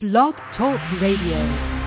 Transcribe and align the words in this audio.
Blog 0.00 0.36
Talk 0.56 0.78
Radio. 1.00 1.77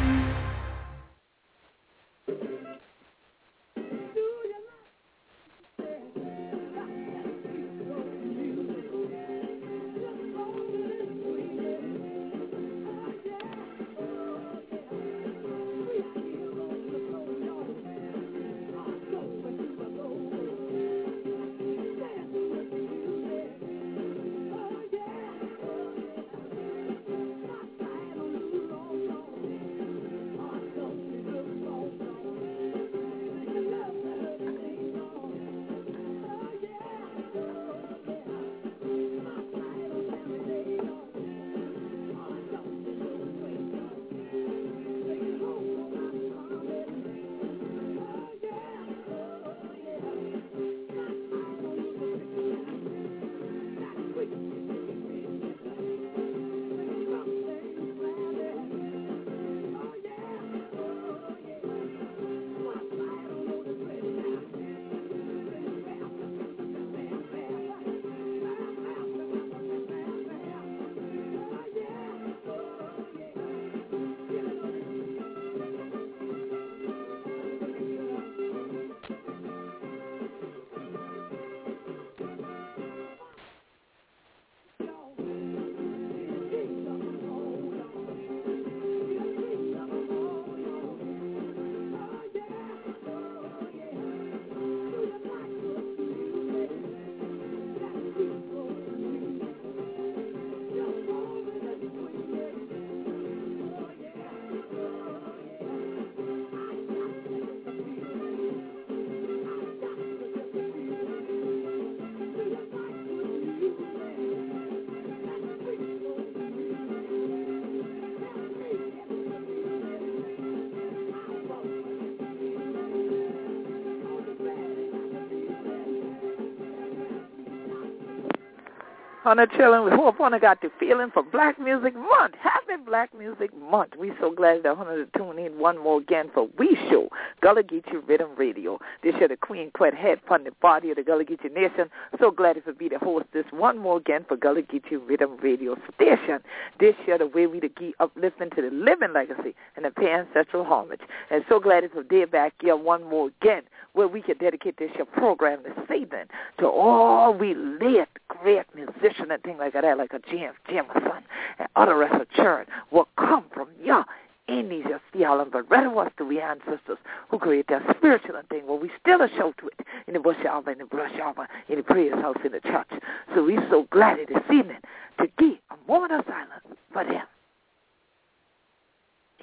Honey 129.24 129.44
children, 129.56 129.86
we 129.86 129.92
hope 129.92 130.18
Honey 130.18 130.40
got 130.40 130.62
the 130.62 130.72
feeling 130.80 131.12
for 131.14 131.22
Black 131.22 131.60
Music 131.60 131.94
Month. 131.94 132.34
Happy 132.42 132.82
Black 132.84 133.16
Music 133.16 133.52
Month. 133.56 133.92
We 133.96 134.12
so 134.20 134.34
glad 134.34 134.64
that 134.64 134.76
Honey 134.76 135.06
to 135.06 135.06
tune 135.16 135.38
in 135.38 135.60
one 135.60 135.78
more 135.78 136.00
again 136.00 136.32
for 136.34 136.50
We 136.58 136.76
Show, 136.90 137.08
Gullah 137.40 137.62
Geechee 137.62 138.02
Riddim 138.10 138.36
Radio. 138.36 138.80
This 139.04 139.14
year 139.20 139.28
the 139.28 139.38
Queen 139.38 139.70
Quet 139.76 139.94
head 139.94 140.20
from 140.28 140.44
the 140.44 140.52
body 140.60 140.90
of 140.90 140.96
the 140.96 141.04
Gullah 141.04 141.24
Geechee 141.24 141.54
Nation. 141.54 141.88
So 142.20 142.32
glad 142.32 142.54
to 142.66 142.74
be 142.74 142.90
the 142.90 142.98
host 142.98 143.28
this 143.32 143.46
one 143.52 143.78
more 143.78 143.98
again 143.98 144.26
for 144.28 144.38
Gullah 144.38 144.64
Geechee 144.64 144.98
Riddim 144.98 145.40
Radio 145.44 145.78
Station. 145.94 146.40
This 146.80 146.96
year 147.06 147.20
the 147.20 147.28
way 147.28 147.46
we 147.46 147.60
to 147.60 147.70
keep 147.70 147.94
uplifting 148.00 148.50
to 148.56 148.62
the 148.64 148.72
living 148.76 149.14
legacy 149.14 149.54
and 149.76 149.86
the 149.86 149.92
pay 149.92 150.12
ancestral 150.12 150.66
homage. 150.66 151.02
And 151.30 151.46
so 151.48 151.60
glad 151.60 151.84
it's 151.84 151.94
a 151.96 152.02
day 152.02 152.26
back 152.26 152.54
here 152.60 152.76
one 152.76 153.04
more 153.04 153.30
again 153.40 153.62
where 153.94 154.08
we 154.08 154.24
can 154.24 154.38
dedicate 154.40 154.78
this 154.78 154.90
your 154.96 155.06
program 155.06 155.60
this 155.64 155.96
evening 155.96 156.26
to 156.58 156.66
all 156.66 157.36
we 157.36 157.54
late 157.54 158.08
great 158.42 158.66
musicians 158.76 159.30
and 159.30 159.44
things 159.44 159.58
like 159.60 159.74
that, 159.74 159.98
like 159.98 160.14
a 160.14 160.20
James 160.30 160.56
Jamerson 160.70 161.22
and 161.60 161.68
other 161.76 161.98
rest 161.98 162.20
of 162.20 162.30
church 162.32 162.68
will 162.92 163.08
come 163.18 163.46
from 163.54 163.68
ya 163.82 164.04
in 164.48 164.68
these 164.68 164.86
theology, 165.14 165.50
but 165.54 165.70
rather 165.70 165.90
was 165.90 166.12
the 166.18 166.26
we 166.26 166.42
ancestors 166.42 166.98
who 167.30 167.38
create 167.38 167.68
that 167.70 167.84
spiritual 167.96 168.36
thing 168.50 168.66
where 168.68 168.78
we 168.78 168.90
still 169.00 169.22
a 169.22 169.30
show 169.30 169.54
to 169.60 169.68
it 169.68 169.86
in 170.08 170.14
the 170.14 170.20
bush 170.20 170.38
arbor, 170.50 170.72
in 170.72 170.80
the 170.80 170.86
brush 170.86 171.14
arbor, 171.22 171.48
in 171.70 171.78
the 171.78 171.84
prayer 171.84 172.20
house, 172.20 172.38
in 172.44 172.52
the 172.52 172.60
church. 172.60 172.88
So 173.34 173.46
we're 173.46 173.66
so 173.70 173.88
glad 173.92 174.18
this 174.28 174.44
evening 174.52 174.78
to 175.20 175.28
give 175.38 175.58
a 175.70 175.92
moment 175.92 176.12
of 176.14 176.26
silence 176.26 176.80
for 176.92 177.04
them. 177.04 177.26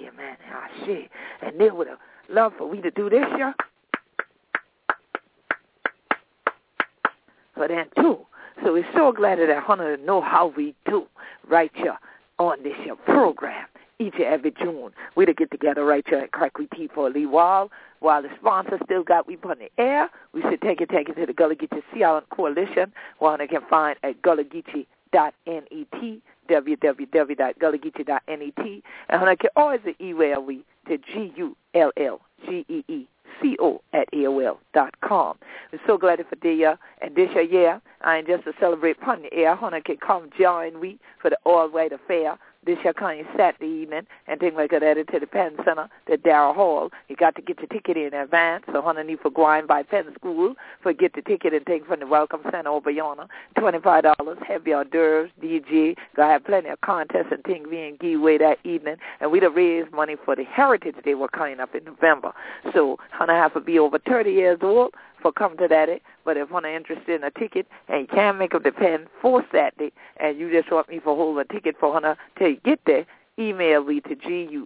Amen. 0.00 0.36
Ah, 0.52 0.68
I 0.68 0.86
see. 0.86 1.08
And 1.42 1.58
they 1.58 1.70
would 1.70 1.88
have 1.88 1.98
loved 2.28 2.56
for 2.58 2.68
we 2.68 2.80
to 2.82 2.90
do 2.90 3.08
this, 3.08 3.24
yeah. 3.38 3.52
For 7.54 7.68
them 7.68 7.86
too. 7.96 8.18
So 8.64 8.72
we're 8.72 8.92
so 8.92 9.12
glad 9.12 9.38
that 9.38 9.50
to 9.80 9.96
know 10.04 10.20
how 10.20 10.52
we 10.56 10.74
do 10.84 11.06
right 11.48 11.70
here 11.74 11.96
on 12.38 12.62
this 12.62 12.74
here 12.82 12.96
program 12.96 13.66
each 14.00 14.14
and 14.14 14.24
every 14.24 14.52
June. 14.52 14.92
We 15.16 15.26
to 15.26 15.34
get 15.34 15.50
together 15.50 15.84
right 15.84 16.04
here 16.08 16.18
at 16.18 16.30
Crackley 16.32 16.68
Tea 16.74 16.88
for 16.94 17.08
a 17.08 17.10
little 17.10 17.30
while. 17.30 17.70
The 18.00 18.28
sponsor 18.40 18.78
still 18.84 19.02
got 19.02 19.26
we 19.26 19.34
in 19.34 19.58
the 19.58 19.70
air, 19.78 20.08
we 20.32 20.42
should 20.42 20.60
take 20.60 20.80
it, 20.80 20.88
take 20.88 21.08
it 21.08 21.16
to 21.16 21.26
the 21.26 21.32
Gullah 21.32 21.56
Geechee 21.56 21.82
Sea 21.92 22.04
Island 22.04 22.26
Coalition, 22.30 22.92
one 23.18 23.38
they 23.38 23.48
can 23.48 23.62
find 23.68 23.98
at 24.02 24.22
gullahgeechee.net, 24.22 25.64
www.gullahgeechee.net. 26.48 28.82
And 29.08 29.24
I 29.24 29.36
can 29.36 29.50
always 29.56 29.80
email 30.00 30.42
we 30.42 30.64
to 30.88 30.98
G-U-L-L-G-E-E 30.98 32.27
co 32.46 33.82
at 33.92 34.10
aol 34.12 34.58
dot 34.74 34.94
com. 35.00 35.36
We're 35.72 35.80
so 35.86 35.98
glad 35.98 36.24
for 36.28 36.36
the 36.36 36.52
year 36.52 36.78
and 37.00 37.14
this 37.14 37.30
year, 37.34 37.42
yeah, 37.42 37.78
I 38.02 38.22
just 38.22 38.44
to 38.44 38.52
celebrate 38.60 38.98
upon 39.00 39.22
the 39.22 39.32
air. 39.32 39.56
I 39.60 39.80
can 39.80 39.96
come 39.96 40.30
join 40.38 40.80
we 40.80 40.98
for 41.20 41.30
the 41.30 41.38
All 41.44 41.68
White 41.68 41.92
Affair 41.92 42.38
this 42.68 42.78
year 42.84 42.92
coming 42.92 43.24
Saturday 43.34 43.66
evening 43.66 44.06
and 44.26 44.38
things 44.38 44.54
like 44.54 44.70
that 44.70 44.80
to 44.80 45.18
the 45.18 45.26
Penn 45.26 45.56
Center, 45.64 45.88
the 46.06 46.18
Darrah 46.18 46.54
Hall. 46.54 46.90
You 47.08 47.16
got 47.16 47.34
to 47.36 47.42
get 47.42 47.58
your 47.60 47.66
ticket 47.68 47.96
in 47.96 48.12
advance. 48.12 48.64
So 48.70 48.82
honey 48.82 49.04
need 49.04 49.20
for 49.20 49.30
going 49.30 49.66
by 49.66 49.82
Penn 49.82 50.04
School 50.14 50.54
for 50.82 50.92
get 50.92 51.14
the 51.14 51.22
ticket 51.22 51.54
and 51.54 51.64
take 51.64 51.86
from 51.86 52.00
the 52.00 52.06
Welcome 52.06 52.42
Center 52.50 52.68
over 52.68 52.90
yonder. 52.90 53.24
Twenty 53.58 53.78
five 53.80 54.04
dollars, 54.04 54.36
heavy 54.46 54.74
hors 54.74 54.84
d'oeuvres, 54.84 55.30
DJ. 55.42 55.96
Gonna 56.14 56.32
have 56.32 56.44
plenty 56.44 56.68
of 56.68 56.80
contests 56.82 57.28
and 57.30 57.42
things 57.44 57.68
being 57.70 57.96
giveaway 57.98 58.36
that 58.36 58.58
evening. 58.64 58.96
And 59.20 59.32
we'd 59.32 59.44
raise 59.44 59.86
money 59.90 60.16
for 60.22 60.36
the 60.36 60.44
Heritage 60.44 60.96
Day 61.02 61.14
we're 61.14 61.28
coming 61.28 61.60
up 61.60 61.74
in 61.74 61.84
November. 61.84 62.34
So 62.74 62.98
honey 63.12 63.32
have 63.32 63.54
to 63.54 63.60
be 63.60 63.78
over 63.78 63.98
thirty 63.98 64.32
years 64.32 64.58
old 64.60 64.92
for 65.20 65.32
coming 65.32 65.58
to 65.58 65.68
that. 65.68 65.88
But 66.24 66.36
if 66.36 66.50
one 66.50 66.64
are 66.64 66.74
interested 66.74 67.10
in 67.10 67.24
a 67.24 67.30
ticket 67.30 67.66
and 67.88 68.02
you 68.02 68.06
can't 68.06 68.38
make 68.38 68.54
up 68.54 68.62
the 68.64 68.72
Penn 68.72 69.06
for 69.20 69.44
Saturday 69.52 69.92
and 70.18 70.38
you 70.38 70.50
just 70.50 70.70
want 70.70 70.88
me 70.88 71.00
for 71.02 71.16
hold 71.16 71.38
a 71.38 71.44
ticket 71.52 71.76
for 71.78 72.00
her 72.00 72.16
till 72.38 72.48
you 72.48 72.60
get 72.64 72.80
there, 72.86 73.06
email 73.38 73.84
me 73.84 74.00
to 74.00 74.14
G-U-L-L-G-E-E-C-O 74.16 74.62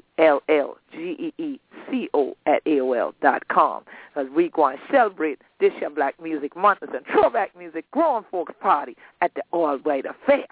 at 2.46 2.64
AOL 2.64 3.12
dot 3.20 3.48
com. 3.48 3.84
Because 4.14 4.30
we 4.34 4.48
going 4.48 4.78
to 4.78 4.82
celebrate 4.90 5.40
this 5.60 5.72
year 5.80 5.90
Black 5.90 6.20
Music 6.22 6.56
Month 6.56 6.82
and 6.82 7.04
Throwback 7.12 7.54
Music 7.56 7.84
Growing 7.90 8.24
Folks 8.30 8.54
Party 8.60 8.96
at 9.20 9.34
the 9.34 9.42
All 9.52 9.76
White 9.78 10.06
Affair. 10.06 10.46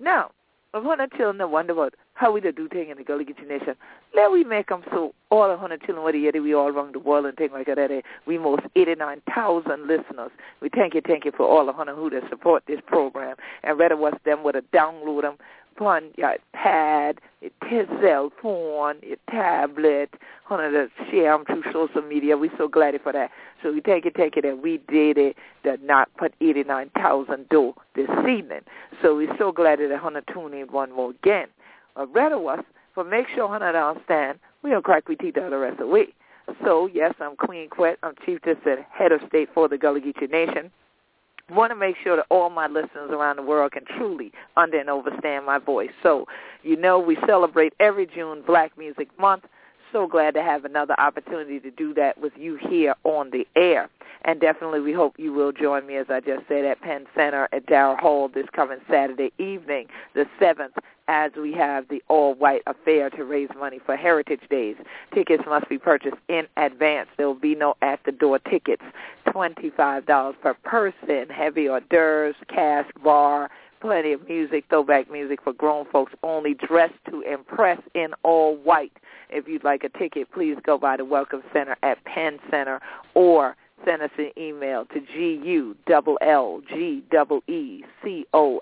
Now, 0.00 0.30
I 0.74 0.78
want 0.78 1.00
to 1.00 1.08
tell 1.16 1.32
them 1.32 1.50
wonder 1.50 1.74
what 1.74 1.94
how 2.18 2.32
we 2.32 2.40
to 2.40 2.50
do 2.50 2.68
things 2.68 2.88
in 2.90 2.96
the 2.98 3.04
Gullah 3.04 3.22
Nation. 3.22 3.76
Let 4.12 4.32
we 4.32 4.42
make 4.42 4.68
them 4.68 4.82
so 4.90 5.14
all 5.30 5.48
a 5.48 5.56
hundred 5.56 5.82
children 5.82 6.02
what 6.02 6.14
we 6.14 6.52
all 6.52 6.66
around 6.66 6.94
the 6.96 6.98
world 6.98 7.26
and 7.26 7.36
things 7.36 7.52
like 7.54 7.66
that. 7.66 8.02
We 8.26 8.38
most 8.38 8.62
89,000 8.74 9.86
listeners. 9.86 10.32
We 10.60 10.68
thank 10.68 10.94
you, 10.94 11.00
thank 11.06 11.24
you 11.24 11.32
for 11.36 11.46
all 11.46 11.64
the 11.64 11.72
hundred 11.72 11.94
who 11.94 12.10
to 12.10 12.20
support 12.28 12.64
this 12.66 12.80
program. 12.84 13.36
And 13.62 13.78
rather 13.78 13.96
was 13.96 14.14
them 14.24 14.42
with 14.42 14.56
a 14.56 14.62
download 14.76 15.22
them 15.22 15.36
upon 15.76 16.10
your 16.16 16.34
pad, 16.52 17.20
your 17.40 17.86
cell 18.02 18.32
phone, 18.42 18.96
your 19.02 19.16
tablet, 19.30 20.12
of 20.50 20.72
the 20.72 20.88
share 21.12 21.38
them 21.38 21.44
through 21.44 21.72
social 21.72 22.02
media. 22.02 22.36
We're 22.36 22.50
so 22.58 22.66
glad 22.66 23.00
for 23.00 23.12
that. 23.12 23.30
So 23.62 23.72
we 23.72 23.80
take 23.80 24.06
it, 24.06 24.16
take 24.16 24.36
it, 24.36 24.44
and 24.44 24.60
we 24.60 24.80
did 24.88 25.18
it 25.18 25.36
that 25.64 25.84
not 25.84 26.08
put 26.18 26.34
89,000 26.40 27.48
do 27.48 27.74
this 27.94 28.08
evening. 28.28 28.62
So 29.02 29.14
we're 29.14 29.36
so 29.38 29.52
glad 29.52 29.78
that 29.78 29.92
I 29.92 30.02
want 30.02 30.16
to 30.16 30.32
tune 30.32 30.52
in 30.52 30.66
one 30.72 30.90
more 30.90 31.10
again. 31.10 31.46
Uh, 31.98 32.06
rather 32.06 32.38
was 32.38 32.64
but 32.94 33.08
make 33.08 33.26
sure 33.34 33.48
honey 33.48 33.64
understand 33.64 34.38
we 34.62 34.70
don't 34.70 34.84
crack 34.84 35.08
we 35.08 35.16
teeth 35.16 35.34
teach 35.34 35.50
the 35.50 35.58
rest 35.58 35.74
of 35.74 35.86
the 35.86 35.92
week. 35.92 36.14
So 36.64 36.88
yes, 36.92 37.14
I'm 37.20 37.36
Queen 37.36 37.68
Quet. 37.68 37.98
I'm 38.02 38.14
Chief 38.24 38.40
Justice, 38.44 38.80
Head 38.90 39.12
of 39.12 39.20
State 39.28 39.50
for 39.54 39.68
the 39.68 39.78
Gullah 39.78 40.00
Geechee 40.00 40.30
Nation 40.30 40.70
want 41.50 41.70
to 41.70 41.76
make 41.76 41.96
sure 42.02 42.16
that 42.16 42.26
all 42.30 42.50
my 42.50 42.66
listeners 42.66 43.10
around 43.10 43.36
the 43.36 43.42
world 43.42 43.72
can 43.72 43.84
truly 43.96 44.32
under 44.56 44.78
and 44.78 44.90
understand 44.90 45.46
my 45.46 45.58
voice. 45.58 45.90
So, 46.02 46.26
you 46.62 46.76
know, 46.76 46.98
we 46.98 47.16
celebrate 47.26 47.72
every 47.80 48.06
June 48.06 48.42
Black 48.46 48.76
Music 48.76 49.08
Month. 49.18 49.44
So 49.92 50.06
glad 50.06 50.34
to 50.34 50.42
have 50.42 50.64
another 50.64 50.94
opportunity 50.98 51.60
to 51.60 51.70
do 51.70 51.94
that 51.94 52.20
with 52.20 52.34
you 52.36 52.58
here 52.68 52.94
on 53.04 53.30
the 53.30 53.46
air. 53.56 53.88
And 54.24 54.40
definitely 54.40 54.80
we 54.80 54.92
hope 54.92 55.14
you 55.18 55.32
will 55.32 55.52
join 55.52 55.86
me, 55.86 55.96
as 55.96 56.06
I 56.10 56.20
just 56.20 56.46
said, 56.48 56.64
at 56.64 56.80
Penn 56.80 57.06
Center 57.14 57.48
at 57.52 57.66
Darrah 57.66 57.98
Hall 57.98 58.28
this 58.28 58.46
coming 58.52 58.78
Saturday 58.90 59.32
evening, 59.38 59.86
the 60.14 60.26
7th, 60.40 60.76
as 61.08 61.32
we 61.40 61.52
have 61.54 61.88
the 61.88 62.02
all-white 62.08 62.62
affair 62.66 63.08
to 63.10 63.24
raise 63.24 63.48
money 63.58 63.80
for 63.84 63.96
Heritage 63.96 64.42
Days. 64.50 64.76
Tickets 65.14 65.44
must 65.46 65.68
be 65.68 65.78
purchased 65.78 66.18
in 66.28 66.46
advance. 66.56 67.08
There 67.16 67.26
will 67.26 67.34
be 67.34 67.54
no 67.54 67.76
at-the-door 67.80 68.40
tickets. 68.40 68.82
$25 69.26 70.40
per 70.40 70.54
person, 70.54 71.28
heavy 71.30 71.68
hors 71.68 71.82
d'oeuvres, 71.88 72.36
cask 72.48 72.90
bar, 73.02 73.50
plenty 73.80 74.12
of 74.12 74.26
music, 74.28 74.64
throwback 74.68 75.10
music 75.10 75.40
for 75.42 75.52
grown 75.52 75.86
folks 75.86 76.12
only, 76.22 76.54
dressed 76.54 76.94
to 77.08 77.22
impress 77.22 77.80
in 77.94 78.08
all 78.22 78.56
white. 78.56 78.92
If 79.30 79.48
you'd 79.48 79.64
like 79.64 79.84
a 79.84 79.88
ticket, 79.98 80.30
please 80.32 80.56
go 80.64 80.76
by 80.76 80.96
the 80.96 81.04
Welcome 81.04 81.42
Center 81.52 81.76
at 81.82 82.04
Penn 82.04 82.38
Center 82.50 82.80
or 83.14 83.56
send 83.84 84.02
us 84.02 84.10
an 84.18 84.30
email 84.36 84.84
to 84.86 85.00
G-U-L-L-G-E-E-C-O 85.00 85.80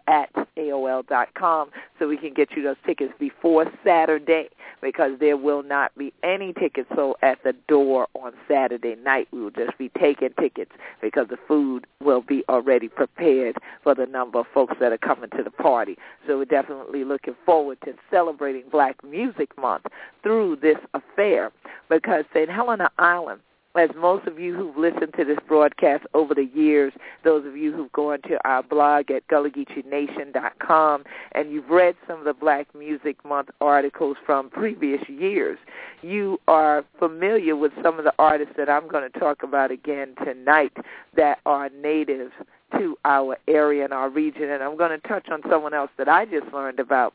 at 0.06 0.30
AOL 0.56 1.06
dot 1.06 1.34
com 1.34 1.70
so 1.98 2.08
we 2.08 2.16
can 2.16 2.32
get 2.34 2.52
you 2.56 2.62
those 2.62 2.76
tickets 2.86 3.12
before 3.18 3.66
Saturday 3.84 4.48
because 4.82 5.12
there 5.20 5.36
will 5.36 5.62
not 5.62 5.92
be 5.96 6.12
any 6.22 6.52
tickets 6.52 6.88
sold 6.94 7.16
at 7.22 7.42
the 7.44 7.52
door 7.68 8.06
on 8.14 8.32
Saturday 8.48 8.94
night. 8.96 9.28
We 9.32 9.40
will 9.40 9.50
just 9.50 9.76
be 9.78 9.90
taking 9.98 10.30
tickets 10.38 10.72
because 11.00 11.28
the 11.28 11.38
food 11.48 11.86
will 12.02 12.22
be 12.22 12.44
already 12.48 12.88
prepared 12.88 13.56
for 13.82 13.94
the 13.94 14.06
number 14.06 14.40
of 14.40 14.46
folks 14.52 14.76
that 14.80 14.92
are 14.92 14.98
coming 14.98 15.30
to 15.30 15.42
the 15.42 15.50
party. 15.50 15.96
So 16.26 16.38
we're 16.38 16.44
definitely 16.44 17.04
looking 17.04 17.36
forward 17.44 17.78
to 17.84 17.94
celebrating 18.10 18.64
Black 18.70 19.02
Music 19.04 19.50
Month 19.58 19.86
through 20.22 20.56
this 20.56 20.78
affair 20.94 21.52
because 21.88 22.24
St. 22.32 22.50
Helena 22.50 22.90
Island 22.98 23.40
as 23.78 23.90
most 23.96 24.26
of 24.26 24.38
you 24.38 24.55
who've 24.55 24.76
listened 24.76 25.12
to 25.17 25.25
this 25.25 25.38
broadcast 25.46 26.05
over 26.14 26.34
the 26.34 26.49
years, 26.55 26.93
those 27.25 27.46
of 27.46 27.56
you 27.56 27.73
who've 27.73 27.93
gone 27.93 28.20
to 28.23 28.38
our 28.44 28.62
blog 28.62 29.11
at 29.11 29.26
GullahGeecheeNation.com 29.28 31.05
and 31.32 31.50
you've 31.50 31.69
read 31.69 31.94
some 32.06 32.19
of 32.19 32.25
the 32.25 32.34
Black 32.34 32.67
Music 32.75 33.23
Month 33.25 33.50
articles 33.61 34.17
from 34.25 34.50
previous 34.50 35.06
years, 35.08 35.58
you 36.02 36.40
are 36.49 36.84
familiar 36.99 37.56
with 37.56 37.73
some 37.82 37.99
of 37.99 38.05
the 38.05 38.14
artists 38.19 38.55
that 38.56 38.69
I'm 38.69 38.88
going 38.88 39.11
to 39.11 39.19
talk 39.19 39.43
about 39.43 39.70
again 39.70 40.14
tonight 40.25 40.73
that 41.17 41.38
are 41.46 41.69
native 41.70 42.32
to 42.78 42.96
our 43.05 43.37
area 43.46 43.84
and 43.84 43.93
our 43.93 44.11
region. 44.11 44.50
And 44.50 44.62
I'm 44.62 44.76
going 44.76 44.99
to 44.99 45.08
touch 45.08 45.28
on 45.31 45.43
someone 45.50 45.75
else 45.75 45.90
that 45.99 46.08
I 46.08 46.25
just 46.25 46.52
learned 46.52 46.81
about 46.81 47.14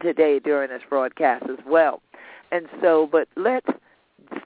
today 0.00 0.38
during 0.38 0.70
this 0.70 0.82
broadcast 0.88 1.44
as 1.50 1.58
well. 1.66 2.02
And 2.50 2.66
so, 2.80 3.08
but 3.10 3.28
let's 3.36 3.68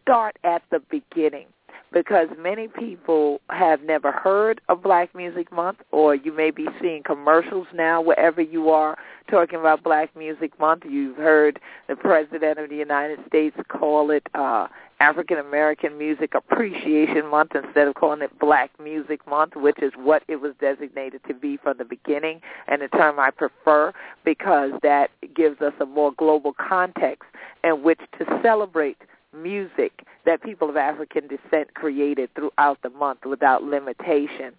start 0.00 0.36
at 0.44 0.62
the 0.70 0.80
beginning 0.90 1.46
because 1.92 2.28
many 2.38 2.68
people 2.68 3.40
have 3.50 3.82
never 3.82 4.10
heard 4.10 4.60
of 4.68 4.82
Black 4.82 5.14
Music 5.14 5.52
Month 5.52 5.78
or 5.90 6.14
you 6.14 6.32
may 6.32 6.50
be 6.50 6.66
seeing 6.80 7.02
commercials 7.02 7.66
now 7.74 8.00
wherever 8.00 8.40
you 8.40 8.70
are 8.70 8.96
talking 9.30 9.58
about 9.60 9.82
Black 9.82 10.14
Music 10.16 10.58
Month. 10.58 10.84
You've 10.88 11.16
heard 11.16 11.60
the 11.88 11.96
President 11.96 12.58
of 12.58 12.70
the 12.70 12.76
United 12.76 13.18
States 13.26 13.56
call 13.68 14.10
it 14.10 14.26
uh, 14.34 14.68
African 15.00 15.38
American 15.38 15.98
Music 15.98 16.34
Appreciation 16.34 17.26
Month 17.26 17.52
instead 17.54 17.88
of 17.88 17.94
calling 17.94 18.22
it 18.22 18.38
Black 18.38 18.70
Music 18.82 19.26
Month, 19.28 19.56
which 19.56 19.82
is 19.82 19.92
what 19.96 20.22
it 20.28 20.36
was 20.36 20.54
designated 20.60 21.20
to 21.26 21.34
be 21.34 21.56
from 21.56 21.76
the 21.78 21.84
beginning, 21.84 22.40
and 22.68 22.82
a 22.82 22.88
term 22.88 23.18
I 23.18 23.30
prefer 23.30 23.92
because 24.24 24.70
that 24.82 25.10
gives 25.34 25.60
us 25.60 25.72
a 25.80 25.86
more 25.86 26.12
global 26.12 26.54
context 26.54 27.28
in 27.64 27.82
which 27.82 27.98
to 28.18 28.40
celebrate 28.42 28.96
music 29.34 30.04
that 30.24 30.42
people 30.42 30.68
of 30.68 30.76
African 30.76 31.28
descent 31.28 31.74
created 31.74 32.30
throughout 32.34 32.78
the 32.82 32.90
month 32.90 33.20
without 33.24 33.62
limitation. 33.62 34.52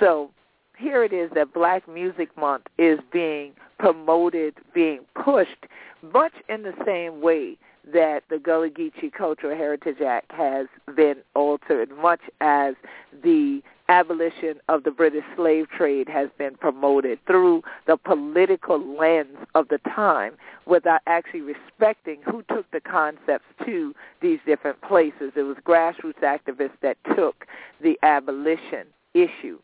So 0.00 0.30
here 0.76 1.04
it 1.04 1.12
is 1.12 1.30
that 1.34 1.52
Black 1.52 1.86
Music 1.88 2.36
Month 2.36 2.66
is 2.78 2.98
being 3.12 3.52
promoted, 3.78 4.54
being 4.74 5.00
pushed, 5.14 5.66
much 6.12 6.32
in 6.48 6.62
the 6.62 6.74
same 6.84 7.20
way 7.20 7.56
that 7.92 8.22
the 8.30 8.38
Gullah 8.38 8.70
Geechee 8.70 9.12
Cultural 9.12 9.56
Heritage 9.56 10.00
Act 10.00 10.30
has 10.32 10.66
been 10.96 11.16
altered, 11.34 11.90
much 12.00 12.20
as 12.40 12.74
the 13.22 13.60
abolition 13.92 14.54
of 14.70 14.84
the 14.84 14.90
British 14.90 15.24
slave 15.36 15.68
trade 15.68 16.08
has 16.08 16.30
been 16.38 16.54
promoted 16.56 17.18
through 17.26 17.62
the 17.86 17.98
political 17.98 18.78
lens 18.96 19.36
of 19.54 19.68
the 19.68 19.78
time 19.94 20.32
without 20.64 21.02
actually 21.06 21.42
respecting 21.42 22.20
who 22.24 22.42
took 22.48 22.68
the 22.70 22.80
concepts 22.80 23.44
to 23.66 23.94
these 24.22 24.38
different 24.46 24.80
places. 24.80 25.32
It 25.36 25.42
was 25.42 25.58
grassroots 25.66 26.22
activists 26.22 26.80
that 26.80 26.96
took 27.14 27.46
the 27.82 27.98
abolition 28.02 28.86
issue 29.12 29.58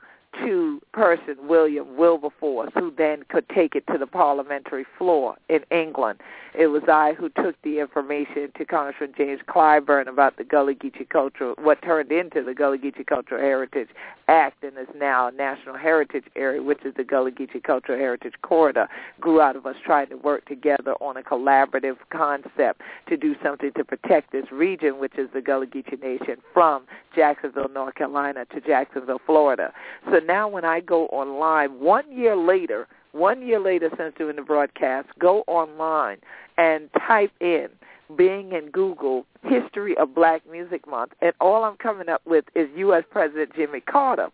to 0.45 0.81
person 0.93 1.37
William 1.49 1.97
Wilberforce, 1.97 2.71
who 2.75 2.93
then 2.97 3.23
could 3.31 3.49
take 3.49 3.75
it 3.75 3.87
to 3.91 3.97
the 3.97 4.07
parliamentary 4.07 4.85
floor 4.99 5.37
in 5.49 5.65
England. 5.71 6.21
It 6.59 6.67
was 6.67 6.83
I 6.89 7.15
who 7.17 7.29
took 7.29 7.55
the 7.63 7.79
information 7.79 8.51
to 8.57 8.65
Congressman 8.65 9.13
James 9.17 9.41
Clyburn 9.49 10.09
about 10.09 10.39
the 10.39 10.43
Gullah 10.43 10.75
Geechee 10.75 11.09
Cultural, 11.09 11.55
what 11.63 11.81
turned 11.83 12.11
into 12.11 12.43
the 12.43 12.53
Gullah 12.53 12.79
Geechee 12.79 13.07
Cultural 13.07 13.41
Heritage 13.41 13.91
Act 14.27 14.65
and 14.65 14.77
is 14.77 14.89
now 14.97 15.29
a 15.29 15.31
National 15.31 15.77
Heritage 15.77 16.25
Area, 16.35 16.61
which 16.61 16.85
is 16.85 16.95
the 16.97 17.05
Gullah 17.05 17.31
Geechee 17.31 17.63
Cultural 17.63 17.97
Heritage 17.97 18.33
Corridor, 18.43 18.89
grew 19.21 19.41
out 19.41 19.55
of 19.55 19.67
us 19.67 19.77
trying 19.87 20.09
to 20.09 20.17
work 20.17 20.47
together 20.47 20.95
on 21.01 21.17
a 21.17 21.23
collaborative 21.23 21.97
concept 22.11 22.81
to 23.09 23.17
do 23.17 23.37
something 23.41 23.71
to 23.77 23.85
protect 23.85 24.33
this 24.33 24.51
region, 24.51 24.99
which 24.99 25.17
is 25.17 25.29
the 25.33 25.41
Gullah 25.41 25.69
Geechee 25.69 26.03
Nation, 26.03 26.39
from 26.53 26.87
Jacksonville, 27.15 27.69
North 27.73 27.95
Carolina 27.95 28.47
to 28.47 28.61
Jacksonville, 28.61 29.21
Florida. 29.25 29.73
So 30.11 30.19
now 30.19 30.49
when 30.49 30.65
I 30.65 30.81
go 30.81 31.07
online, 31.07 31.79
one 31.79 32.11
year 32.11 32.35
later, 32.35 32.89
one 33.13 33.47
year 33.47 33.59
later 33.59 33.91
since 33.97 34.13
doing 34.19 34.37
the 34.37 34.43
broadcast, 34.43 35.09
go 35.19 35.43
online 35.47 36.19
and 36.59 36.91
type 37.07 37.33
in 37.41 37.69
Bing 38.17 38.53
and 38.53 38.71
Google 38.73 39.25
history 39.45 39.97
of 39.97 40.15
Black 40.15 40.43
Music 40.51 40.87
Month, 40.87 41.13
and 41.23 41.33
all 41.41 41.65
I'm 41.65 41.77
coming 41.77 42.09
up 42.09 42.23
with 42.27 42.45
is 42.55 42.69
U.S. 42.77 43.05
President 43.11 43.55
Jimmy 43.55 43.81
Carter. 43.81 44.29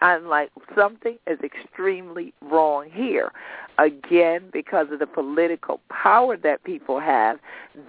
I'm 0.00 0.26
like, 0.26 0.50
something 0.76 1.18
is 1.26 1.38
extremely 1.42 2.34
wrong 2.42 2.90
here. 2.92 3.32
Again, 3.78 4.50
because 4.52 4.88
of 4.92 4.98
the 4.98 5.06
political 5.06 5.80
power 5.88 6.36
that 6.36 6.62
people 6.64 7.00
have, 7.00 7.38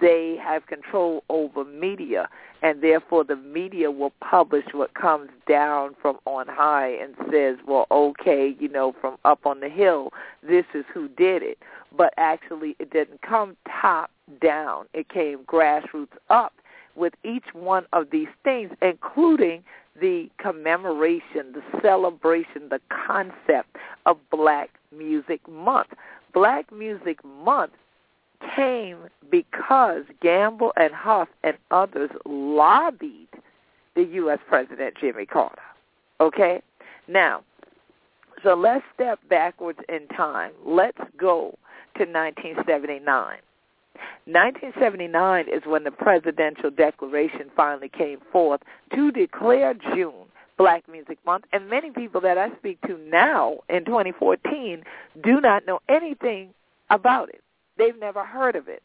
they 0.00 0.36
have 0.42 0.66
control 0.66 1.24
over 1.28 1.64
media, 1.64 2.28
and 2.62 2.82
therefore 2.82 3.24
the 3.24 3.36
media 3.36 3.90
will 3.90 4.12
publish 4.20 4.64
what 4.72 4.94
comes 4.94 5.28
down 5.48 5.94
from 6.00 6.16
on 6.24 6.46
high 6.48 6.88
and 6.88 7.14
says, 7.30 7.56
well, 7.66 7.86
okay, 7.90 8.56
you 8.58 8.68
know, 8.68 8.94
from 9.00 9.18
up 9.24 9.44
on 9.44 9.60
the 9.60 9.68
hill, 9.68 10.10
this 10.42 10.64
is 10.74 10.84
who 10.94 11.08
did 11.08 11.42
it. 11.42 11.58
But 11.96 12.12
actually, 12.16 12.76
it 12.78 12.90
didn't 12.90 13.22
come 13.22 13.56
top 13.80 14.10
down. 14.40 14.86
It 14.92 15.08
came 15.08 15.38
grassroots 15.44 16.16
up 16.30 16.54
with 16.94 17.14
each 17.24 17.44
one 17.52 17.86
of 17.92 18.10
these 18.10 18.28
things, 18.42 18.70
including 18.82 19.62
the 20.00 20.30
commemoration, 20.38 21.52
the 21.52 21.62
celebration, 21.80 22.68
the 22.70 22.80
concept 23.06 23.76
of 24.04 24.18
Black 24.30 24.70
Music 24.96 25.40
Month. 25.48 25.88
Black 26.32 26.70
Music 26.72 27.24
Month 27.24 27.72
came 28.54 28.98
because 29.30 30.02
Gamble 30.20 30.72
and 30.76 30.92
Huff 30.92 31.28
and 31.44 31.56
others 31.70 32.10
lobbied 32.26 33.28
the 33.94 34.04
U.S. 34.04 34.38
President 34.46 34.94
Jimmy 35.00 35.24
Carter. 35.24 35.62
Okay? 36.20 36.60
Now, 37.08 37.42
so 38.42 38.54
let's 38.54 38.84
step 38.94 39.18
backwards 39.28 39.78
in 39.88 40.06
time. 40.08 40.52
Let's 40.64 41.00
go 41.16 41.58
to 41.98 42.04
1979. 42.04 43.38
1979 44.26 45.46
is 45.48 45.62
when 45.66 45.84
the 45.84 45.90
presidential 45.90 46.70
declaration 46.70 47.50
finally 47.56 47.88
came 47.88 48.18
forth 48.32 48.60
to 48.94 49.10
declare 49.10 49.74
June 49.74 50.26
Black 50.58 50.88
Music 50.90 51.18
Month, 51.24 51.44
and 51.52 51.68
many 51.68 51.90
people 51.90 52.20
that 52.22 52.38
I 52.38 52.54
speak 52.56 52.80
to 52.82 52.98
now 52.98 53.58
in 53.68 53.84
2014 53.84 54.82
do 55.22 55.40
not 55.40 55.66
know 55.66 55.80
anything 55.88 56.54
about 56.90 57.28
it. 57.28 57.42
They've 57.78 57.98
never 57.98 58.24
heard 58.24 58.56
of 58.56 58.68
it 58.68 58.82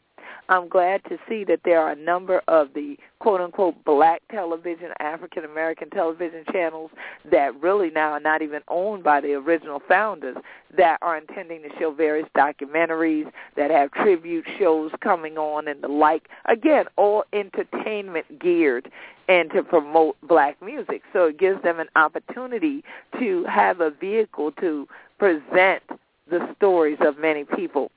I'm 0.48 0.68
glad 0.68 1.02
to 1.04 1.18
see 1.28 1.44
that 1.44 1.60
there 1.64 1.80
are 1.80 1.92
a 1.92 1.96
number 1.96 2.42
of 2.48 2.68
the 2.74 2.96
quote 3.20 3.40
unquote 3.40 3.82
black 3.84 4.22
television, 4.30 4.90
African 4.98 5.44
American 5.44 5.88
television 5.90 6.44
channels 6.52 6.90
that 7.30 7.58
really 7.60 7.90
now 7.90 8.10
are 8.10 8.20
not 8.20 8.42
even 8.42 8.60
owned 8.68 9.04
by 9.04 9.20
the 9.20 9.34
original 9.34 9.80
founders 9.88 10.36
that 10.76 10.98
are 11.00 11.16
intending 11.16 11.62
to 11.62 11.68
show 11.78 11.92
various 11.92 12.28
documentaries 12.36 13.30
that 13.56 13.70
have 13.70 13.92
tribute 13.92 14.44
shows 14.58 14.90
coming 15.00 15.38
on 15.38 15.68
and 15.68 15.82
the 15.82 15.88
like. 15.88 16.28
Again, 16.46 16.86
all 16.96 17.24
entertainment 17.32 18.40
geared 18.40 18.90
and 19.28 19.50
to 19.52 19.62
promote 19.62 20.16
black 20.22 20.60
music. 20.60 21.02
So 21.12 21.26
it 21.26 21.38
gives 21.38 21.62
them 21.62 21.78
an 21.78 21.88
opportunity 21.94 22.82
to 23.18 23.44
have 23.44 23.80
a 23.80 23.90
vehicle 23.90 24.52
to 24.60 24.88
present 25.18 25.82
the 26.28 26.52
stories 26.56 26.98
of 27.00 27.18
many 27.18 27.44
people. 27.44 27.90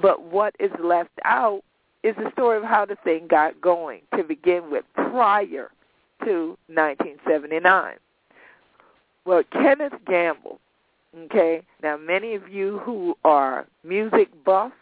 But 0.00 0.22
what 0.22 0.54
is 0.60 0.70
left 0.82 1.10
out 1.24 1.62
is 2.02 2.14
the 2.16 2.30
story 2.32 2.56
of 2.56 2.64
how 2.64 2.84
the 2.84 2.96
thing 2.96 3.26
got 3.28 3.60
going 3.60 4.00
to 4.16 4.22
begin 4.22 4.70
with 4.70 4.84
prior 4.94 5.70
to 6.24 6.56
1979. 6.68 7.94
Well, 9.24 9.42
Kenneth 9.52 9.92
Gamble, 10.06 10.58
okay, 11.24 11.62
now 11.82 11.96
many 11.96 12.34
of 12.34 12.48
you 12.48 12.78
who 12.78 13.16
are 13.24 13.66
music 13.84 14.28
buffs, 14.44 14.74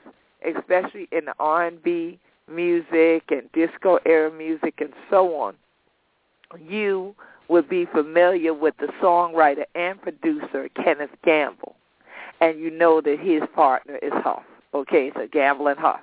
especially 0.46 1.08
in 1.10 1.24
the 1.24 1.34
R&B 1.38 2.18
music 2.48 3.24
and 3.30 3.50
disco 3.52 3.98
era 4.06 4.30
music 4.30 4.74
and 4.78 4.92
so 5.10 5.34
on, 5.36 5.54
you 6.60 7.14
would 7.48 7.68
be 7.68 7.86
familiar 7.86 8.54
with 8.54 8.76
the 8.78 8.86
songwriter 9.02 9.64
and 9.74 10.00
producer 10.00 10.68
Kenneth 10.82 11.10
Gamble. 11.24 11.74
And 12.40 12.60
you 12.60 12.70
know 12.70 13.00
that 13.00 13.18
his 13.18 13.42
partner 13.54 13.96
is 13.96 14.12
Huff. 14.14 14.42
Okay, 14.74 15.10
so 15.14 15.26
Gamble 15.32 15.68
and 15.68 15.78
Huff. 15.78 16.00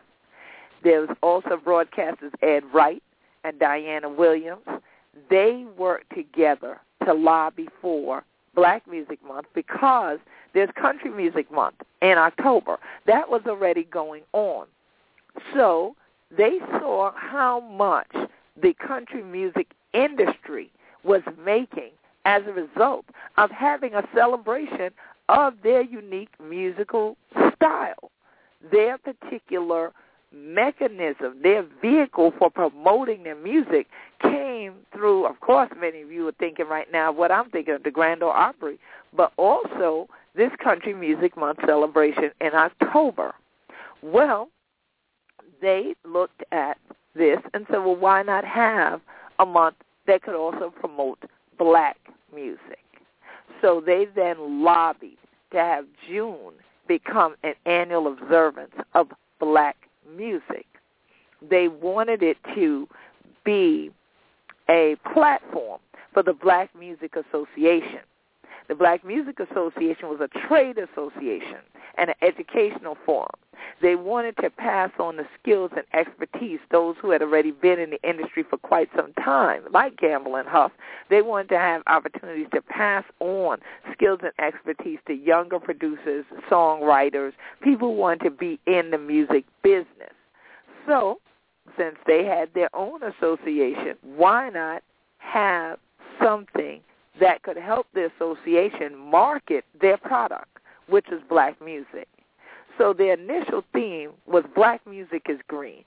There's 0.83 1.09
also 1.21 1.57
broadcasters 1.57 2.31
Ed 2.41 2.63
Wright 2.73 3.03
and 3.43 3.59
Dyana 3.59 4.15
Williams. 4.15 4.67
They 5.29 5.65
work 5.77 6.05
together 6.13 6.79
to 7.05 7.13
lobby 7.13 7.69
for 7.81 8.23
Black 8.55 8.87
Music 8.87 9.19
Month 9.25 9.47
because 9.53 10.19
there's 10.53 10.69
Country 10.79 11.09
Music 11.09 11.51
Month 11.51 11.75
in 12.01 12.17
October. 12.17 12.77
That 13.07 13.29
was 13.29 13.41
already 13.47 13.83
going 13.85 14.23
on. 14.33 14.67
So 15.53 15.95
they 16.35 16.59
saw 16.79 17.11
how 17.15 17.61
much 17.61 18.11
the 18.61 18.73
country 18.75 19.23
music 19.23 19.73
industry 19.93 20.71
was 21.03 21.21
making 21.43 21.91
as 22.25 22.43
a 22.47 22.51
result 22.51 23.05
of 23.37 23.51
having 23.51 23.93
a 23.93 24.07
celebration 24.13 24.91
of 25.29 25.55
their 25.63 25.81
unique 25.81 26.29
musical 26.41 27.17
style, 27.55 28.11
their 28.71 28.97
particular 28.97 29.91
mechanism, 30.33 31.35
their 31.41 31.65
vehicle 31.81 32.33
for 32.37 32.49
promoting 32.49 33.23
their 33.23 33.35
music 33.35 33.87
came 34.21 34.73
through, 34.91 35.25
of 35.25 35.39
course, 35.39 35.69
many 35.79 36.01
of 36.01 36.11
you 36.11 36.27
are 36.27 36.33
thinking 36.33 36.67
right 36.67 36.91
now 36.91 37.11
what 37.11 37.31
I'm 37.31 37.49
thinking 37.49 37.75
of, 37.75 37.83
the 37.83 37.91
Grand 37.91 38.23
Ole 38.23 38.31
Opry, 38.31 38.79
but 39.15 39.31
also 39.37 40.07
this 40.35 40.51
Country 40.63 40.93
Music 40.93 41.37
Month 41.37 41.59
celebration 41.65 42.31
in 42.41 42.53
October. 42.53 43.35
Well, 44.01 44.49
they 45.61 45.95
looked 46.05 46.43
at 46.51 46.77
this 47.15 47.39
and 47.53 47.65
said, 47.69 47.77
well, 47.77 47.95
why 47.95 48.23
not 48.23 48.43
have 48.43 49.01
a 49.39 49.45
month 49.45 49.75
that 50.07 50.23
could 50.23 50.35
also 50.35 50.73
promote 50.79 51.19
black 51.57 51.97
music? 52.33 52.79
So 53.61 53.81
they 53.85 54.07
then 54.15 54.63
lobbied 54.63 55.17
to 55.51 55.57
have 55.57 55.85
June 56.07 56.53
become 56.87 57.35
an 57.43 57.53
annual 57.65 58.11
observance 58.11 58.73
of 58.93 59.07
black 59.39 59.77
music. 60.15 60.65
They 61.49 61.67
wanted 61.67 62.23
it 62.23 62.37
to 62.55 62.87
be 63.43 63.91
a 64.69 64.95
platform 65.13 65.79
for 66.13 66.23
the 66.23 66.33
Black 66.33 66.69
Music 66.77 67.15
Association. 67.15 67.99
The 68.67 68.75
Black 68.75 69.05
Music 69.05 69.39
Association 69.39 70.09
was 70.09 70.19
a 70.21 70.47
trade 70.47 70.77
association 70.77 71.59
and 71.97 72.09
an 72.09 72.15
educational 72.21 72.97
forum. 73.05 73.29
They 73.81 73.95
wanted 73.95 74.35
to 74.37 74.49
pass 74.49 74.91
on 74.99 75.17
the 75.17 75.25
skills 75.39 75.71
and 75.75 75.85
expertise, 75.93 76.59
those 76.71 76.95
who 77.01 77.11
had 77.11 77.21
already 77.21 77.51
been 77.51 77.79
in 77.79 77.91
the 77.91 78.01
industry 78.07 78.43
for 78.49 78.57
quite 78.57 78.89
some 78.95 79.13
time, 79.13 79.63
like 79.71 79.97
Gamble 79.97 80.35
and 80.35 80.47
Huff. 80.47 80.71
They 81.09 81.21
wanted 81.21 81.49
to 81.49 81.59
have 81.59 81.83
opportunities 81.87 82.47
to 82.53 82.61
pass 82.61 83.03
on 83.19 83.59
skills 83.93 84.19
and 84.23 84.31
expertise 84.39 84.99
to 85.07 85.13
younger 85.13 85.59
producers, 85.59 86.25
songwriters, 86.49 87.33
people 87.61 87.89
who 87.89 87.99
want 87.99 88.21
to 88.21 88.31
be 88.31 88.59
in 88.65 88.91
the 88.91 88.97
music 88.97 89.45
business. 89.61 90.13
So, 90.87 91.19
since 91.77 91.95
they 92.05 92.25
had 92.25 92.53
their 92.53 92.73
own 92.75 93.01
association, 93.03 93.97
why 94.01 94.49
not 94.49 94.83
have 95.17 95.79
something 96.21 96.81
that 97.19 97.43
could 97.43 97.57
help 97.57 97.87
the 97.93 98.09
association 98.15 98.97
market 98.97 99.65
their 99.79 99.97
product, 99.97 100.57
which 100.87 101.07
is 101.11 101.21
black 101.29 101.61
music? 101.63 102.07
So 102.77 102.93
the 102.93 103.11
initial 103.11 103.63
theme 103.73 104.11
was 104.25 104.43
black 104.55 104.85
music 104.87 105.27
is 105.29 105.39
green. 105.47 105.83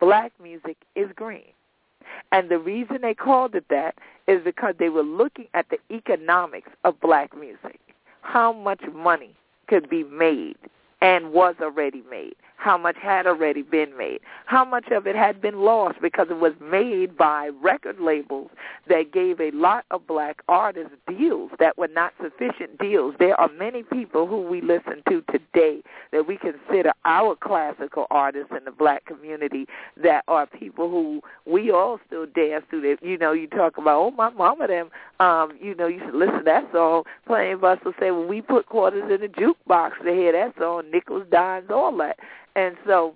Black 0.00 0.32
music 0.42 0.76
is 0.96 1.08
green. 1.14 1.52
And 2.32 2.48
the 2.48 2.58
reason 2.58 2.98
they 3.02 3.14
called 3.14 3.54
it 3.54 3.66
that 3.70 3.94
is 4.26 4.42
because 4.44 4.74
they 4.78 4.88
were 4.88 5.02
looking 5.02 5.46
at 5.54 5.66
the 5.70 5.78
economics 5.94 6.70
of 6.84 7.00
black 7.00 7.36
music. 7.36 7.78
How 8.22 8.52
much 8.52 8.80
money 8.92 9.34
could 9.68 9.88
be 9.88 10.04
made 10.04 10.56
and 11.00 11.32
was 11.32 11.54
already 11.60 12.02
made 12.10 12.34
how 12.60 12.76
much 12.76 12.96
had 13.00 13.26
already 13.26 13.62
been 13.62 13.96
made, 13.96 14.20
how 14.44 14.64
much 14.64 14.88
of 14.90 15.06
it 15.06 15.16
had 15.16 15.40
been 15.40 15.60
lost 15.62 15.98
because 16.02 16.26
it 16.30 16.38
was 16.38 16.52
made 16.60 17.16
by 17.16 17.48
record 17.62 17.98
labels 17.98 18.50
that 18.86 19.12
gave 19.12 19.40
a 19.40 19.50
lot 19.52 19.86
of 19.90 20.06
black 20.06 20.42
artists 20.46 20.92
deals 21.08 21.50
that 21.58 21.78
were 21.78 21.88
not 21.88 22.12
sufficient 22.22 22.78
deals. 22.78 23.14
There 23.18 23.38
are 23.40 23.50
many 23.58 23.82
people 23.82 24.26
who 24.26 24.42
we 24.42 24.60
listen 24.60 25.02
to 25.08 25.22
today 25.32 25.82
that 26.12 26.28
we 26.28 26.36
consider 26.36 26.92
our 27.06 27.34
classical 27.34 28.06
artists 28.10 28.52
in 28.56 28.64
the 28.66 28.70
black 28.70 29.06
community 29.06 29.66
that 30.02 30.22
are 30.28 30.46
people 30.46 30.90
who 30.90 31.22
we 31.50 31.70
all 31.70 31.98
still 32.06 32.26
dance 32.26 32.64
to. 32.70 32.80
That 32.82 32.98
you 33.02 33.16
know, 33.16 33.32
you 33.32 33.46
talk 33.46 33.78
about, 33.78 33.98
oh, 33.98 34.10
my 34.10 34.28
mama, 34.30 34.66
them, 34.66 34.90
um, 35.18 35.52
you 35.60 35.74
know, 35.74 35.86
you 35.86 36.00
should 36.04 36.14
listen 36.14 36.38
to 36.38 36.44
that 36.44 36.68
song. 36.72 37.04
Us 37.30 37.78
will 37.84 37.92
say, 38.00 38.10
well, 38.10 38.26
we 38.26 38.42
put 38.42 38.66
quarters 38.66 39.04
in 39.10 39.20
the 39.20 39.28
jukebox 39.28 39.92
to 40.04 40.12
hear 40.12 40.32
that 40.32 40.54
song, 40.58 40.89
nickels, 40.90 41.26
dimes, 41.30 41.70
all 41.70 41.96
that. 41.98 42.18
And 42.56 42.76
so 42.86 43.14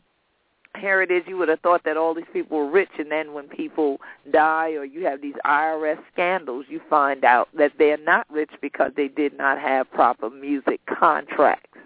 here 0.79 1.03
it 1.03 1.11
is, 1.11 1.23
you 1.27 1.37
would 1.37 1.49
have 1.49 1.61
thought 1.61 1.85
that 1.85 1.97
all 1.97 2.15
these 2.15 2.25
people 2.33 2.59
were 2.59 2.71
rich, 2.71 2.91
and 2.99 3.11
then 3.11 3.33
when 3.33 3.49
people 3.49 3.99
die 4.33 4.71
or 4.71 4.85
you 4.85 5.05
have 5.05 5.21
these 5.21 5.35
IRS 5.45 5.99
scandals, 6.13 6.67
you 6.69 6.81
find 6.91 7.25
out 7.25 7.49
that 7.57 7.73
they're 7.79 7.97
not 7.99 8.27
rich 8.31 8.51
because 8.61 8.93
they 8.97 9.09
did 9.09 9.37
not 9.37 9.61
have 9.61 9.91
proper 9.91 10.31
music 10.31 10.81
contracts. 10.87 11.79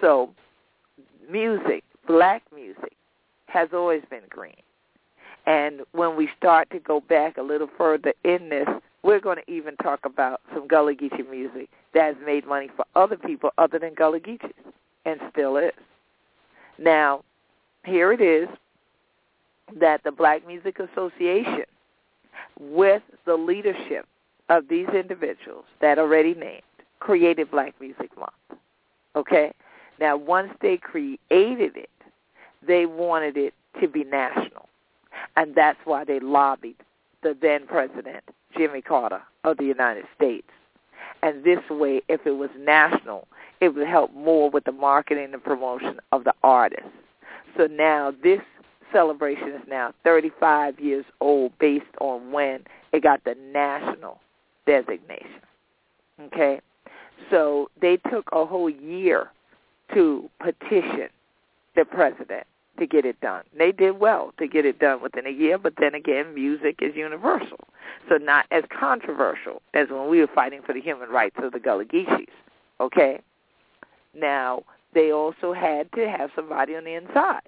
So 0.00 0.30
music, 1.30 1.82
black 2.06 2.42
music, 2.54 2.94
has 3.46 3.70
always 3.72 4.02
been 4.10 4.22
green. 4.28 4.54
And 5.46 5.80
when 5.92 6.16
we 6.16 6.28
start 6.36 6.68
to 6.70 6.78
go 6.78 7.00
back 7.00 7.38
a 7.38 7.42
little 7.42 7.68
further 7.78 8.12
in 8.22 8.50
this, 8.50 8.68
we're 9.02 9.20
going 9.20 9.38
to 9.38 9.50
even 9.50 9.76
talk 9.76 10.04
about 10.04 10.40
some 10.52 10.68
Gullah 10.68 10.94
Geechee 10.94 11.28
music 11.28 11.68
that 11.94 12.14
has 12.14 12.16
made 12.24 12.46
money 12.46 12.68
for 12.76 12.84
other 12.94 13.16
people 13.16 13.50
other 13.56 13.78
than 13.78 13.94
Gullah 13.94 14.20
Geechees, 14.20 14.52
and 15.08 15.20
still 15.32 15.56
is. 15.56 15.72
Now, 16.78 17.24
here 17.84 18.12
it 18.12 18.20
is 18.20 18.48
that 19.80 20.02
the 20.04 20.12
Black 20.12 20.46
Music 20.46 20.78
Association, 20.78 21.64
with 22.60 23.02
the 23.24 23.34
leadership 23.34 24.06
of 24.48 24.68
these 24.68 24.88
individuals 24.88 25.64
that 25.80 25.98
already 25.98 26.34
named, 26.34 26.62
created 27.00 27.50
Black 27.50 27.74
Music 27.80 28.10
Month. 28.18 28.60
Okay? 29.16 29.52
Now, 29.98 30.16
once 30.16 30.50
they 30.60 30.76
created 30.76 31.18
it, 31.30 31.90
they 32.66 32.86
wanted 32.86 33.36
it 33.36 33.54
to 33.80 33.88
be 33.88 34.04
national. 34.04 34.68
And 35.36 35.54
that's 35.54 35.78
why 35.84 36.04
they 36.04 36.20
lobbied 36.20 36.76
the 37.22 37.36
then 37.40 37.66
president, 37.66 38.24
Jimmy 38.56 38.82
Carter 38.82 39.22
of 39.44 39.56
the 39.56 39.64
United 39.64 40.04
States. 40.14 40.48
And 41.22 41.42
this 41.44 41.60
way, 41.70 42.02
if 42.08 42.26
it 42.26 42.32
was 42.32 42.50
national, 42.58 43.26
it 43.60 43.74
would 43.74 43.86
help 43.86 44.14
more 44.14 44.50
with 44.50 44.64
the 44.64 44.72
marketing 44.72 45.30
and 45.32 45.42
promotion 45.42 46.00
of 46.12 46.24
the 46.24 46.34
artist. 46.42 46.88
So 47.56 47.66
now 47.66 48.12
this 48.22 48.40
celebration 48.92 49.48
is 49.48 49.62
now 49.68 49.92
35 50.04 50.78
years 50.78 51.04
old 51.20 51.52
based 51.58 51.84
on 52.00 52.32
when 52.32 52.64
it 52.92 53.02
got 53.02 53.22
the 53.24 53.34
national 53.52 54.20
designation. 54.66 55.40
Okay? 56.20 56.60
So 57.30 57.70
they 57.80 57.96
took 58.10 58.28
a 58.32 58.44
whole 58.46 58.70
year 58.70 59.30
to 59.94 60.30
petition 60.40 61.08
the 61.76 61.84
president 61.84 62.46
to 62.78 62.86
get 62.86 63.04
it 63.04 63.20
done. 63.20 63.42
They 63.56 63.72
did 63.72 63.98
well 63.98 64.32
to 64.38 64.46
get 64.46 64.64
it 64.64 64.78
done 64.78 65.02
within 65.02 65.26
a 65.26 65.30
year, 65.30 65.58
but 65.58 65.74
then 65.78 65.94
again, 65.94 66.34
music 66.34 66.76
is 66.80 66.94
universal. 66.94 67.58
So 68.08 68.16
not 68.16 68.46
as 68.50 68.64
controversial 68.78 69.62
as 69.74 69.88
when 69.90 70.08
we 70.08 70.20
were 70.20 70.28
fighting 70.32 70.60
for 70.64 70.72
the 70.72 70.80
human 70.80 71.08
rights 71.08 71.36
of 71.42 71.52
the 71.52 71.58
Gullah 71.58 71.84
Geechees. 71.84 72.26
Okay? 72.80 73.20
Now, 74.14 74.62
they 74.94 75.12
also 75.12 75.52
had 75.52 75.90
to 75.92 76.08
have 76.08 76.30
somebody 76.34 76.74
on 76.76 76.84
the 76.84 76.94
inside. 76.94 77.42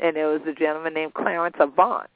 and 0.00 0.16
there 0.16 0.28
was 0.28 0.40
a 0.46 0.52
gentleman 0.52 0.94
named 0.94 1.14
Clarence 1.14 1.56
Avant 1.60 2.08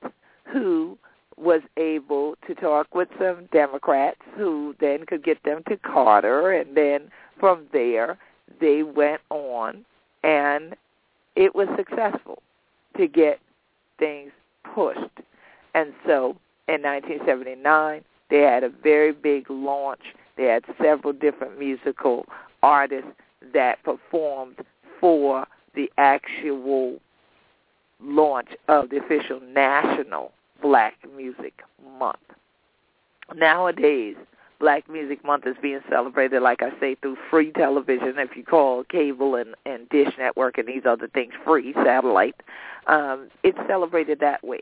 who 0.44 0.98
was 1.36 1.60
able 1.76 2.36
to 2.46 2.54
talk 2.54 2.94
with 2.94 3.08
some 3.18 3.48
Democrats 3.52 4.20
who 4.36 4.74
then 4.80 5.04
could 5.06 5.22
get 5.22 5.42
them 5.42 5.62
to 5.68 5.76
Carter, 5.76 6.52
and 6.52 6.76
then 6.76 7.10
from 7.38 7.66
there 7.72 8.18
they 8.60 8.82
went 8.82 9.20
on, 9.30 9.84
and 10.22 10.76
it 11.36 11.54
was 11.54 11.68
successful 11.76 12.42
to 12.96 13.06
get 13.08 13.40
things 13.98 14.30
pushed. 14.74 14.98
And 15.74 15.92
so 16.06 16.36
in 16.68 16.82
1979, 16.82 18.02
they 18.30 18.40
had 18.40 18.62
a 18.62 18.68
very 18.68 19.12
big 19.12 19.50
launch. 19.50 20.02
They 20.36 20.44
had 20.44 20.64
several 20.80 21.12
different 21.12 21.58
musical 21.58 22.26
artists 22.62 23.10
that 23.52 23.82
performed 23.82 24.56
for 25.00 25.46
the 25.74 25.90
actual 25.98 26.98
launch 28.00 28.48
of 28.68 28.90
the 28.90 28.98
official 28.98 29.40
national 29.40 30.32
Black 30.62 30.94
Music 31.16 31.62
Month. 31.98 32.18
Nowadays, 33.34 34.16
Black 34.60 34.88
Music 34.88 35.24
Month 35.24 35.46
is 35.46 35.56
being 35.60 35.80
celebrated, 35.90 36.40
like 36.40 36.62
I 36.62 36.70
say, 36.80 36.94
through 36.96 37.16
free 37.30 37.52
television, 37.52 38.14
if 38.18 38.36
you 38.36 38.44
call 38.44 38.84
cable 38.84 39.34
and, 39.34 39.54
and 39.66 39.88
Dish 39.88 40.12
Network 40.18 40.58
and 40.58 40.68
these 40.68 40.84
other 40.86 41.08
things 41.08 41.32
free, 41.44 41.74
satellite. 41.84 42.36
Um, 42.86 43.28
it's 43.42 43.58
celebrated 43.66 44.20
that 44.20 44.44
way 44.44 44.60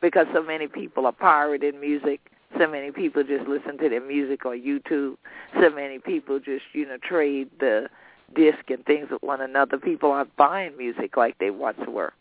because 0.00 0.26
so 0.32 0.42
many 0.42 0.66
people 0.66 1.06
are 1.06 1.12
pirating 1.12 1.80
music. 1.80 2.20
So 2.58 2.68
many 2.68 2.92
people 2.92 3.24
just 3.24 3.48
listen 3.48 3.78
to 3.78 3.88
their 3.88 4.04
music 4.04 4.46
on 4.46 4.60
YouTube. 4.60 5.16
So 5.60 5.70
many 5.70 5.98
people 5.98 6.38
just, 6.38 6.64
you 6.72 6.86
know, 6.86 6.96
trade 7.02 7.50
the 7.58 7.88
disc 8.34 8.70
and 8.70 8.84
things 8.84 9.08
with 9.10 9.22
one 9.22 9.40
another. 9.40 9.78
People 9.78 10.10
aren't 10.10 10.34
buying 10.36 10.76
music 10.76 11.16
like 11.16 11.38
they 11.38 11.50
once 11.50 11.78
were. 11.88 12.12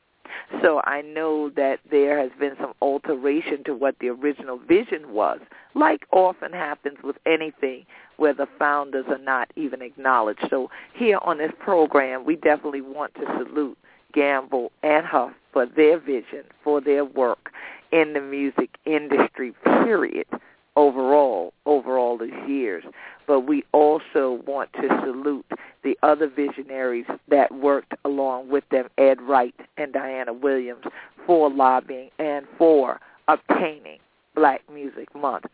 So 0.62 0.82
I 0.86 1.02
know 1.02 1.50
that 1.56 1.80
there 1.90 2.18
has 2.20 2.32
been 2.40 2.56
some 2.60 2.74
alteration 2.82 3.64
to 3.66 3.74
what 3.76 3.96
the 4.00 4.10
original 4.10 4.58
vision 4.58 5.14
was, 5.14 5.40
like 5.76 6.06
often 6.12 6.52
happens 6.54 6.98
with 7.04 7.18
anything 7.26 7.86
where 8.18 8.34
the 8.34 8.48
founders 8.60 9.06
are 9.10 9.18
not 9.18 9.52
even 9.56 9.82
acknowledged. 9.82 10.46
So 10.50 10.70
here 10.94 11.20
on 11.22 11.38
this 11.38 11.52
program, 11.60 12.26
we 12.26 12.36
definitely 12.36 12.82
want 12.82 13.14
to 13.16 13.26
salute 13.38 13.78
Gamble 14.14 14.72
and 14.84 15.06
Huff 15.06 15.32
for 15.52 15.66
their 15.66 16.00
vision, 16.00 16.44
for 16.64 16.82
their 16.82 17.06
work 17.06 17.52
in 17.92 18.14
the 18.14 18.22
music 18.22 18.70
industry, 18.86 19.54
period, 19.64 20.26
overall, 20.76 21.54
over 21.66 21.98
all 21.98 22.18
these 22.18 22.34
years. 22.48 22.84
But 23.28 23.42
we 23.42 23.64
also 23.72 24.42
want 24.46 24.72
to 24.74 24.88
salute 25.04 25.46
the 25.84 25.98
other 26.04 26.28
visionaries 26.28 27.06
that 27.30 27.52
worked 27.54 27.94
along 28.06 28.50
with 28.50 28.64
them, 28.70 28.88
Ed 28.98 29.22
Wright 29.22 29.56
and 29.78 29.94
Dyana 29.94 30.40
Williams, 30.40 30.84
for 31.26 31.50
lobbying 31.50 32.10
and 32.20 32.46
for 32.58 33.00
obtaining 33.28 34.00
Black 34.36 34.62
Music 34.72 35.14
Month. 35.16 35.46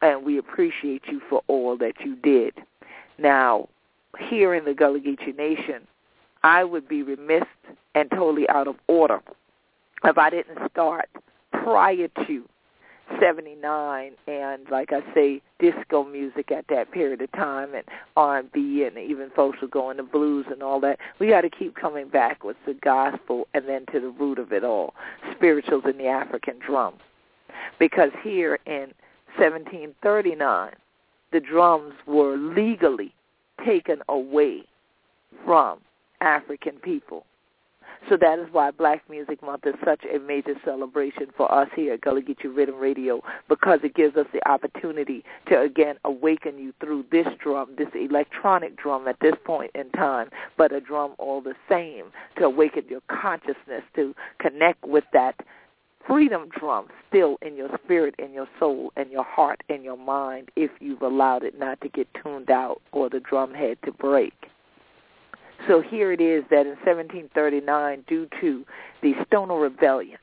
And 0.00 0.24
we 0.24 0.38
appreciate 0.38 1.02
you 1.06 1.20
for 1.28 1.42
all 1.46 1.76
that 1.78 1.94
you 2.04 2.16
did. 2.16 2.54
Now, 3.18 3.68
here 4.18 4.54
in 4.54 4.64
the 4.64 4.74
Gullah 4.74 5.00
Geechee 5.00 5.36
Nation, 5.36 5.86
I 6.42 6.64
would 6.64 6.88
be 6.88 7.02
remiss 7.02 7.44
and 7.94 8.10
totally 8.10 8.48
out 8.48 8.66
of 8.66 8.76
order 8.88 9.20
if 10.04 10.18
I 10.18 10.30
didn't 10.30 10.58
start 10.70 11.08
prior 11.52 12.08
to 12.26 12.48
79 13.20 14.12
and 14.26 14.62
like 14.70 14.92
I 14.92 15.00
say 15.14 15.40
disco 15.58 16.04
music 16.04 16.50
at 16.50 16.66
that 16.68 16.90
period 16.92 17.20
of 17.22 17.30
time 17.32 17.74
and 17.74 17.84
R&B 18.16 18.84
and 18.84 18.98
even 18.98 19.30
folks 19.30 19.60
were 19.60 19.68
going 19.68 19.96
to 19.96 20.02
blues 20.02 20.46
and 20.50 20.62
all 20.62 20.80
that. 20.80 20.98
We 21.18 21.28
got 21.28 21.42
to 21.42 21.50
keep 21.50 21.74
coming 21.74 22.08
back 22.08 22.44
with 22.44 22.56
the 22.66 22.74
gospel 22.74 23.48
and 23.54 23.68
then 23.68 23.86
to 23.92 24.00
the 24.00 24.08
root 24.08 24.38
of 24.38 24.52
it 24.52 24.64
all 24.64 24.94
spirituals 25.34 25.84
in 25.88 25.98
the 25.98 26.06
African 26.06 26.58
drum. 26.58 26.94
Because 27.78 28.10
here 28.22 28.58
in 28.66 28.92
1739 29.36 30.72
the 31.32 31.40
drums 31.40 31.94
were 32.06 32.36
legally 32.36 33.14
taken 33.64 34.02
away 34.08 34.64
from 35.44 35.78
African 36.20 36.76
people 36.76 37.24
so 38.08 38.16
that 38.16 38.38
is 38.38 38.46
why 38.52 38.70
Black 38.70 39.02
Music 39.08 39.42
Month 39.42 39.66
is 39.66 39.74
such 39.84 40.04
a 40.04 40.18
major 40.18 40.54
celebration 40.64 41.26
for 41.36 41.52
us 41.52 41.68
here 41.74 41.94
at 41.94 42.00
Gullah 42.00 42.22
Geechee 42.22 42.46
Riddim 42.46 42.80
Radio 42.80 43.22
because 43.48 43.80
it 43.82 43.94
gives 43.94 44.16
us 44.16 44.26
the 44.32 44.46
opportunity 44.48 45.24
to 45.48 45.60
again 45.60 45.96
awaken 46.04 46.58
you 46.58 46.72
through 46.80 47.04
this 47.10 47.26
drum, 47.42 47.70
this 47.78 47.88
electronic 47.94 48.76
drum 48.76 49.06
at 49.08 49.18
this 49.20 49.34
point 49.44 49.70
in 49.74 49.90
time, 49.90 50.28
but 50.56 50.72
a 50.72 50.80
drum 50.80 51.14
all 51.18 51.40
the 51.40 51.54
same 51.68 52.06
to 52.36 52.44
awaken 52.44 52.84
your 52.88 53.02
consciousness 53.08 53.82
to 53.94 54.14
connect 54.38 54.84
with 54.84 55.04
that 55.12 55.36
freedom 56.06 56.48
drum 56.58 56.88
still 57.08 57.38
in 57.42 57.56
your 57.56 57.68
spirit, 57.84 58.14
in 58.18 58.32
your 58.32 58.48
soul, 58.58 58.92
in 58.96 59.10
your 59.10 59.24
heart, 59.24 59.62
in 59.68 59.82
your 59.82 59.96
mind 59.96 60.50
if 60.56 60.70
you've 60.80 61.02
allowed 61.02 61.44
it 61.44 61.58
not 61.58 61.80
to 61.80 61.88
get 61.88 62.08
tuned 62.22 62.50
out 62.50 62.80
or 62.92 63.08
the 63.08 63.20
drum 63.20 63.54
head 63.54 63.78
to 63.84 63.92
break. 63.92 64.34
So 65.68 65.80
here 65.80 66.12
it 66.12 66.20
is 66.20 66.44
that 66.50 66.66
in 66.66 66.76
1739, 66.84 68.04
due 68.06 68.28
to 68.40 68.64
the 69.02 69.14
Stono 69.26 69.56
Rebellion, 69.56 70.18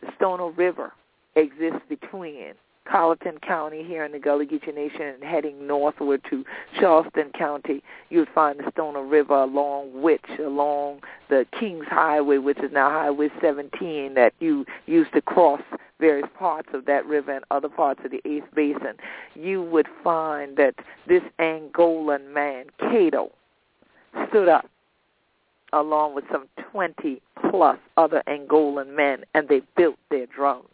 the 0.00 0.08
Stono 0.16 0.48
River 0.48 0.92
exists 1.34 1.82
between 1.88 2.54
Colleton 2.90 3.38
County 3.46 3.82
here 3.82 4.04
in 4.04 4.12
the 4.12 4.18
Gullah 4.18 4.46
Geechee 4.46 4.74
Nation 4.74 5.02
and 5.02 5.24
heading 5.24 5.66
northward 5.66 6.22
to 6.30 6.44
Charleston 6.78 7.30
County, 7.36 7.82
you 8.10 8.20
would 8.20 8.28
find 8.34 8.58
the 8.58 8.70
Stono 8.72 9.00
River 9.00 9.34
along 9.34 10.00
which, 10.00 10.24
along 10.38 11.00
the 11.28 11.46
Kings 11.58 11.84
Highway, 11.88 12.38
which 12.38 12.58
is 12.58 12.70
now 12.72 12.88
Highway 12.90 13.28
17, 13.40 14.14
that 14.14 14.32
you 14.38 14.64
used 14.86 15.12
to 15.12 15.20
cross 15.20 15.62
various 15.98 16.28
parts 16.38 16.68
of 16.72 16.84
that 16.86 17.06
river 17.06 17.32
and 17.32 17.44
other 17.50 17.68
parts 17.68 18.00
of 18.04 18.10
the 18.10 18.20
ACE 18.24 18.44
Basin, 18.54 18.94
you 19.34 19.62
would 19.62 19.88
find 20.04 20.56
that 20.56 20.74
this 21.06 21.22
Angolan 21.38 22.32
man, 22.32 22.66
Cato, 22.78 23.32
stood 24.28 24.48
up 24.48 24.68
along 25.72 26.14
with 26.14 26.24
some 26.30 26.48
20 26.72 27.20
plus 27.50 27.78
other 27.96 28.22
Angolan 28.26 28.94
men 28.94 29.24
and 29.34 29.48
they 29.48 29.62
built 29.76 29.96
their 30.10 30.26
drums. 30.26 30.68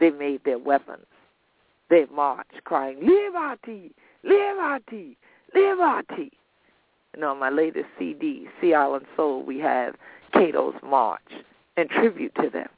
They 0.00 0.10
made 0.10 0.44
their 0.44 0.58
weapons. 0.58 1.06
They 1.90 2.06
marched 2.12 2.64
crying, 2.64 2.98
Liberty, 3.00 3.92
Liberty, 4.22 5.16
Liberty. 5.54 6.32
And 7.12 7.24
on 7.24 7.38
my 7.38 7.50
latest 7.50 7.86
CD, 7.98 8.48
Sea 8.60 8.74
Island 8.74 9.06
Soul, 9.16 9.42
we 9.44 9.58
have 9.60 9.94
Cato's 10.32 10.74
March 10.82 11.20
in 11.76 11.88
tribute 11.88 12.34
to 12.40 12.50
them 12.50 12.68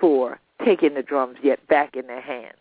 for 0.00 0.40
taking 0.64 0.94
the 0.94 1.02
drums 1.02 1.36
yet 1.42 1.66
back 1.68 1.94
in 1.94 2.06
their 2.06 2.20
hands. 2.20 2.56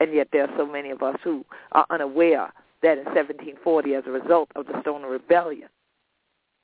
And 0.00 0.14
yet 0.14 0.28
there 0.32 0.42
are 0.42 0.56
so 0.56 0.66
many 0.66 0.90
of 0.90 1.02
us 1.02 1.18
who 1.22 1.44
are 1.72 1.86
unaware 1.90 2.52
that 2.82 2.98
in 2.98 3.04
1740, 3.04 3.94
as 3.94 4.04
a 4.06 4.10
result 4.10 4.50
of 4.56 4.66
the 4.66 4.80
Stono 4.80 5.08
Rebellion, 5.08 5.68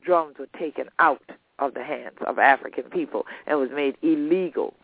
drums 0.04 0.36
were 0.38 0.48
taken 0.58 0.88
out 0.98 1.30
of 1.58 1.74
the 1.74 1.82
hands 1.82 2.16
of 2.26 2.38
African 2.38 2.84
people 2.84 3.26
and 3.46 3.58
was 3.58 3.70
made 3.72 3.96
illegal 4.02 4.74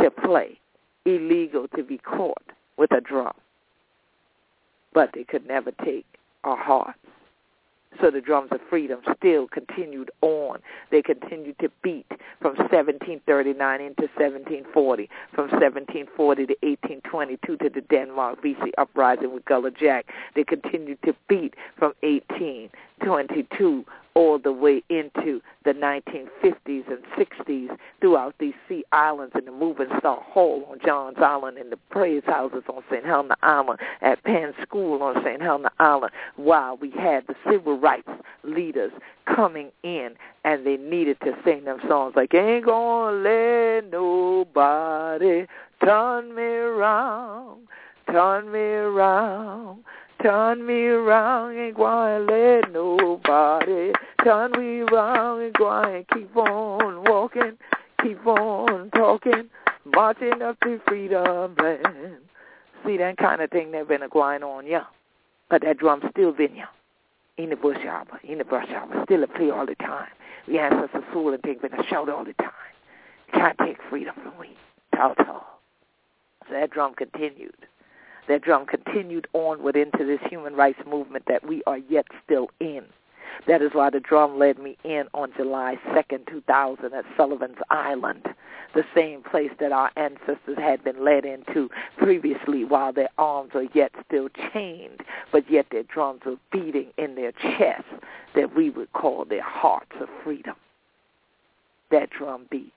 to 0.00 0.10
play, 0.10 0.58
illegal 1.04 1.68
to 1.76 1.82
be 1.82 1.98
caught 1.98 2.42
with 2.76 2.92
a 2.92 3.00
drum. 3.00 3.34
But 4.92 5.10
they 5.14 5.24
could 5.24 5.46
never 5.46 5.70
take 5.84 6.06
our 6.44 6.56
hearts. 6.56 6.98
So 8.00 8.10
the 8.10 8.20
drums 8.20 8.48
of 8.52 8.60
freedom 8.68 9.00
still 9.16 9.48
continued 9.48 10.10
on. 10.20 10.58
They 10.90 11.02
continued 11.02 11.58
to 11.60 11.70
beat 11.82 12.06
from 12.40 12.54
1739 12.56 13.80
into 13.80 14.02
1740, 14.02 15.08
from 15.32 15.48
1740 15.50 16.46
to 16.46 16.56
1822 16.62 17.56
to 17.56 17.70
the 17.70 17.80
Denmark 17.82 18.42
Vesey 18.42 18.72
uprising 18.78 19.32
with 19.32 19.44
Gullah 19.44 19.70
Jack. 19.70 20.06
They 20.34 20.44
continued 20.44 20.98
to 21.04 21.14
beat 21.28 21.54
from 21.78 21.94
1822 22.00 23.84
all 24.14 24.38
the 24.38 24.52
way 24.52 24.82
into 24.90 25.40
the 25.64 25.72
1950s 25.72 26.84
and 26.88 27.04
60s 27.18 27.76
throughout 28.00 28.34
these 28.38 28.54
sea 28.68 28.84
islands 28.92 29.32
and 29.34 29.46
the 29.46 29.52
Moving 29.52 29.88
Star 29.98 30.20
Hall 30.20 30.66
on 30.70 30.78
Johns 30.84 31.16
Island 31.18 31.58
and 31.58 31.72
the 31.72 31.78
praise 31.90 32.22
houses 32.26 32.62
on 32.68 32.82
St. 32.90 33.04
Helena 33.04 33.36
Island, 33.42 33.80
at 34.02 34.22
Penn 34.24 34.52
School 34.62 35.02
on 35.02 35.16
St. 35.24 35.40
Helena 35.40 35.70
Island, 35.78 36.12
while 36.36 36.76
we 36.76 36.90
had 36.90 37.26
the 37.26 37.34
civil 37.50 37.78
rights 37.78 38.08
leaders 38.44 38.92
coming 39.26 39.70
in 39.82 40.14
and 40.44 40.66
they 40.66 40.76
needed 40.76 41.18
to 41.20 41.32
sing 41.44 41.64
them 41.64 41.78
songs 41.88 42.14
like 42.16 42.34
Ain't 42.34 42.66
Gonna 42.66 43.16
Let 43.16 43.90
Nobody 43.90 45.46
Turn 45.84 46.34
Me 46.34 46.42
Around, 46.42 47.66
Turn 48.10 48.52
Me 48.52 48.58
Around. 48.58 49.84
Turn 50.24 50.64
me 50.64 50.86
around 50.86 51.54
and 51.58 51.74
go 51.74 51.84
and 51.84 52.26
let 52.26 52.72
nobody 52.72 53.92
turn 54.24 54.52
me 54.52 54.80
around 54.80 55.42
and 55.42 55.52
go 55.52 55.68
and 55.68 56.08
keep 56.14 56.34
on 56.34 57.04
walking, 57.04 57.58
keep 58.02 58.26
on 58.26 58.88
talking, 58.92 59.50
marching 59.84 60.40
up 60.40 60.58
to 60.60 60.80
freedom 60.88 61.54
land. 61.62 62.16
See 62.86 62.96
that 62.96 63.18
kind 63.18 63.42
of 63.42 63.50
thing 63.50 63.72
that 63.72 63.86
been 63.86 64.02
a 64.02 64.08
going 64.08 64.42
on, 64.42 64.66
yeah. 64.66 64.84
But 65.50 65.60
that 65.60 65.76
drum 65.76 66.00
still 66.12 66.32
been 66.32 66.56
yeah. 66.56 66.68
In 67.36 67.50
the 67.50 67.56
bush 67.56 67.84
arbor, 67.86 68.18
in 68.24 68.38
the 68.38 68.44
brush 68.44 68.70
arbor, 68.70 69.02
still 69.04 69.24
a 69.24 69.26
play 69.26 69.50
all 69.50 69.66
the 69.66 69.74
time. 69.74 70.08
We 70.48 70.58
ancestors 70.58 71.04
soul 71.12 71.34
and 71.34 71.42
think, 71.42 71.60
but 71.60 71.78
a 71.78 71.82
shout 71.86 72.08
all 72.08 72.24
the 72.24 72.32
time. 72.32 72.50
Can't 73.34 73.58
take 73.58 73.76
freedom 73.90 74.14
from 74.22 74.32
we. 74.40 74.56
Tell, 74.94 75.14
tell. 75.16 75.44
So 76.48 76.54
that 76.54 76.70
drum 76.70 76.94
continued. 76.94 77.66
That 78.28 78.42
drum 78.42 78.66
continued 78.66 79.26
onward 79.34 79.76
into 79.76 80.04
this 80.04 80.20
human 80.30 80.54
rights 80.54 80.80
movement 80.86 81.24
that 81.28 81.46
we 81.46 81.62
are 81.66 81.78
yet 81.78 82.06
still 82.24 82.50
in. 82.60 82.84
That 83.46 83.60
is 83.60 83.72
why 83.74 83.90
the 83.90 84.00
drum 84.00 84.38
led 84.38 84.58
me 84.58 84.76
in 84.84 85.04
on 85.12 85.32
July 85.36 85.76
2nd, 85.88 86.26
2000 86.28 86.94
at 86.94 87.04
Sullivan's 87.16 87.58
Island, 87.68 88.26
the 88.74 88.84
same 88.94 89.22
place 89.22 89.50
that 89.60 89.72
our 89.72 89.90
ancestors 89.96 90.56
had 90.56 90.82
been 90.82 91.04
led 91.04 91.24
into 91.24 91.68
previously 91.98 92.64
while 92.64 92.92
their 92.92 93.10
arms 93.18 93.52
were 93.54 93.66
yet 93.74 93.92
still 94.06 94.28
chained, 94.52 95.02
but 95.30 95.50
yet 95.50 95.66
their 95.70 95.82
drums 95.82 96.22
were 96.24 96.36
beating 96.50 96.92
in 96.96 97.14
their 97.16 97.32
chests 97.32 97.92
that 98.34 98.56
we 98.56 98.70
would 98.70 98.92
call 98.92 99.24
their 99.24 99.42
hearts 99.42 99.92
of 100.00 100.08
freedom. 100.22 100.56
That 101.90 102.10
drum 102.10 102.46
beat, 102.50 102.72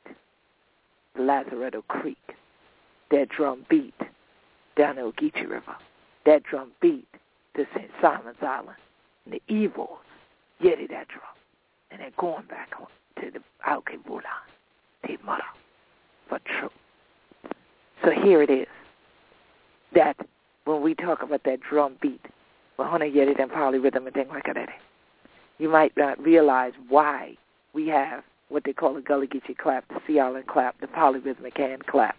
Lazaretto 1.17 1.83
Creek. 1.87 2.17
That 3.09 3.29
drum 3.29 3.65
beat 3.69 3.95
down 4.77 4.95
the 4.95 5.01
Ogeechee 5.01 5.49
River. 5.49 5.75
That 6.25 6.43
drum 6.43 6.71
beat 6.81 7.07
to 7.55 7.65
St. 7.75 7.89
Simon's 8.01 8.37
Island. 8.41 8.77
And 9.25 9.33
the 9.33 9.53
evils 9.53 9.99
Yeti 10.61 10.89
that 10.89 11.07
drum. 11.07 11.35
And 11.91 12.01
then 12.01 12.11
going 12.17 12.45
back 12.47 12.71
to 12.71 13.31
the 13.31 13.39
Alkebula, 13.67 14.23
the 15.03 15.17
mother 15.23 15.43
for 16.27 16.39
truth. 16.59 16.71
So 18.03 18.11
here 18.11 18.41
it 18.41 18.49
is. 18.49 18.67
That 19.93 20.17
when 20.65 20.81
we 20.81 20.95
talk 20.95 21.23
about 21.23 21.43
that 21.45 21.59
drum 21.61 21.95
beat, 22.01 22.25
honey, 22.77 23.11
yeti 23.11 23.39
and 23.41 23.51
polyrhythm 23.51 24.05
and 24.05 24.13
things 24.13 24.29
like 24.29 24.45
that, 24.53 24.69
you 25.57 25.69
might 25.69 25.95
not 25.95 26.21
realize 26.21 26.73
why 26.89 27.35
we 27.73 27.87
have 27.87 28.23
what 28.49 28.63
they 28.63 28.73
call 28.73 28.93
the 28.93 29.01
Gullah 29.01 29.27
Geechee 29.27 29.57
clap, 29.57 29.87
the 29.87 29.99
Sea 30.05 30.19
Island 30.19 30.47
clap, 30.47 30.79
the 30.79 30.87
polyrhythmic 30.87 31.57
hand 31.57 31.85
clap. 31.87 32.15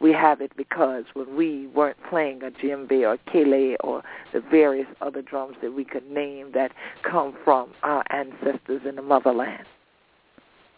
We 0.00 0.12
have 0.12 0.40
it 0.40 0.52
because 0.56 1.04
when 1.14 1.36
we 1.36 1.68
weren't 1.68 1.96
playing 2.10 2.42
a 2.42 2.50
djembe 2.50 3.06
or 3.06 3.16
kele 3.30 3.76
or 3.80 4.02
the 4.32 4.40
various 4.40 4.88
other 5.00 5.22
drums 5.22 5.56
that 5.62 5.72
we 5.72 5.84
could 5.84 6.10
name 6.10 6.52
that 6.52 6.72
come 7.02 7.34
from 7.44 7.72
our 7.82 8.04
ancestors 8.10 8.82
in 8.86 8.96
the 8.96 9.02
motherland, 9.02 9.64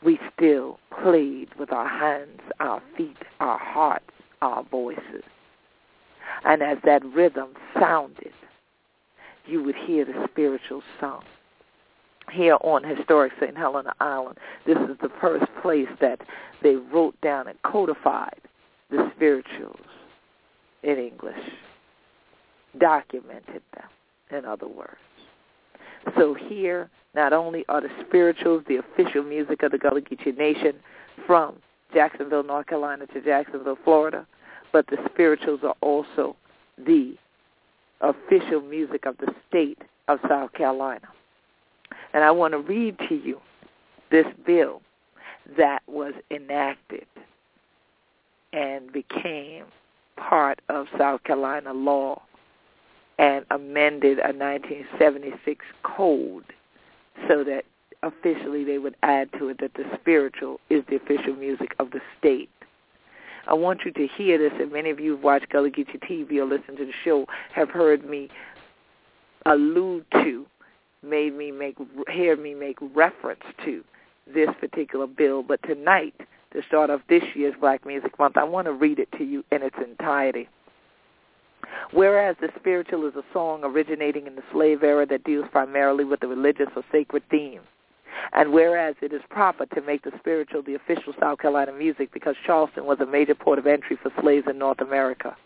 we 0.05 0.21
still 0.35 0.79
played 1.03 1.49
with 1.59 1.73
our 1.73 1.89
hands, 1.89 2.41
our 2.61 2.83
feet, 2.97 3.17
our 3.41 3.59
hearts, 3.59 4.11
our 4.43 4.63
voices. 4.65 5.25
And 6.45 6.63
as 6.63 6.79
that 6.85 7.05
rhythm 7.05 7.55
sounded, 7.79 8.33
you 9.47 9.63
would 9.63 9.77
hear 9.77 10.05
the 10.05 10.27
spiritual 10.31 10.83
song. 11.01 11.25
Here 12.31 12.59
on 12.63 12.85
historic 12.85 13.33
St. 13.41 13.57
Helena 13.57 13.95
Island, 14.01 14.39
this 14.67 14.77
is 14.77 14.99
the 15.01 15.11
first 15.21 15.47
place 15.63 15.89
that 16.01 16.21
they 16.63 16.75
wrote 16.75 17.19
down 17.21 17.47
and 17.47 17.61
codified 17.63 18.41
the 18.91 19.11
spirituals 19.17 19.81
in 20.83 20.99
English, 20.99 21.51
documented 22.79 23.63
them, 23.75 23.89
in 24.31 24.45
other 24.45 24.69
words. 24.69 24.97
So 26.17 26.35
here, 26.35 26.91
not 27.15 27.33
only 27.33 27.65
are 27.69 27.81
the 27.81 27.89
spirituals 28.07 28.63
the 28.69 28.77
official 28.77 29.23
music 29.23 29.63
of 29.63 29.73
the 29.73 29.79
Gullah 29.79 30.03
Geechee 30.03 30.37
Nation 30.37 30.75
from 31.27 31.57
Jacksonville, 31.93 32.43
North 32.43 32.67
Carolina 32.67 33.07
to 33.07 33.21
Jacksonville, 33.21 33.79
Florida, 33.83 34.27
but 34.73 34.87
the 34.89 34.99
spirituals 35.11 35.61
are 35.63 35.77
also 35.81 36.37
the 36.79 37.17
official 38.01 38.61
music 38.61 39.07
of 39.07 39.17
the 39.19 39.33
state 39.49 39.81
of 40.09 40.19
South 40.29 40.53
Carolina. 40.53 41.09
And 42.13 42.23
I 42.23 42.31
want 42.31 42.53
to 42.53 42.59
read 42.59 42.99
to 43.09 43.15
you 43.15 43.41
this 44.11 44.27
bill 44.45 44.83
that 45.57 45.83
was 45.87 46.13
enacted 46.31 47.07
and 48.57 48.91
became 48.91 49.67
part 50.17 50.61
of 50.71 50.87
South 50.99 51.23
Carolina 51.25 51.75
law 51.75 52.23
and 53.19 53.45
amended 53.51 54.19
a 54.19 54.33
1976 54.33 55.65
code 55.83 56.45
so 57.29 57.45
that 57.45 57.65
officially 58.03 58.65
they 58.65 58.79
would 58.79 58.97
add 59.03 59.31
to 59.39 59.49
it 59.49 59.59
that 59.61 59.75
the 59.75 59.85
spiritual 60.01 60.59
is 60.71 60.83
the 60.89 60.97
official 60.97 61.35
music 61.35 61.75
of 61.79 61.91
the 61.91 62.01
state. 62.19 62.51
I 63.47 63.55
want 63.55 63.83
you 63.85 63.93
to 63.93 64.07
hear 64.07 64.39
this, 64.39 64.53
and 64.59 64.73
many 64.73 64.91
of 64.91 64.99
you 64.99 65.13
who've 65.13 65.23
watched 65.23 65.51
Gullah 65.51 65.71
Geechee 65.71 66.01
TV 66.01 66.39
or 66.39 66.47
listened 66.47 66.79
to 66.79 66.87
the 66.87 66.93
show 67.05 67.27
have 67.55 67.71
heard 67.71 68.09
me 68.09 68.29
allude 69.45 70.05
to, 70.15 70.47
made 71.03 71.35
me 71.35 71.53
make, 71.53 71.77
hear 72.11 72.37
me 72.37 72.55
make 72.55 72.79
reference 72.95 73.45
to 73.65 73.85
this 74.33 74.49
particular 74.61 75.07
bill. 75.07 75.43
But 75.43 75.63
tonight, 75.63 76.15
to 76.57 76.63
start 76.67 76.89
off 76.89 77.03
this 77.09 77.23
year's 77.35 77.55
Black 77.61 77.85
Music 77.87 78.19
Month, 78.19 78.37
I 78.39 78.45
want 78.45 78.67
to 78.67 78.73
read 78.73 78.99
it 78.99 79.09
to 79.19 79.25
you 79.25 79.45
in 79.53 79.63
its 79.63 79.77
entirety. 79.77 80.49
Whereas 81.93 82.37
the 82.41 82.49
spiritual 82.59 83.07
is 83.07 83.15
a 83.15 83.25
song 83.33 83.61
originating 83.63 84.27
in 84.27 84.37
the 84.37 84.43
slave 84.53 84.83
era 84.83 85.07
that 85.07 85.25
deals 85.25 85.45
primarily 85.53 86.05
with 86.05 86.21
the 86.21 86.29
religious 86.29 86.69
or 86.75 86.83
sacred 86.91 87.23
theme. 87.31 87.61
And 88.33 88.53
whereas 88.53 88.95
it 89.03 89.13
is 89.13 89.21
proper 89.29 89.67
to 89.67 89.83
make 89.83 90.03
the 90.03 90.13
spiritual 90.19 90.63
the 90.63 90.75
official 90.75 91.13
South 91.21 91.41
Carolina 91.41 91.73
music 91.73 92.11
because 92.13 92.35
Charleston 92.47 92.87
was 92.87 93.01
a 93.01 93.07
major 93.07 93.35
port 93.35 93.59
of 93.59 93.67
entry 93.67 93.99
for 94.03 94.11
slaves 94.21 94.47
in 94.49 94.59
North 94.59 94.81
America. 94.81 95.37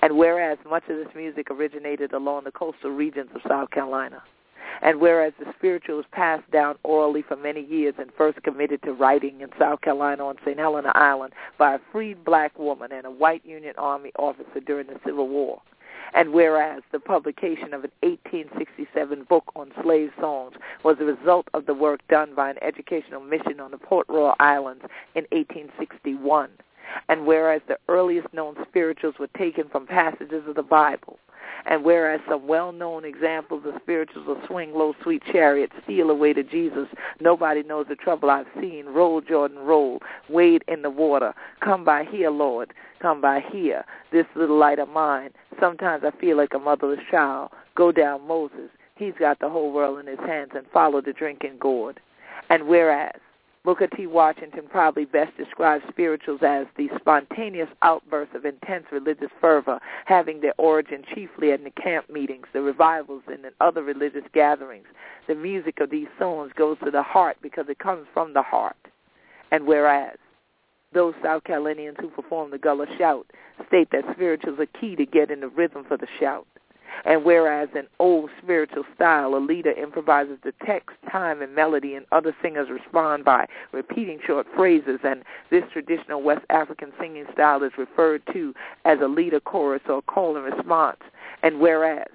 And 0.00 0.16
whereas 0.16 0.58
much 0.68 0.84
of 0.88 0.96
this 0.96 1.14
music 1.14 1.50
originated 1.50 2.12
along 2.14 2.44
the 2.44 2.52
coastal 2.52 2.90
regions 2.90 3.30
of 3.34 3.42
South 3.46 3.70
Carolina. 3.70 4.22
And 4.82 5.00
whereas 5.00 5.32
the 5.38 5.52
spiritual 5.56 5.96
was 5.96 6.06
passed 6.12 6.48
down 6.50 6.76
orally 6.82 7.22
for 7.22 7.36
many 7.36 7.64
years 7.64 7.94
and 7.98 8.10
first 8.16 8.42
committed 8.42 8.82
to 8.82 8.92
writing 8.92 9.40
in 9.40 9.48
South 9.58 9.80
Carolina 9.80 10.26
on 10.26 10.36
St. 10.44 10.58
Helena 10.58 10.92
Island 10.94 11.32
by 11.58 11.74
a 11.74 11.80
freed 11.90 12.24
black 12.24 12.58
woman 12.58 12.92
and 12.92 13.06
a 13.06 13.10
white 13.10 13.44
Union 13.44 13.74
Army 13.78 14.12
officer 14.18 14.60
during 14.64 14.86
the 14.86 15.00
Civil 15.04 15.28
War. 15.28 15.60
And 16.14 16.32
whereas 16.32 16.82
the 16.90 17.00
publication 17.00 17.74
of 17.74 17.84
an 17.84 17.90
1867 18.00 19.24
book 19.24 19.44
on 19.54 19.72
slave 19.82 20.10
songs 20.20 20.54
was 20.82 20.96
the 20.98 21.04
result 21.04 21.48
of 21.54 21.66
the 21.66 21.74
work 21.74 22.00
done 22.08 22.34
by 22.34 22.50
an 22.50 22.56
educational 22.62 23.20
mission 23.20 23.60
on 23.60 23.72
the 23.72 23.78
Port 23.78 24.06
Royal 24.08 24.34
Islands 24.40 24.84
in 25.14 25.26
1861. 25.32 26.48
And 27.08 27.26
whereas 27.26 27.62
the 27.68 27.78
earliest 27.88 28.32
known 28.32 28.56
spirituals 28.68 29.14
were 29.18 29.28
taken 29.38 29.68
from 29.68 29.86
passages 29.86 30.44
of 30.46 30.54
the 30.54 30.62
Bible, 30.62 31.18
and 31.66 31.84
whereas 31.84 32.20
some 32.28 32.46
well-known 32.46 33.04
examples 33.04 33.64
of 33.66 33.74
spirituals 33.82 34.26
will 34.26 34.40
swing 34.46 34.72
low, 34.74 34.94
sweet 35.02 35.22
chariot, 35.30 35.70
steal 35.84 36.10
away 36.10 36.32
to 36.32 36.42
Jesus, 36.42 36.86
nobody 37.20 37.62
knows 37.62 37.86
the 37.88 37.96
trouble 37.96 38.30
I've 38.30 38.46
seen. 38.60 38.86
Roll, 38.86 39.20
Jordan, 39.20 39.58
roll. 39.58 40.00
Wade 40.28 40.64
in 40.68 40.82
the 40.82 40.90
water. 40.90 41.34
Come 41.60 41.84
by 41.84 42.04
here, 42.04 42.30
Lord. 42.30 42.72
Come 43.00 43.20
by 43.20 43.40
here. 43.50 43.84
This 44.12 44.26
little 44.34 44.58
light 44.58 44.78
of 44.78 44.88
mine. 44.88 45.30
Sometimes 45.60 46.04
I 46.04 46.18
feel 46.18 46.36
like 46.36 46.54
a 46.54 46.58
motherless 46.58 47.00
child. 47.10 47.50
Go 47.74 47.92
down, 47.92 48.26
Moses. 48.26 48.70
He's 48.96 49.14
got 49.18 49.38
the 49.38 49.48
whole 49.48 49.72
world 49.72 49.98
in 50.00 50.06
his 50.06 50.18
hands 50.20 50.52
and 50.54 50.66
follow 50.72 51.00
the 51.00 51.12
drinking 51.12 51.58
gourd. 51.60 52.00
And 52.50 52.66
whereas 52.66 53.20
Booker 53.64 53.86
T. 53.88 54.06
Washington 54.06 54.62
probably 54.70 55.04
best 55.04 55.36
describes 55.36 55.84
spirituals 55.88 56.40
as 56.42 56.66
the 56.76 56.88
spontaneous 56.98 57.68
outbursts 57.82 58.34
of 58.34 58.44
intense 58.44 58.86
religious 58.90 59.30
fervor, 59.40 59.78
having 60.06 60.40
their 60.40 60.54
origin 60.58 61.04
chiefly 61.14 61.50
in 61.50 61.64
the 61.64 61.70
camp 61.70 62.08
meetings, 62.08 62.46
the 62.52 62.62
revivals, 62.62 63.22
and 63.26 63.44
in 63.44 63.52
other 63.60 63.82
religious 63.82 64.24
gatherings. 64.32 64.86
The 65.26 65.34
music 65.34 65.80
of 65.80 65.90
these 65.90 66.08
songs 66.18 66.52
goes 66.56 66.78
to 66.84 66.90
the 66.90 67.02
heart 67.02 67.36
because 67.42 67.66
it 67.68 67.78
comes 67.78 68.06
from 68.14 68.32
the 68.32 68.42
heart. 68.42 68.76
And 69.50 69.66
whereas 69.66 70.16
those 70.92 71.14
South 71.22 71.44
Carolinians 71.44 71.96
who 72.00 72.08
perform 72.08 72.50
the 72.50 72.58
Gullah 72.58 72.86
Shout 72.96 73.26
state 73.66 73.88
that 73.92 74.04
spirituals 74.12 74.58
are 74.58 74.80
key 74.80 74.96
to 74.96 75.04
getting 75.04 75.40
the 75.40 75.48
rhythm 75.48 75.84
for 75.86 75.96
the 75.96 76.06
shout. 76.18 76.46
And 77.04 77.24
whereas 77.24 77.68
in 77.74 77.86
old 77.98 78.30
spiritual 78.42 78.84
style, 78.94 79.34
a 79.34 79.38
leader 79.38 79.72
improvises 79.72 80.38
the 80.42 80.52
text, 80.64 80.96
time, 81.10 81.42
and 81.42 81.54
melody, 81.54 81.94
and 81.94 82.06
other 82.12 82.34
singers 82.42 82.68
respond 82.70 83.24
by 83.24 83.46
repeating 83.72 84.18
short 84.26 84.46
phrases, 84.54 85.00
and 85.04 85.22
this 85.50 85.64
traditional 85.72 86.22
West 86.22 86.44
African 86.50 86.92
singing 87.00 87.26
style 87.32 87.62
is 87.62 87.72
referred 87.78 88.22
to 88.32 88.54
as 88.84 88.98
a 89.02 89.08
leader 89.08 89.40
chorus 89.40 89.82
or 89.88 90.02
call 90.02 90.36
and 90.36 90.44
response. 90.44 91.00
And 91.42 91.60
whereas 91.60 92.08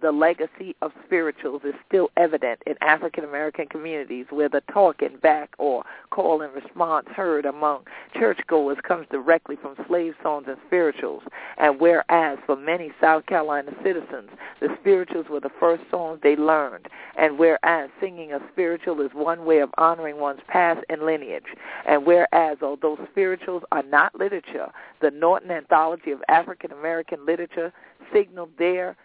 the 0.00 0.12
legacy 0.12 0.76
of 0.82 0.92
spirituals 1.04 1.62
is 1.64 1.74
still 1.86 2.10
evident 2.16 2.60
in 2.66 2.74
African 2.80 3.24
American 3.24 3.66
communities 3.66 4.26
where 4.30 4.48
the 4.48 4.62
talking 4.72 5.16
back 5.22 5.54
or 5.58 5.84
call 6.10 6.42
and 6.42 6.54
response 6.54 7.06
heard 7.14 7.44
among 7.44 7.82
churchgoers 8.14 8.78
comes 8.86 9.06
directly 9.10 9.56
from 9.56 9.74
slave 9.86 10.14
songs 10.22 10.46
and 10.48 10.56
spirituals. 10.66 11.22
And 11.58 11.80
whereas 11.80 12.38
for 12.46 12.56
many 12.56 12.92
South 13.00 13.26
Carolina 13.26 13.72
citizens, 13.82 14.30
the 14.60 14.68
spirituals 14.80 15.26
were 15.28 15.40
the 15.40 15.50
first 15.60 15.82
songs 15.90 16.20
they 16.22 16.36
learned, 16.36 16.88
and 17.16 17.38
whereas 17.38 17.90
singing 18.00 18.32
a 18.32 18.40
spiritual 18.52 19.00
is 19.00 19.10
one 19.12 19.44
way 19.44 19.58
of 19.58 19.70
honoring 19.78 20.18
one's 20.18 20.40
past 20.48 20.84
and 20.88 21.02
lineage, 21.02 21.44
and 21.86 22.06
whereas 22.06 22.58
although 22.62 22.98
spirituals 23.10 23.62
are 23.72 23.82
not 23.82 24.14
literature, 24.18 24.68
the 25.00 25.10
Norton 25.10 25.50
Anthology 25.50 26.10
of 26.10 26.22
African 26.28 26.72
American 26.72 27.24
Literature 27.24 27.72
signaled 28.12 28.50
their 28.58 28.96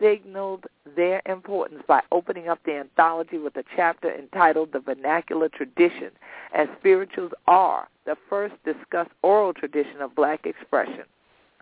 signaled 0.00 0.66
their 0.94 1.22
importance 1.26 1.82
by 1.86 2.02
opening 2.12 2.48
up 2.48 2.58
the 2.64 2.74
anthology 2.74 3.38
with 3.38 3.56
a 3.56 3.64
chapter 3.74 4.12
entitled 4.12 4.72
The 4.72 4.80
Vernacular 4.80 5.48
Tradition, 5.48 6.10
as 6.54 6.68
spirituals 6.78 7.32
are 7.46 7.88
the 8.04 8.16
first 8.28 8.54
discussed 8.64 9.10
oral 9.22 9.52
tradition 9.52 10.00
of 10.00 10.14
black 10.14 10.46
expression. 10.46 11.04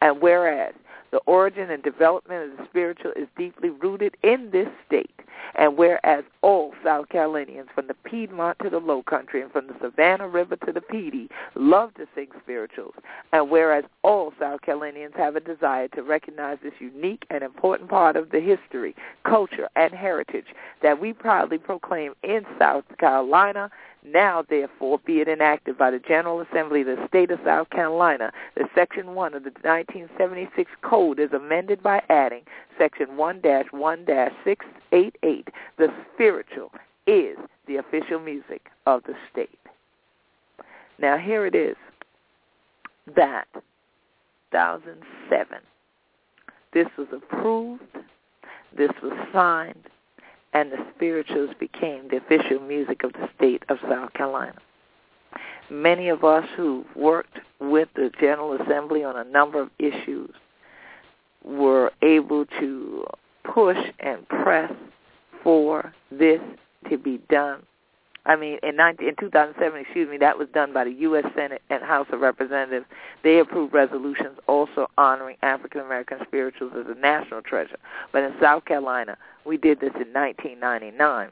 And 0.01 0.21
whereas 0.21 0.75
the 1.15 1.21
origin 1.27 1.71
and 1.71 1.81
development 1.81 2.51
of 2.51 2.59
the 2.59 2.65
spiritual 2.65 3.13
is 3.15 3.29
deeply 3.39 3.71
rooted 3.71 4.17
in 4.25 4.51
this 4.51 4.67
state, 4.85 5.15
and 5.55 5.77
whereas 5.77 6.25
all 6.43 6.73
South 6.83 7.09
Carolinians 7.09 7.69
from 7.73 7.87
the 7.87 7.95
Piedmont 7.95 8.59
to 8.65 8.69
the 8.69 8.81
Low 8.81 9.05
Country 9.05 9.41
and 9.41 9.53
from 9.53 9.69
the 9.69 9.77
Savannah 9.81 10.27
River 10.27 10.57
to 10.67 10.73
the 10.73 10.81
Pee 10.81 11.29
love 11.55 11.95
to 11.95 12.09
sing 12.17 12.27
spirituals, 12.43 12.95
and 13.33 13.49
whereas 13.49 13.85
all 14.03 14.33
South 14.41 14.63
Carolinians 14.63 15.15
have 15.17 15.37
a 15.37 15.41
desire 15.41 15.87
to 15.89 16.03
recognize 16.03 16.59
this 16.65 16.73
unique 16.81 17.27
and 17.31 17.45
important 17.45 17.89
part 17.89 18.17
of 18.17 18.31
the 18.31 18.41
history, 18.41 18.97
culture, 19.25 19.69
and 19.77 19.93
heritage 19.93 20.47
that 20.83 21.01
we 21.01 21.13
proudly 21.13 21.59
proclaim 21.59 22.15
in 22.25 22.45
South 22.59 22.85
Carolina, 22.99 23.71
now, 24.05 24.45
therefore, 24.49 25.01
be 25.07 25.21
it 25.21 25.29
enacted 25.29 25.79
by 25.79 25.91
the 25.91 25.99
General 25.99 26.41
Assembly 26.41 26.83
of 26.83 26.89
the 26.89 27.07
State 27.09 27.31
of 27.31 27.41
South 27.45 27.71
Carolina 27.71 28.31
that 28.55 28.69
Section 28.75 29.15
1 29.15 29.35
of 29.35 29.45
the 29.45 29.51
1976 29.63 30.71
Code 30.83 31.19
is 31.19 31.33
amended 31.33 31.83
by 31.83 32.03
adding 32.11 32.43
Section 32.77 33.07
1-1-688. 33.17 35.49
The 35.79 35.89
spiritual 36.15 36.71
is 37.07 37.39
the 37.67 37.77
official 37.77 38.21
music 38.21 38.71
of 38.87 39.03
the 39.05 39.15
state. 39.33 39.49
Now, 40.99 41.17
here 41.17 41.47
it 41.47 41.55
is 41.55 41.77
that 43.17 43.49
2007, 44.53 45.59
this 46.73 46.89
was 46.99 47.09
approved, 47.11 47.83
this 48.77 48.93
was 49.03 49.13
signed, 49.33 49.89
and 50.55 50.71
the 50.71 50.79
spirituals 50.95 51.51
became 51.59 52.09
the 52.09 52.17
official 52.17 52.61
music 52.61 53.03
of 53.03 53.13
the 53.13 53.29
state 53.37 53.63
of 53.69 53.79
South 53.89 54.13
Carolina. 54.15 54.57
Many 55.69 56.09
of 56.09 56.25
us 56.25 56.47
who 56.57 56.85
worked 56.95 57.39
with 57.61 57.89
the 57.97 58.11
General 58.21 58.61
Assembly 58.63 59.03
on 59.03 59.17
a 59.17 59.25
number 59.25 59.61
of 59.61 59.71
issues 59.79 60.31
were 61.43 61.91
able 62.03 62.47
to 62.61 63.05
push 63.43 63.79
and 64.01 64.27
press 64.29 64.73
for 65.43 65.93
this 66.11 66.41
to 66.89 66.97
be 66.97 67.19
done. 67.29 67.63
I 68.27 68.37
mean, 68.37 68.59
in, 68.63 68.77
19, 68.77 69.07
in 69.07 69.17
2007, 69.17 69.81
excuse 69.81 70.09
me, 70.09 70.17
that 70.19 70.39
was 70.39 70.49
done 70.55 70.73
by 70.73 70.85
the 70.85 70.93
U.S. 70.93 71.25
Senate 71.37 71.61
and 71.69 71.83
House 71.83 72.07
of 72.11 72.21
Representatives. 72.21 72.87
They 73.23 73.39
approved 73.39 73.75
resolutions 73.75 74.39
also 74.49 74.89
honoring 74.97 75.37
African 75.43 75.83
American 75.83 76.19
spirituals 76.27 76.73
as 76.79 76.87
a 76.89 76.99
national 76.99 77.43
treasure. 77.43 77.77
But 78.13 78.23
in 78.23 78.33
South 78.41 78.65
Carolina, 78.65 79.19
we 79.45 79.59
did 79.59 79.81
this 79.81 79.93
in 79.95 80.13
1999. 80.13 81.31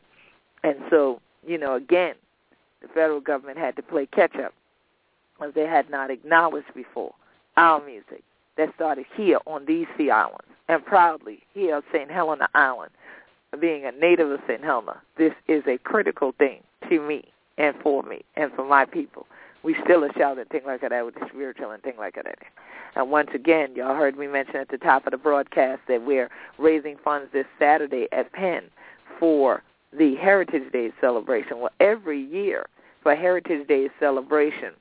And 0.65 0.77
so, 0.91 1.21
you 1.47 1.57
know, 1.57 1.75
again, 1.77 2.15
the 2.83 2.89
federal 2.89 3.21
government 3.21 3.59
had 3.59 3.75
to 3.77 3.83
play 3.83 4.07
catch 4.07 4.37
up 4.37 4.53
as 5.43 5.55
they 5.55 5.67
had 5.67 5.89
not 5.89 6.11
acknowledged 6.11 6.75
before 6.75 7.15
our 7.57 7.85
music 7.85 8.23
that 8.57 8.75
started 8.75 9.07
here 9.17 9.39
on 9.47 9.65
these 9.65 9.87
sea 9.97 10.11
islands 10.11 10.45
and 10.69 10.85
proudly 10.85 11.41
here 11.55 11.77
on 11.77 11.83
St. 11.93 12.11
Helena 12.11 12.49
Island. 12.55 12.91
Being 13.61 13.85
a 13.85 13.93
native 13.93 14.31
of 14.31 14.41
St. 14.49 14.65
Helena, 14.65 15.01
this 15.19 15.33
is 15.47 15.63
a 15.67 15.77
critical 15.79 16.33
thing 16.39 16.63
to 16.89 17.01
me 17.01 17.25
and 17.59 17.77
for 17.83 18.03
me 18.03 18.25
and 18.37 18.51
for 18.53 18.67
my 18.67 18.85
people. 18.87 19.27
We 19.63 19.77
still 19.85 20.03
a 20.03 20.07
are 20.09 20.13
shouting 20.17 20.47
things 20.47 20.65
like 20.67 20.81
that 20.81 21.05
with 21.05 21.15
the 21.15 21.27
spiritual 21.29 21.71
and 21.71 21.83
things 21.83 21.97
like 21.99 22.15
that. 22.17 22.39
And 22.97 23.11
once 23.11 23.29
again, 23.35 23.75
y'all 23.77 23.95
heard 23.95 24.19
me 24.19 24.27
mention 24.27 24.57
at 24.57 24.69
the 24.71 24.79
top 24.79 25.07
of 25.07 25.13
the 25.13 25.19
broadcast 25.19 25.83
that 25.87 26.03
we're 26.03 26.31
raising 26.59 26.97
funds 27.05 27.29
this 27.33 27.47
Saturday 27.59 28.09
at 28.11 28.33
Penn 28.33 28.65
for 29.21 29.63
the 29.97 30.17
Heritage 30.17 30.73
Day 30.73 30.91
celebration. 31.01 31.61
Well, 31.61 31.73
every 31.79 32.21
year 32.21 32.67
for 33.03 33.15
Heritage 33.15 33.69
Day 33.69 33.91
celebration, 34.01 34.73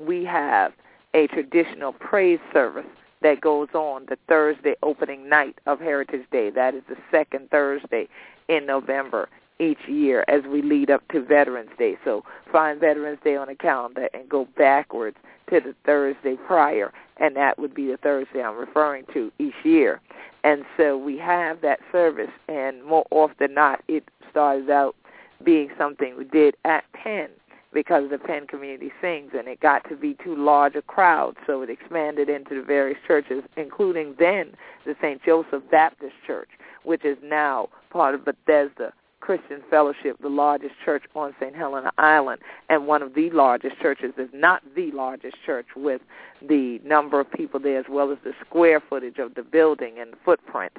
we 0.00 0.24
have 0.24 0.72
a 1.14 1.28
traditional 1.28 1.92
praise 1.92 2.40
service 2.52 2.86
that 3.26 3.40
goes 3.40 3.68
on 3.74 4.06
the 4.08 4.16
Thursday 4.28 4.76
opening 4.84 5.28
night 5.28 5.58
of 5.66 5.80
Heritage 5.80 6.26
Day. 6.30 6.48
That 6.48 6.76
is 6.76 6.82
the 6.88 6.96
second 7.10 7.50
Thursday 7.50 8.08
in 8.46 8.66
November 8.66 9.28
each 9.58 9.88
year 9.88 10.24
as 10.28 10.42
we 10.44 10.62
lead 10.62 10.92
up 10.92 11.02
to 11.08 11.24
Veterans 11.24 11.70
Day. 11.76 11.96
So 12.04 12.22
find 12.52 12.78
Veterans 12.78 13.18
Day 13.24 13.34
on 13.34 13.48
the 13.48 13.56
calendar 13.56 14.08
and 14.14 14.28
go 14.28 14.46
backwards 14.56 15.16
to 15.50 15.58
the 15.58 15.74
Thursday 15.84 16.36
prior, 16.46 16.92
and 17.16 17.34
that 17.34 17.58
would 17.58 17.74
be 17.74 17.88
the 17.88 17.96
Thursday 17.96 18.42
I'm 18.42 18.56
referring 18.56 19.04
to 19.12 19.32
each 19.40 19.54
year. 19.64 20.00
And 20.44 20.64
so 20.76 20.96
we 20.96 21.18
have 21.18 21.62
that 21.62 21.80
service, 21.90 22.30
and 22.48 22.84
more 22.84 23.06
often 23.10 23.36
than 23.40 23.54
not, 23.54 23.82
it 23.88 24.04
starts 24.30 24.70
out 24.70 24.94
being 25.42 25.70
something 25.76 26.16
we 26.16 26.24
did 26.24 26.56
at 26.64 26.84
Penn 26.92 27.30
because 27.76 28.08
the 28.10 28.16
Penn 28.16 28.46
Community 28.46 28.90
Sings, 29.02 29.32
and 29.36 29.46
it 29.48 29.60
got 29.60 29.86
to 29.90 29.96
be 29.96 30.16
too 30.24 30.34
large 30.34 30.76
a 30.76 30.80
crowd, 30.80 31.36
so 31.46 31.60
it 31.60 31.68
expanded 31.68 32.30
into 32.30 32.54
the 32.54 32.62
various 32.62 32.96
churches, 33.06 33.42
including 33.58 34.14
then 34.18 34.52
the 34.86 34.96
St. 35.02 35.22
Joseph 35.22 35.62
Baptist 35.70 36.14
Church, 36.26 36.48
which 36.84 37.04
is 37.04 37.18
now 37.22 37.68
part 37.90 38.14
of 38.14 38.24
Bethesda 38.24 38.94
Christian 39.20 39.60
Fellowship, 39.68 40.16
the 40.22 40.28
largest 40.30 40.72
church 40.86 41.02
on 41.14 41.34
St. 41.38 41.54
Helena 41.54 41.92
Island, 41.98 42.40
and 42.70 42.86
one 42.86 43.02
of 43.02 43.12
the 43.12 43.28
largest 43.28 43.78
churches, 43.78 44.14
if 44.16 44.32
not 44.32 44.62
the 44.74 44.90
largest 44.92 45.36
church, 45.44 45.66
with 45.76 46.00
the 46.48 46.80
number 46.82 47.20
of 47.20 47.30
people 47.30 47.60
there 47.60 47.78
as 47.78 47.86
well 47.90 48.10
as 48.10 48.16
the 48.24 48.32
square 48.48 48.80
footage 48.80 49.18
of 49.18 49.34
the 49.34 49.42
building 49.42 49.96
and 50.00 50.14
the 50.14 50.18
footprint 50.24 50.72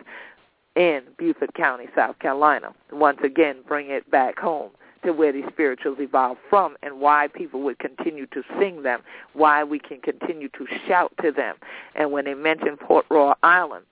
in 0.75 1.03
Beaufort 1.19 1.53
County, 1.53 1.85
South 1.95 2.17
Carolina. 2.17 2.73
Once 2.91 3.19
again, 3.23 3.57
bring 3.67 3.91
it 3.91 4.09
back 4.09 4.39
home 4.39 4.71
to 5.03 5.11
where 5.11 5.31
these 5.31 5.45
spirituals 5.49 5.97
evolved 5.99 6.39
from 6.49 6.75
and 6.83 6.99
why 6.99 7.27
people 7.33 7.61
would 7.61 7.79
continue 7.79 8.25
to 8.27 8.43
sing 8.59 8.83
them, 8.83 9.01
why 9.33 9.63
we 9.63 9.79
can 9.79 9.99
continue 10.01 10.49
to 10.49 10.65
shout 10.87 11.11
to 11.21 11.31
them. 11.31 11.55
And 11.95 12.11
when 12.11 12.25
they 12.25 12.33
mention 12.33 12.77
Port 12.77 13.05
Royal 13.09 13.35
Island, 13.43 13.85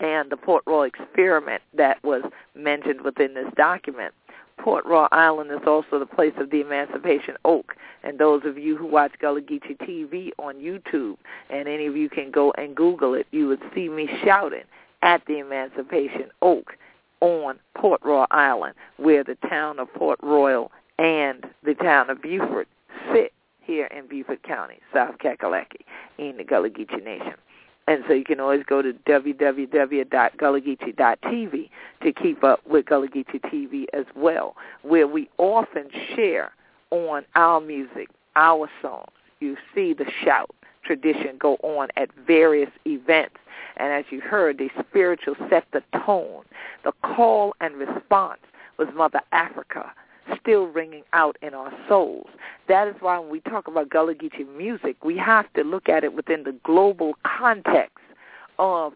and 0.00 0.30
the 0.30 0.36
Port 0.36 0.62
Royal 0.66 0.84
experiment 0.84 1.62
that 1.76 2.02
was 2.02 2.22
mentioned 2.54 3.02
within 3.02 3.34
this 3.34 3.52
document. 3.56 4.14
Port 4.58 4.84
Royal 4.84 5.08
Island 5.12 5.50
is 5.50 5.66
also 5.66 5.98
the 5.98 6.06
place 6.06 6.34
of 6.38 6.50
the 6.50 6.60
Emancipation 6.60 7.36
Oak. 7.44 7.74
And 8.02 8.18
those 8.18 8.42
of 8.44 8.58
you 8.58 8.76
who 8.76 8.86
watch 8.86 9.12
Gullah 9.20 9.40
Geechee 9.40 9.78
TV 9.78 10.30
on 10.38 10.56
YouTube, 10.56 11.16
and 11.48 11.68
any 11.68 11.86
of 11.86 11.96
you 11.96 12.08
can 12.08 12.30
go 12.30 12.52
and 12.58 12.74
Google 12.74 13.14
it, 13.14 13.26
you 13.30 13.48
would 13.48 13.60
see 13.74 13.88
me 13.88 14.08
shouting 14.24 14.64
at 15.02 15.22
the 15.26 15.38
Emancipation 15.38 16.30
Oak 16.42 16.76
on 17.20 17.58
Port 17.76 18.00
Royal 18.04 18.26
Island, 18.30 18.74
where 18.96 19.22
the 19.24 19.36
town 19.48 19.78
of 19.78 19.92
Port 19.94 20.18
Royal 20.22 20.70
and 20.98 21.46
the 21.64 21.74
town 21.74 22.10
of 22.10 22.20
Beaufort 22.22 22.68
sit 23.12 23.32
here 23.60 23.86
in 23.86 24.06
Beaufort 24.06 24.42
County, 24.42 24.78
South 24.92 25.16
Kakalaki, 25.18 25.80
in 26.18 26.36
the 26.36 26.44
Gullah 26.44 26.68
Geechee 26.70 27.02
Nation. 27.02 27.34
And 27.86 28.04
so 28.06 28.12
you 28.14 28.24
can 28.24 28.40
always 28.40 28.62
go 28.66 28.82
to 28.82 28.92
www.gullahgeechee.tv 28.92 31.70
to 32.02 32.12
keep 32.12 32.44
up 32.44 32.66
with 32.66 32.84
Gullah 32.86 33.08
Geechee 33.08 33.40
TV 33.40 33.86
as 33.92 34.06
well, 34.14 34.54
where 34.82 35.08
we 35.08 35.28
often 35.38 35.88
share 36.14 36.52
on 36.90 37.24
our 37.34 37.60
music, 37.60 38.08
our 38.36 38.70
songs. 38.82 39.10
You 39.40 39.56
see 39.74 39.94
the 39.94 40.06
shout 40.22 40.54
tradition 40.84 41.36
go 41.38 41.56
on 41.62 41.88
at 41.96 42.10
various 42.26 42.70
events. 42.86 43.36
And 43.76 43.92
as 43.92 44.04
you 44.10 44.20
heard, 44.20 44.58
the 44.58 44.70
spiritual 44.78 45.36
set 45.48 45.64
the 45.72 45.82
tone. 46.04 46.44
The 46.84 46.92
call 47.02 47.54
and 47.60 47.74
response 47.76 48.40
was 48.78 48.88
Mother 48.94 49.20
Africa 49.32 49.92
still 50.40 50.66
ringing 50.66 51.02
out 51.12 51.36
in 51.42 51.54
our 51.54 51.72
souls. 51.88 52.28
That 52.68 52.88
is 52.88 52.94
why 53.00 53.18
when 53.18 53.30
we 53.30 53.40
talk 53.40 53.66
about 53.68 53.88
Gullah 53.88 54.14
Geechee 54.14 54.46
music, 54.56 55.04
we 55.04 55.16
have 55.16 55.52
to 55.54 55.62
look 55.62 55.88
at 55.88 56.04
it 56.04 56.14
within 56.14 56.44
the 56.44 56.54
global 56.62 57.14
context 57.24 57.98
of 58.58 58.94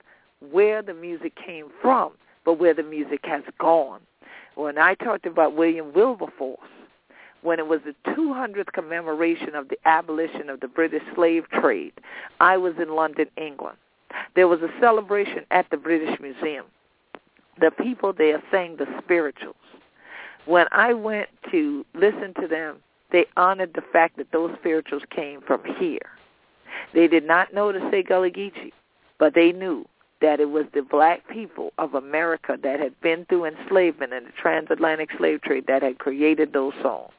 where 0.51 0.83
the 0.83 0.94
music 0.94 1.35
came 1.35 1.66
from, 1.81 2.12
but 2.44 2.55
where 2.55 2.75
the 2.75 2.83
music 2.83 3.20
has 3.25 3.42
gone. 3.59 4.01
When 4.55 4.79
I 4.79 4.94
talked 4.94 5.27
about 5.27 5.57
William 5.57 5.92
Wilberforce, 5.92 6.68
when 7.45 7.59
it 7.59 7.67
was 7.67 7.81
the 7.85 7.95
200th 8.13 8.73
commemoration 8.73 9.55
of 9.55 9.69
the 9.69 9.79
abolition 9.85 10.51
of 10.51 10.61
the 10.61 10.69
British 10.69 11.03
slave 11.15 11.45
trade, 11.51 11.93
I 12.41 12.57
was 12.57 12.75
in 12.81 12.97
London, 12.97 13.27
England. 13.37 13.79
There 14.35 14.49
was 14.49 14.61
a 14.63 14.71
celebration 14.81 15.45
at 15.51 15.71
the 15.71 15.77
British 15.77 16.19
Museum. 16.21 16.67
The 17.61 17.71
people 17.71 18.13
there 18.13 18.43
sang 18.51 18.77
the 18.77 18.87
spirituals 19.03 19.57
when 20.47 20.67
I 20.73 20.93
went 20.93 21.29
to 21.51 21.85
listen 21.95 22.35
to 22.41 22.47
them, 22.47 22.77
they 23.13 23.27
honored 23.37 23.73
the 23.75 23.83
fact 23.93 24.17
that 24.17 24.33
those 24.33 24.55
spirituals 24.59 25.03
came 25.11 25.41
from 25.41 25.63
here. 25.79 26.11
They 26.93 27.07
did 27.07 27.27
not 27.27 27.55
know 27.55 27.73
to 27.73 27.91
say 27.91 28.03
Gullah 28.03 28.31
Geechee, 28.31 28.73
but 29.19 29.35
they 29.35 29.53
knew 29.53 29.87
that 30.21 30.41
it 30.41 30.51
was 30.51 30.67
the 30.73 30.83
black 30.83 31.27
people 31.29 31.73
of 31.79 31.95
America 31.95 32.59
that 32.63 32.81
had 32.81 32.99
been 33.01 33.25
through 33.27 33.47
enslavement 33.47 34.13
and 34.13 34.27
the 34.27 34.33
transatlantic 34.41 35.11
slave 35.17 35.43
trade 35.43 35.67
that 35.67 35.83
had 35.83 35.99
created 35.99 36.53
those 36.53 36.73
songs. 36.83 37.13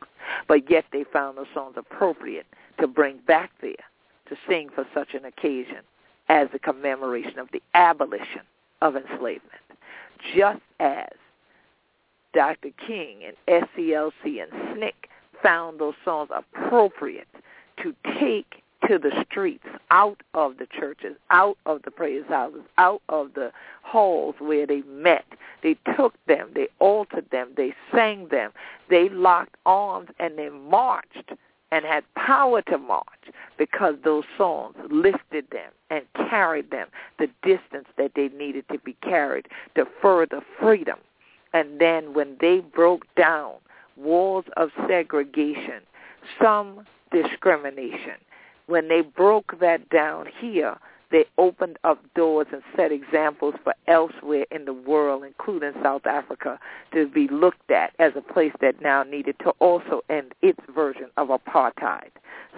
But 0.47 0.69
yet 0.69 0.85
they 0.91 1.03
found 1.03 1.37
those 1.37 1.47
songs 1.53 1.75
appropriate 1.77 2.45
to 2.79 2.87
bring 2.87 3.17
back 3.27 3.51
there 3.61 3.73
to 4.29 4.35
sing 4.47 4.69
for 4.73 4.85
such 4.93 5.13
an 5.13 5.25
occasion 5.25 5.79
as 6.29 6.47
a 6.53 6.59
commemoration 6.59 7.39
of 7.39 7.49
the 7.51 7.61
abolition 7.73 8.41
of 8.81 8.95
enslavement. 8.95 9.61
just 10.35 10.61
as 10.79 11.09
Dr. 12.33 12.69
King 12.85 13.19
and 13.23 13.35
SCLC 13.47 14.43
and 14.43 14.51
SNCC 14.51 14.93
found 15.41 15.79
those 15.79 15.93
songs 16.03 16.29
appropriate 16.33 17.27
to 17.81 17.95
take 18.19 18.63
to 18.87 18.97
the 18.97 19.11
streets, 19.29 19.65
out 19.91 20.21
of 20.33 20.57
the 20.57 20.67
churches, 20.67 21.15
out 21.31 21.57
of 21.65 21.81
the 21.83 21.91
praise 21.91 22.23
houses, 22.27 22.61
out 22.77 23.01
of 23.09 23.33
the 23.33 23.51
halls 23.83 24.35
where 24.39 24.67
they 24.67 24.81
met. 24.83 25.25
They 25.63 25.77
took 25.95 26.13
them, 26.27 26.49
they 26.53 26.67
altered 26.79 27.29
them, 27.31 27.49
they 27.55 27.73
sang 27.93 28.27
them, 28.29 28.51
they 28.89 29.09
locked 29.09 29.55
arms, 29.65 30.09
and 30.19 30.37
they 30.37 30.49
marched 30.49 31.31
and 31.71 31.83
had 31.83 32.03
power 32.15 32.61
to 32.63 32.77
march 32.77 33.05
because 33.57 33.95
those 34.03 34.23
songs 34.37 34.75
lifted 34.89 35.45
them 35.51 35.71
and 35.89 36.05
carried 36.29 36.71
them 36.71 36.87
the 37.19 37.27
distance 37.43 37.87
that 37.97 38.11
they 38.15 38.29
needed 38.29 38.65
to 38.71 38.79
be 38.79 38.93
carried 39.01 39.47
to 39.75 39.85
further 40.01 40.41
freedom. 40.59 40.99
And 41.53 41.79
then 41.79 42.13
when 42.13 42.37
they 42.39 42.59
broke 42.59 43.05
down 43.15 43.53
walls 43.97 44.45
of 44.57 44.69
segregation, 44.87 45.81
some 46.41 46.85
discrimination, 47.11 48.19
when 48.67 48.87
they 48.87 49.01
broke 49.01 49.59
that 49.59 49.89
down 49.89 50.27
here, 50.39 50.77
they 51.11 51.25
opened 51.37 51.77
up 51.83 52.03
doors 52.15 52.47
and 52.51 52.61
set 52.75 52.91
examples 52.91 53.53
for 53.63 53.73
elsewhere 53.87 54.45
in 54.51 54.65
the 54.65 54.73
world, 54.73 55.23
including 55.23 55.71
South 55.83 56.05
Africa, 56.05 56.59
to 56.93 57.07
be 57.07 57.27
looked 57.27 57.69
at 57.69 57.93
as 57.99 58.13
a 58.15 58.21
place 58.21 58.53
that 58.59 58.81
now 58.81 59.03
needed 59.03 59.37
to 59.39 59.51
also 59.59 60.01
end 60.09 60.33
its 60.41 60.59
version 60.73 61.09
of 61.17 61.29
apartheid. 61.29 62.09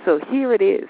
So 0.05 0.19
here 0.29 0.53
it 0.53 0.61
is 0.61 0.87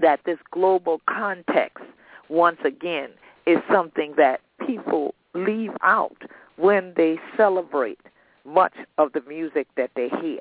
that 0.00 0.20
this 0.24 0.38
global 0.50 1.00
context, 1.08 1.84
once 2.28 2.58
again, 2.64 3.10
is 3.46 3.58
something 3.70 4.14
that 4.16 4.40
people 4.66 5.14
leave 5.34 5.72
out 5.82 6.16
when 6.56 6.92
they 6.96 7.18
celebrate 7.36 7.98
much 8.44 8.74
of 8.98 9.12
the 9.12 9.22
music 9.22 9.66
that 9.76 9.90
they 9.96 10.10
hear. 10.20 10.40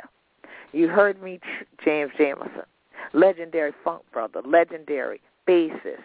You 0.73 0.87
heard 0.87 1.21
me, 1.21 1.39
James 1.83 2.11
Jamerson 2.19 2.65
legendary 3.13 3.73
funk 3.83 4.03
brother, 4.11 4.41
legendary 4.45 5.21
bassist, 5.47 6.03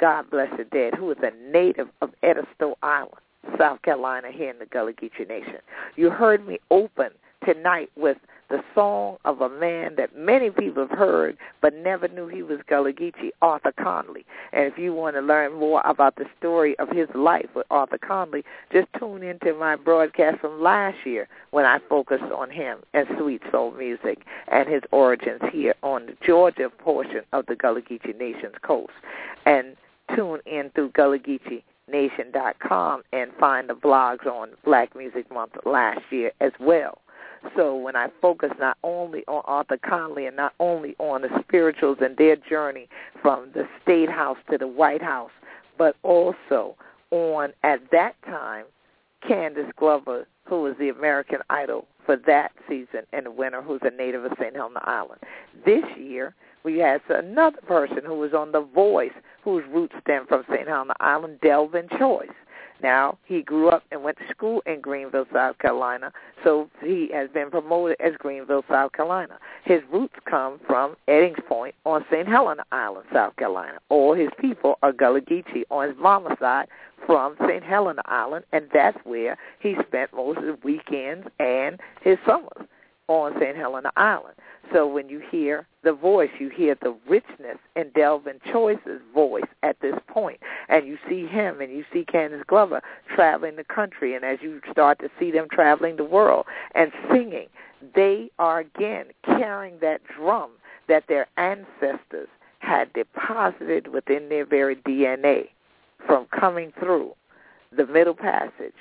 God 0.00 0.30
bless 0.30 0.48
the 0.56 0.64
dead, 0.64 0.94
who 0.94 1.10
is 1.10 1.18
a 1.22 1.32
native 1.50 1.88
of 2.02 2.10
Edisto 2.22 2.76
Island, 2.82 3.20
South 3.58 3.82
Carolina, 3.82 4.28
here 4.32 4.50
in 4.50 4.58
the 4.58 4.66
Gullah 4.66 4.92
Geechee 4.92 5.28
Nation. 5.28 5.58
You 5.96 6.10
heard 6.10 6.46
me 6.46 6.58
open 6.70 7.10
tonight 7.44 7.90
with 7.96 8.16
the 8.48 8.62
song 8.74 9.18
of 9.24 9.40
a 9.40 9.48
man 9.48 9.94
that 9.96 10.16
many 10.16 10.50
people 10.50 10.86
have 10.86 10.98
heard 10.98 11.36
but 11.60 11.74
never 11.74 12.08
knew 12.08 12.28
he 12.28 12.42
was 12.42 12.60
Gullah 12.68 12.92
Geechee, 12.92 13.30
Arthur 13.42 13.72
Conley. 13.72 14.24
And 14.52 14.64
if 14.64 14.78
you 14.78 14.94
want 14.94 15.16
to 15.16 15.20
learn 15.20 15.54
more 15.54 15.82
about 15.84 16.16
the 16.16 16.24
story 16.38 16.78
of 16.78 16.88
his 16.88 17.08
life 17.14 17.48
with 17.54 17.66
Arthur 17.70 17.98
Conley, 17.98 18.44
just 18.72 18.88
tune 18.98 19.22
into 19.22 19.54
my 19.54 19.76
broadcast 19.76 20.40
from 20.40 20.62
last 20.62 20.96
year 21.04 21.28
when 21.50 21.64
I 21.64 21.78
focused 21.88 22.24
on 22.24 22.50
him 22.50 22.78
and 22.94 23.06
sweet 23.18 23.42
soul 23.50 23.72
music 23.72 24.20
and 24.50 24.68
his 24.68 24.82
origins 24.92 25.42
here 25.52 25.74
on 25.82 26.06
the 26.06 26.16
Georgia 26.26 26.70
portion 26.70 27.22
of 27.32 27.46
the 27.46 27.54
Gullah 27.54 27.82
Geechee 27.82 28.18
Nation's 28.18 28.56
coast. 28.62 28.92
And 29.44 29.76
tune 30.14 30.40
in 30.46 30.70
through 30.74 30.90
Gullah 30.90 31.18
Geechee 31.18 31.62
nation.com 31.90 33.02
and 33.12 33.32
find 33.38 33.68
the 33.68 33.74
blogs 33.74 34.26
on 34.26 34.50
Black 34.64 34.94
Music 34.94 35.30
Month 35.32 35.52
last 35.64 36.00
year 36.10 36.32
as 36.40 36.52
well. 36.60 36.98
So 37.56 37.76
when 37.76 37.96
I 37.96 38.08
focus 38.20 38.50
not 38.58 38.76
only 38.82 39.24
on 39.28 39.42
Arthur 39.44 39.78
Conley 39.78 40.26
and 40.26 40.36
not 40.36 40.54
only 40.60 40.94
on 40.98 41.22
the 41.22 41.28
spirituals 41.40 41.98
and 42.00 42.16
their 42.16 42.36
journey 42.36 42.88
from 43.22 43.50
the 43.54 43.68
State 43.82 44.10
House 44.10 44.38
to 44.50 44.58
the 44.58 44.66
White 44.66 45.02
House, 45.02 45.30
but 45.76 45.96
also 46.02 46.76
on, 47.10 47.52
at 47.62 47.80
that 47.92 48.14
time, 48.24 48.64
Candace 49.26 49.70
Glover, 49.76 50.26
who 50.44 50.62
was 50.62 50.74
the 50.78 50.88
American 50.88 51.40
Idol 51.50 51.86
for 52.06 52.16
that 52.26 52.52
season 52.68 53.02
and 53.12 53.26
the 53.26 53.30
winner 53.30 53.60
who's 53.60 53.80
a 53.82 53.90
native 53.90 54.24
of 54.24 54.32
St. 54.40 54.54
Helena 54.54 54.80
Island. 54.84 55.20
This 55.64 55.84
year, 55.96 56.34
we 56.64 56.78
had 56.78 57.00
another 57.08 57.60
person 57.66 58.00
who 58.04 58.18
was 58.18 58.34
on 58.34 58.52
The 58.52 58.60
Voice, 58.60 59.12
whose 59.42 59.64
roots 59.70 59.94
stem 60.00 60.26
from 60.26 60.44
St. 60.50 60.66
Helena 60.68 60.94
Island, 61.00 61.38
Delvin 61.42 61.88
Choice. 61.98 62.28
Now, 62.82 63.18
he 63.24 63.42
grew 63.42 63.68
up 63.68 63.82
and 63.90 64.02
went 64.02 64.18
to 64.18 64.28
school 64.28 64.62
in 64.66 64.80
Greenville, 64.80 65.26
South 65.32 65.58
Carolina, 65.58 66.12
so 66.44 66.70
he 66.82 67.10
has 67.12 67.28
been 67.30 67.50
promoted 67.50 67.96
as 68.00 68.12
Greenville, 68.18 68.64
South 68.70 68.92
Carolina. 68.92 69.38
His 69.64 69.80
roots 69.92 70.14
come 70.28 70.60
from 70.66 70.96
Eddings 71.08 71.44
Point 71.46 71.74
on 71.84 72.04
St. 72.10 72.28
Helena 72.28 72.64
Island, 72.70 73.06
South 73.12 73.34
Carolina. 73.36 73.78
All 73.88 74.14
his 74.14 74.30
people 74.38 74.78
are 74.82 74.92
Gullah 74.92 75.20
Geechee 75.20 75.64
on 75.70 75.88
his 75.88 75.96
mama's 75.98 76.38
side 76.38 76.68
from 77.06 77.36
St. 77.46 77.62
Helena 77.62 78.02
Island, 78.06 78.44
and 78.52 78.68
that's 78.72 78.98
where 79.04 79.36
he 79.58 79.76
spent 79.86 80.12
most 80.14 80.38
of 80.38 80.44
the 80.44 80.58
weekends 80.62 81.26
and 81.38 81.80
his 82.02 82.18
summers 82.26 82.66
on 83.08 83.32
St. 83.40 83.56
Helena 83.56 83.90
Island. 83.96 84.34
So 84.72 84.86
when 84.86 85.08
you 85.08 85.20
hear 85.30 85.66
the 85.82 85.92
voice, 85.92 86.30
you 86.38 86.50
hear 86.50 86.76
the 86.80 86.94
richness 87.08 87.56
in 87.74 87.90
Delvin 87.94 88.38
Choice's 88.52 89.00
voice 89.14 89.48
at 89.62 89.80
this 89.80 89.94
point. 90.06 90.40
And 90.68 90.86
you 90.86 90.98
see 91.08 91.26
him 91.26 91.60
and 91.60 91.72
you 91.72 91.84
see 91.92 92.04
Candace 92.04 92.42
Glover 92.46 92.82
traveling 93.14 93.56
the 93.56 93.64
country. 93.64 94.14
And 94.14 94.24
as 94.24 94.38
you 94.42 94.60
start 94.70 94.98
to 95.00 95.10
see 95.18 95.30
them 95.30 95.48
traveling 95.50 95.96
the 95.96 96.04
world 96.04 96.46
and 96.74 96.92
singing, 97.10 97.48
they 97.94 98.30
are 98.38 98.60
again 98.60 99.06
carrying 99.24 99.78
that 99.80 100.02
drum 100.04 100.50
that 100.88 101.04
their 101.08 101.26
ancestors 101.36 102.28
had 102.58 102.92
deposited 102.92 103.88
within 103.88 104.28
their 104.28 104.44
very 104.44 104.76
DNA 104.76 105.48
from 106.06 106.26
coming 106.26 106.72
through 106.78 107.14
the 107.76 107.86
Middle 107.86 108.14
Passage, 108.14 108.74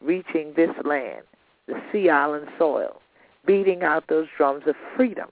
reaching 0.00 0.52
this 0.54 0.70
land, 0.84 1.22
the 1.66 1.80
Sea 1.90 2.10
Island 2.10 2.46
soil, 2.58 3.00
beating 3.46 3.82
out 3.82 4.04
those 4.08 4.26
drums 4.36 4.64
of 4.66 4.74
freedom, 4.96 5.28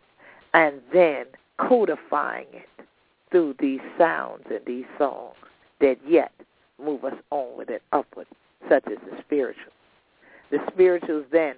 and 0.55 0.81
then 0.93 1.27
codifying 1.59 2.47
it 2.53 2.87
through 3.31 3.55
these 3.59 3.81
sounds 3.97 4.45
and 4.51 4.61
these 4.67 4.85
songs 4.99 5.35
that 5.81 5.97
yet 6.07 6.33
move 6.83 7.05
us 7.05 7.15
onward 7.31 7.71
and 7.71 7.81
upward, 7.93 8.27
such 8.69 8.85
as 8.87 8.99
the 9.11 9.17
spiritual. 9.25 9.73
The 10.51 10.59
spirituals 10.73 11.25
then 11.33 11.55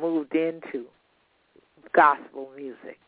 moved 0.00 0.34
into 0.34 0.84
gospel 1.94 2.48
music. 2.56 2.98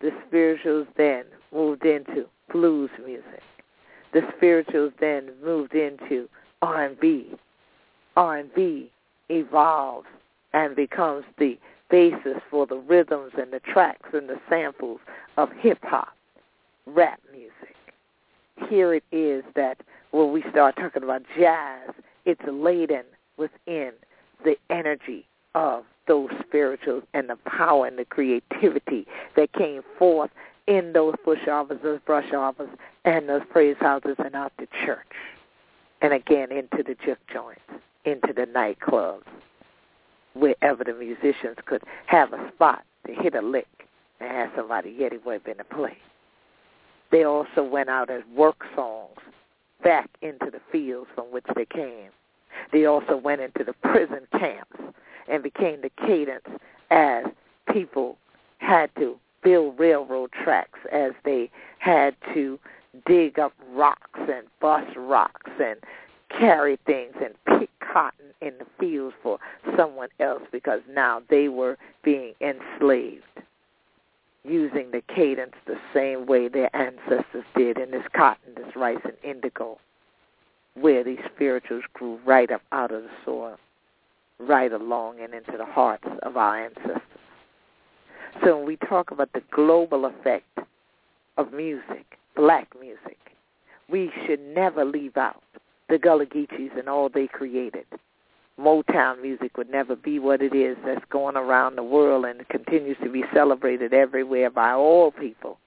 The 0.00 0.10
spirituals 0.26 0.86
then 0.96 1.24
moved 1.52 1.84
into 1.84 2.26
blues 2.52 2.90
music. 3.04 3.42
The 4.12 4.22
spirituals 4.36 4.92
then 5.00 5.30
moved 5.44 5.74
into 5.74 6.28
R&B. 6.62 7.34
R&B 8.16 8.90
evolves 9.28 10.08
and 10.52 10.76
becomes 10.76 11.24
the 11.38 11.58
basis 11.90 12.38
for 12.50 12.66
the 12.66 12.76
rhythms 12.76 13.32
and 13.38 13.52
the 13.52 13.60
tracks 13.60 14.10
and 14.12 14.28
the 14.28 14.40
samples 14.48 15.00
of 15.36 15.50
hip 15.58 15.78
hop, 15.82 16.14
rap 16.86 17.20
music. 17.32 17.76
Here 18.68 18.94
it 18.94 19.04
is 19.10 19.44
that 19.56 19.78
when 20.10 20.32
we 20.32 20.42
start 20.50 20.76
talking 20.76 21.02
about 21.02 21.22
jazz, 21.36 21.90
it's 22.24 22.42
laden 22.46 23.04
within 23.36 23.92
the 24.44 24.56
energy 24.68 25.26
of 25.54 25.84
those 26.06 26.30
spirituals 26.46 27.04
and 27.14 27.28
the 27.28 27.36
power 27.36 27.86
and 27.86 27.98
the 27.98 28.04
creativity 28.04 29.06
that 29.36 29.52
came 29.52 29.82
forth 29.98 30.30
in 30.66 30.92
those 30.92 31.14
bush 31.24 31.48
offices, 31.48 31.82
those 31.82 32.00
brush 32.04 32.32
offices, 32.32 32.76
and 33.04 33.28
those 33.28 33.42
praise 33.50 33.76
houses 33.80 34.16
and 34.18 34.34
out 34.34 34.52
the 34.58 34.68
church. 34.84 35.06
And 36.02 36.12
again 36.12 36.52
into 36.52 36.82
the 36.82 36.96
juke 37.04 37.18
joints, 37.32 37.60
into 38.04 38.32
the 38.32 38.46
nightclubs, 38.46 39.22
wherever 40.34 40.84
the 40.84 40.94
musicians 40.94 41.56
could 41.66 41.82
have 42.06 42.32
a 42.32 42.50
spot 42.54 42.84
to 43.06 43.12
hit 43.14 43.34
a 43.34 43.42
lick 43.42 43.68
and 44.20 44.30
have 44.30 44.50
somebody 44.56 44.94
get 44.96 45.12
it 45.12 45.22
in 45.26 45.56
the 45.56 45.64
play. 45.64 45.96
They 47.10 47.24
also 47.24 47.62
went 47.62 47.88
out 47.88 48.10
as 48.10 48.22
work 48.34 48.64
songs 48.74 49.18
back 49.82 50.10
into 50.22 50.50
the 50.50 50.60
fields 50.70 51.08
from 51.14 51.26
which 51.26 51.46
they 51.54 51.64
came. 51.64 52.10
They 52.72 52.84
also 52.84 53.16
went 53.16 53.40
into 53.40 53.64
the 53.64 53.72
prison 53.72 54.26
camps 54.32 54.76
and 55.28 55.42
became 55.42 55.80
the 55.80 55.90
cadence 56.06 56.46
as 56.90 57.24
people 57.72 58.16
had 58.58 58.90
to 58.96 59.18
build 59.42 59.78
railroad 59.78 60.30
tracks, 60.32 60.78
as 60.92 61.12
they 61.24 61.50
had 61.78 62.14
to 62.34 62.58
dig 63.06 63.38
up 63.38 63.52
rocks 63.72 64.20
and 64.20 64.46
bust 64.60 64.94
rocks 64.96 65.50
and 65.62 65.76
carry 66.38 66.78
things 66.86 67.14
and 67.22 67.34
pick 67.58 67.70
cotton 67.92 68.26
in 68.40 68.52
the 68.58 68.66
fields 68.78 69.14
for 69.22 69.38
someone 69.76 70.08
else 70.20 70.42
because 70.52 70.80
now 70.88 71.22
they 71.28 71.48
were 71.48 71.76
being 72.02 72.34
enslaved 72.40 73.24
using 74.44 74.90
the 74.90 75.02
cadence 75.14 75.52
the 75.66 75.78
same 75.92 76.26
way 76.26 76.48
their 76.48 76.74
ancestors 76.74 77.44
did 77.54 77.78
in 77.78 77.90
this 77.90 78.04
cotton, 78.14 78.54
this 78.56 78.74
rice, 78.74 79.00
and 79.04 79.14
indigo, 79.22 79.78
where 80.74 81.04
these 81.04 81.18
spirituals 81.34 81.84
grew 81.92 82.18
right 82.24 82.50
up 82.50 82.62
out 82.72 82.90
of 82.90 83.02
the 83.02 83.10
soil, 83.24 83.56
right 84.38 84.72
along 84.72 85.20
and 85.20 85.34
into 85.34 85.56
the 85.58 85.66
hearts 85.66 86.08
of 86.22 86.36
our 86.36 86.64
ancestors. 86.64 87.02
So 88.42 88.56
when 88.56 88.66
we 88.66 88.76
talk 88.76 89.10
about 89.10 89.32
the 89.34 89.42
global 89.50 90.06
effect 90.06 90.58
of 91.36 91.52
music, 91.52 92.18
black 92.34 92.68
music, 92.80 93.18
we 93.90 94.10
should 94.26 94.40
never 94.40 94.84
leave 94.84 95.16
out 95.16 95.42
the 95.90 95.98
Gullah 95.98 96.26
Geechees 96.26 96.78
and 96.78 96.88
all 96.88 97.08
they 97.08 97.26
created. 97.26 97.84
Motown 98.58 99.20
music 99.22 99.56
would 99.56 99.70
never 99.70 99.96
be 99.96 100.18
what 100.18 100.42
it 100.42 100.54
is 100.54 100.76
that's 100.84 101.04
going 101.10 101.36
around 101.36 101.76
the 101.76 101.82
world 101.82 102.24
and 102.26 102.46
continues 102.48 102.96
to 103.02 103.10
be 103.10 103.24
celebrated 103.34 103.92
everywhere 103.92 104.50
by 104.50 104.72
all 104.72 105.10
people. 105.10 105.58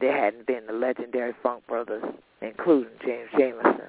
There 0.00 0.16
hadn't 0.16 0.46
been 0.46 0.66
the 0.66 0.72
legendary 0.72 1.34
Funk 1.42 1.66
Brothers, 1.66 2.04
including 2.40 2.92
James 3.04 3.28
Jamerson. 3.34 3.88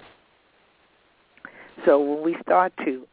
So 1.85 1.99
when 1.99 2.23
we 2.23 2.35
start 2.41 2.73
to 2.85 3.07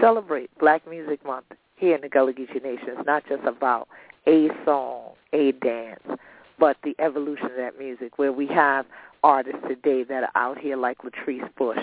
celebrate 0.00 0.50
Black 0.58 0.88
Music 0.88 1.24
Month 1.24 1.46
here 1.76 1.96
in 1.96 2.02
the 2.02 2.08
Gullah 2.08 2.32
Geechee 2.32 2.62
Nation, 2.62 2.88
it's 2.88 3.06
not 3.06 3.24
just 3.28 3.42
about 3.44 3.88
a 4.28 4.48
song, 4.64 5.10
a 5.32 5.52
dance, 5.52 6.02
but 6.58 6.76
the 6.84 6.94
evolution 7.00 7.46
of 7.46 7.56
that 7.56 7.78
music, 7.78 8.18
where 8.18 8.32
we 8.32 8.46
have 8.46 8.86
artists 9.24 9.62
today 9.66 10.04
that 10.04 10.22
are 10.22 10.30
out 10.36 10.58
here 10.58 10.76
like 10.76 10.98
Latrice 10.98 11.48
Bush, 11.56 11.78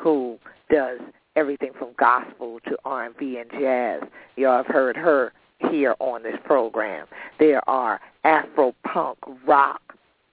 who 0.00 0.38
does 0.70 1.00
everything 1.36 1.72
from 1.78 1.90
gospel 1.98 2.58
to 2.66 2.76
R&B 2.84 3.38
and 3.38 3.50
jazz. 3.50 4.02
You 4.36 4.48
all 4.48 4.58
have 4.58 4.66
heard 4.66 4.96
her 4.96 5.32
here 5.70 5.94
on 5.98 6.22
this 6.22 6.36
program. 6.44 7.06
There 7.38 7.68
are 7.68 8.00
Afro-punk 8.24 9.18
rock 9.46 9.80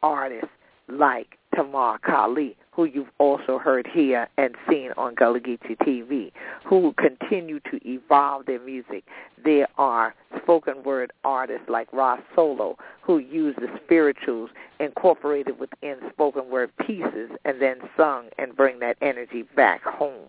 artists 0.02 0.50
like 0.88 1.38
Tamar 1.54 2.00
Kali, 2.00 2.56
who 2.78 2.86
you've 2.86 3.10
also 3.18 3.58
heard 3.58 3.88
here 3.92 4.30
and 4.38 4.54
seen 4.70 4.92
on 4.98 5.16
Gullah 5.16 5.40
Geechee 5.40 5.76
TV, 5.80 6.32
who 6.64 6.94
continue 6.94 7.60
to 7.72 7.80
evolve 7.84 8.46
their 8.46 8.60
music. 8.60 9.04
There 9.44 9.68
are 9.80 10.14
spoken 10.44 10.84
word 10.84 11.12
artists 11.24 11.68
like 11.68 11.92
Ross 11.92 12.20
Solo, 12.36 12.78
who 13.02 13.18
use 13.18 13.56
the 13.58 13.68
spirituals 13.84 14.52
incorporated 14.80 15.60
within 15.60 15.98
spoken 16.14 16.52
word 16.52 16.70
pieces 16.86 17.32
and 17.46 17.60
then 17.60 17.78
sung 17.98 18.28
and 18.38 18.56
bring 18.56 18.78
that 18.82 18.96
energy 19.02 19.44
back 19.56 19.82
home. 19.84 20.28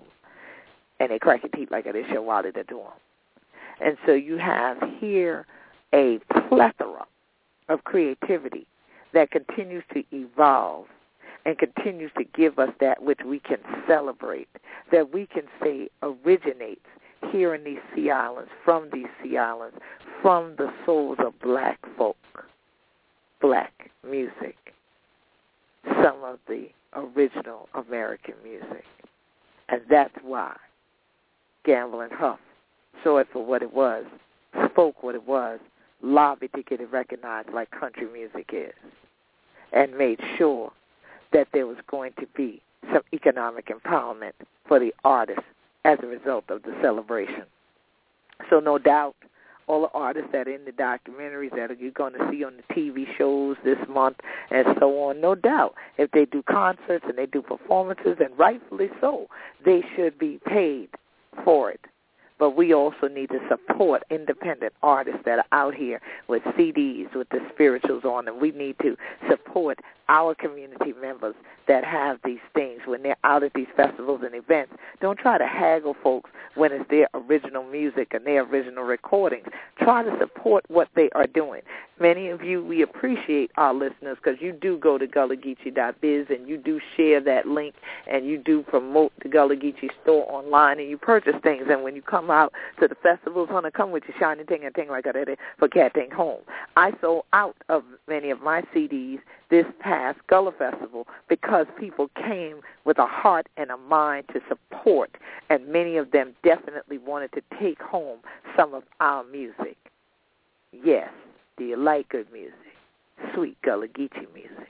And 1.00 1.10
they 1.10 1.18
crack 1.18 1.42
your 1.42 1.50
teeth 1.50 1.68
like 1.70 1.84
this 1.84 2.06
show 2.10 2.22
while 2.22 2.42
they're 2.42 2.64
doing. 2.64 2.86
And 3.84 3.98
so 4.06 4.12
you 4.12 4.38
have 4.38 4.78
here 4.98 5.46
a 5.92 6.18
plethora 6.48 7.04
of 7.68 7.84
creativity 7.84 8.66
that 9.12 9.30
continues 9.30 9.84
to 9.92 10.02
evolve 10.12 10.86
and 11.44 11.58
continues 11.58 12.10
to 12.18 12.24
give 12.24 12.58
us 12.58 12.70
that 12.80 13.02
which 13.02 13.20
we 13.24 13.38
can 13.40 13.58
celebrate, 13.86 14.48
that 14.92 15.12
we 15.12 15.26
can 15.26 15.44
say 15.62 15.88
originates 16.02 16.86
here 17.30 17.54
in 17.54 17.64
these 17.64 17.78
sea 17.94 18.10
islands, 18.10 18.50
from 18.64 18.88
these 18.92 19.06
sea 19.22 19.36
islands, 19.36 19.76
from 20.22 20.54
the 20.56 20.72
souls 20.84 21.18
of 21.20 21.38
black 21.40 21.78
folk, 21.96 22.16
black 23.40 23.90
music, 24.08 24.74
some 26.02 26.22
of 26.24 26.38
the 26.46 26.68
original 26.94 27.68
American 27.74 28.34
music. 28.42 28.84
And 29.68 29.82
that's 29.90 30.14
why 30.22 30.56
Gamble 31.64 32.00
and 32.00 32.12
Huff 32.12 32.38
saw 33.04 33.18
it 33.18 33.28
for 33.32 33.44
what 33.44 33.62
it 33.62 33.72
was, 33.72 34.04
spoke 34.70 35.02
what 35.02 35.14
it 35.14 35.26
was, 35.26 35.60
lobbied 36.02 36.52
to 36.54 36.62
get 36.62 36.80
it 36.80 36.90
recognized 36.90 37.50
like 37.52 37.70
country 37.70 38.06
music 38.12 38.50
is, 38.52 38.72
and 39.72 39.96
made 39.96 40.20
sure 40.36 40.72
that 41.32 41.48
there 41.52 41.66
was 41.66 41.78
going 41.90 42.12
to 42.18 42.26
be 42.36 42.60
some 42.92 43.02
economic 43.12 43.68
empowerment 43.68 44.32
for 44.66 44.78
the 44.78 44.94
artists 45.04 45.42
as 45.84 45.98
a 46.02 46.06
result 46.06 46.44
of 46.48 46.62
the 46.62 46.74
celebration. 46.82 47.44
So 48.50 48.60
no 48.60 48.78
doubt 48.78 49.16
all 49.66 49.82
the 49.82 49.90
artists 49.92 50.30
that 50.32 50.48
are 50.48 50.54
in 50.54 50.64
the 50.64 50.72
documentaries 50.72 51.54
that 51.54 51.78
you're 51.78 51.90
going 51.90 52.14
to 52.14 52.28
see 52.30 52.42
on 52.42 52.54
the 52.56 52.74
TV 52.74 53.04
shows 53.16 53.56
this 53.64 53.78
month 53.88 54.16
and 54.50 54.66
so 54.78 55.02
on, 55.02 55.20
no 55.20 55.34
doubt, 55.34 55.74
if 55.98 56.10
they 56.12 56.24
do 56.24 56.42
concerts 56.42 57.04
and 57.06 57.18
they 57.18 57.26
do 57.26 57.42
performances, 57.42 58.16
and 58.18 58.36
rightfully 58.38 58.88
so, 59.00 59.26
they 59.64 59.82
should 59.94 60.18
be 60.18 60.40
paid 60.46 60.88
for 61.44 61.70
it 61.70 61.80
but 62.38 62.50
we 62.50 62.72
also 62.72 63.08
need 63.08 63.28
to 63.30 63.40
support 63.48 64.04
independent 64.10 64.72
artists 64.82 65.20
that 65.24 65.38
are 65.38 65.44
out 65.52 65.74
here 65.74 66.00
with 66.28 66.42
CDs 66.56 67.12
with 67.14 67.28
the 67.30 67.40
spirituals 67.52 68.04
on 68.04 68.26
them. 68.26 68.40
We 68.40 68.52
need 68.52 68.76
to 68.82 68.96
support 69.28 69.80
our 70.08 70.34
community 70.34 70.94
members 71.00 71.34
that 71.68 71.84
have 71.84 72.18
these 72.24 72.38
things 72.54 72.80
when 72.86 73.02
they're 73.02 73.16
out 73.24 73.42
at 73.42 73.52
these 73.54 73.66
festivals 73.76 74.22
and 74.24 74.34
events. 74.34 74.72
Don't 75.00 75.18
try 75.18 75.36
to 75.38 75.46
haggle 75.46 75.94
folks 76.02 76.30
when 76.54 76.72
it's 76.72 76.88
their 76.90 77.08
original 77.14 77.62
music 77.62 78.14
and 78.14 78.26
their 78.26 78.42
original 78.42 78.84
recordings. 78.84 79.46
Try 79.78 80.02
to 80.02 80.16
support 80.18 80.64
what 80.68 80.88
they 80.96 81.10
are 81.10 81.26
doing. 81.26 81.60
Many 82.00 82.28
of 82.28 82.42
you, 82.42 82.64
we 82.64 82.82
appreciate 82.82 83.50
our 83.56 83.74
listeners 83.74 84.16
because 84.22 84.40
you 84.40 84.52
do 84.52 84.78
go 84.78 84.98
to 84.98 85.06
GullahGeechee.biz 85.06 86.26
and 86.30 86.48
you 86.48 86.56
do 86.56 86.80
share 86.96 87.20
that 87.20 87.46
link 87.46 87.74
and 88.06 88.24
you 88.24 88.38
do 88.38 88.62
promote 88.62 89.12
the 89.22 89.28
Gullah 89.28 89.56
Geechee 89.56 89.90
store 90.02 90.24
online 90.32 90.78
and 90.78 90.88
you 90.88 90.96
purchase 90.96 91.34
things. 91.42 91.64
And 91.68 91.82
when 91.82 91.96
you 91.96 92.02
come 92.02 92.30
out 92.30 92.52
to 92.80 92.88
the 92.88 92.94
festivals, 92.94 93.48
want 93.50 93.66
to 93.66 93.72
come 93.72 93.90
with 93.90 94.04
your 94.08 94.16
shiny 94.18 94.44
thing 94.44 94.64
and 94.64 94.74
thing 94.74 94.88
like 94.88 95.04
that 95.04 95.16
for 95.58 95.68
Cat 95.68 95.92
Thing 95.94 96.10
Home. 96.12 96.40
I 96.76 96.92
sold 97.00 97.24
out 97.32 97.56
of 97.68 97.82
many 98.08 98.30
of 98.30 98.40
my 98.40 98.62
CDs 98.74 99.18
this 99.50 99.66
past 99.80 99.97
Gullah 100.28 100.52
Festival 100.52 101.06
because 101.28 101.66
people 101.78 102.10
came 102.14 102.60
with 102.84 102.98
a 102.98 103.06
heart 103.06 103.48
and 103.56 103.70
a 103.70 103.76
mind 103.76 104.26
to 104.32 104.40
support, 104.48 105.10
and 105.50 105.66
many 105.68 105.96
of 105.96 106.10
them 106.10 106.34
definitely 106.42 106.98
wanted 106.98 107.32
to 107.32 107.42
take 107.60 107.80
home 107.80 108.18
some 108.56 108.74
of 108.74 108.82
our 109.00 109.24
music. 109.24 109.76
Yes, 110.72 111.10
do 111.56 111.64
you 111.64 111.76
like 111.76 112.08
good 112.08 112.30
music? 112.32 112.54
Sweet 113.34 113.60
Gullah 113.62 113.88
Geechee 113.88 114.32
music. 114.34 114.68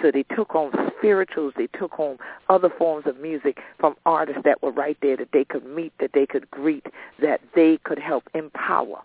So 0.00 0.10
they 0.10 0.22
took 0.22 0.50
home 0.50 0.72
spirituals, 0.96 1.52
they 1.56 1.66
took 1.66 1.92
home 1.92 2.18
other 2.48 2.70
forms 2.70 3.06
of 3.06 3.18
music 3.18 3.58
from 3.78 3.96
artists 4.06 4.42
that 4.44 4.62
were 4.62 4.70
right 4.70 4.96
there 5.02 5.16
that 5.16 5.32
they 5.32 5.44
could 5.44 5.66
meet, 5.66 5.92
that 5.98 6.12
they 6.14 6.26
could 6.26 6.50
greet, 6.50 6.86
that 7.20 7.40
they 7.54 7.78
could 7.84 7.98
help 7.98 8.24
empower. 8.34 9.02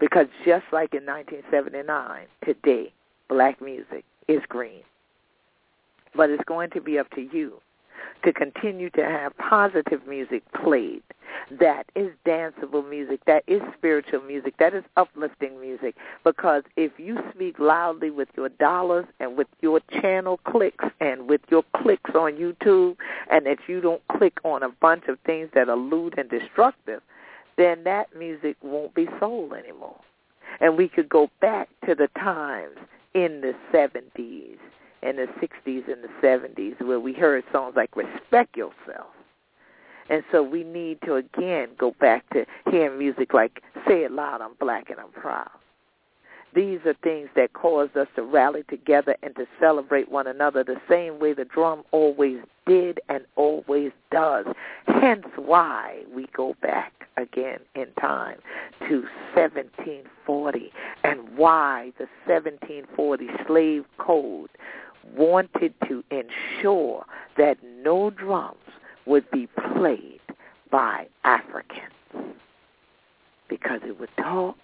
Because 0.00 0.26
just 0.44 0.64
like 0.72 0.94
in 0.94 1.06
1979, 1.06 2.26
today, 2.44 2.92
black 3.28 3.60
music 3.60 4.04
is 4.28 4.40
green. 4.48 4.82
But 6.14 6.30
it's 6.30 6.44
going 6.44 6.70
to 6.70 6.80
be 6.80 6.98
up 6.98 7.10
to 7.10 7.20
you 7.20 7.60
to 8.24 8.32
continue 8.32 8.90
to 8.90 9.04
have 9.04 9.36
positive 9.36 10.06
music 10.06 10.42
played. 10.62 11.02
That 11.60 11.84
is 11.94 12.10
danceable 12.26 12.88
music. 12.88 13.20
That 13.26 13.42
is 13.46 13.60
spiritual 13.76 14.22
music. 14.22 14.54
That 14.58 14.74
is 14.74 14.84
uplifting 14.96 15.60
music. 15.60 15.96
Because 16.22 16.62
if 16.76 16.92
you 16.98 17.18
speak 17.34 17.58
loudly 17.58 18.10
with 18.10 18.28
your 18.36 18.48
dollars 18.48 19.06
and 19.20 19.36
with 19.36 19.48
your 19.60 19.80
channel 20.00 20.38
clicks 20.46 20.84
and 21.00 21.28
with 21.28 21.40
your 21.50 21.64
clicks 21.76 22.10
on 22.14 22.32
YouTube 22.34 22.96
and 23.30 23.46
that 23.46 23.58
you 23.66 23.80
don't 23.80 24.02
click 24.08 24.38
on 24.44 24.62
a 24.62 24.68
bunch 24.68 25.04
of 25.08 25.18
things 25.26 25.50
that 25.54 25.68
are 25.68 25.76
lewd 25.76 26.14
and 26.16 26.30
destructive, 26.30 27.02
then 27.56 27.84
that 27.84 28.16
music 28.16 28.56
won't 28.62 28.94
be 28.94 29.08
sold 29.20 29.52
anymore. 29.52 30.00
And 30.60 30.76
we 30.76 30.88
could 30.88 31.08
go 31.08 31.30
back 31.40 31.68
to 31.86 31.94
the 31.94 32.08
times 32.18 32.76
in 33.14 33.40
the 33.40 33.54
70s 33.72 34.58
and 35.02 35.18
the 35.18 35.28
60s 35.40 35.92
and 35.92 36.02
the 36.02 36.08
70s 36.22 36.80
where 36.84 37.00
we 37.00 37.12
heard 37.12 37.44
songs 37.52 37.74
like 37.76 37.94
Respect 37.96 38.56
Yourself. 38.56 39.08
And 40.10 40.22
so 40.30 40.42
we 40.42 40.64
need 40.64 40.98
to, 41.06 41.14
again, 41.14 41.68
go 41.78 41.94
back 41.98 42.28
to 42.30 42.44
hearing 42.70 42.98
music 42.98 43.32
like 43.32 43.62
Say 43.88 44.04
It 44.04 44.12
Loud, 44.12 44.42
I'm 44.42 44.54
Black 44.60 44.90
and 44.90 44.98
I'm 45.00 45.12
Proud. 45.12 45.48
These 46.54 46.80
are 46.86 46.94
things 47.02 47.28
that 47.34 47.52
cause 47.52 47.88
us 47.96 48.06
to 48.14 48.22
rally 48.22 48.62
together 48.68 49.16
and 49.22 49.34
to 49.36 49.46
celebrate 49.58 50.10
one 50.10 50.28
another 50.28 50.62
the 50.62 50.80
same 50.88 51.18
way 51.18 51.32
the 51.32 51.44
drum 51.44 51.82
always 51.90 52.38
did 52.64 53.00
and 53.08 53.24
always 53.34 53.90
does. 54.12 54.46
Hence 54.86 55.26
why 55.36 56.02
we 56.14 56.28
go 56.34 56.54
back 56.62 56.92
again 57.16 57.58
in 57.74 57.86
time 58.00 58.38
to 58.88 59.02
1740 59.34 60.72
and 61.02 61.36
why 61.36 61.92
the 61.98 62.06
1740 62.26 63.28
slave 63.46 63.84
code 63.98 64.50
wanted 65.16 65.74
to 65.88 66.04
ensure 66.10 67.04
that 67.36 67.58
no 67.82 68.10
drums 68.10 68.58
would 69.06 69.28
be 69.32 69.48
played 69.76 70.20
by 70.70 71.06
Africans 71.24 71.92
because 73.48 73.80
it 73.84 73.98
would 73.98 74.08
talk 74.16 74.56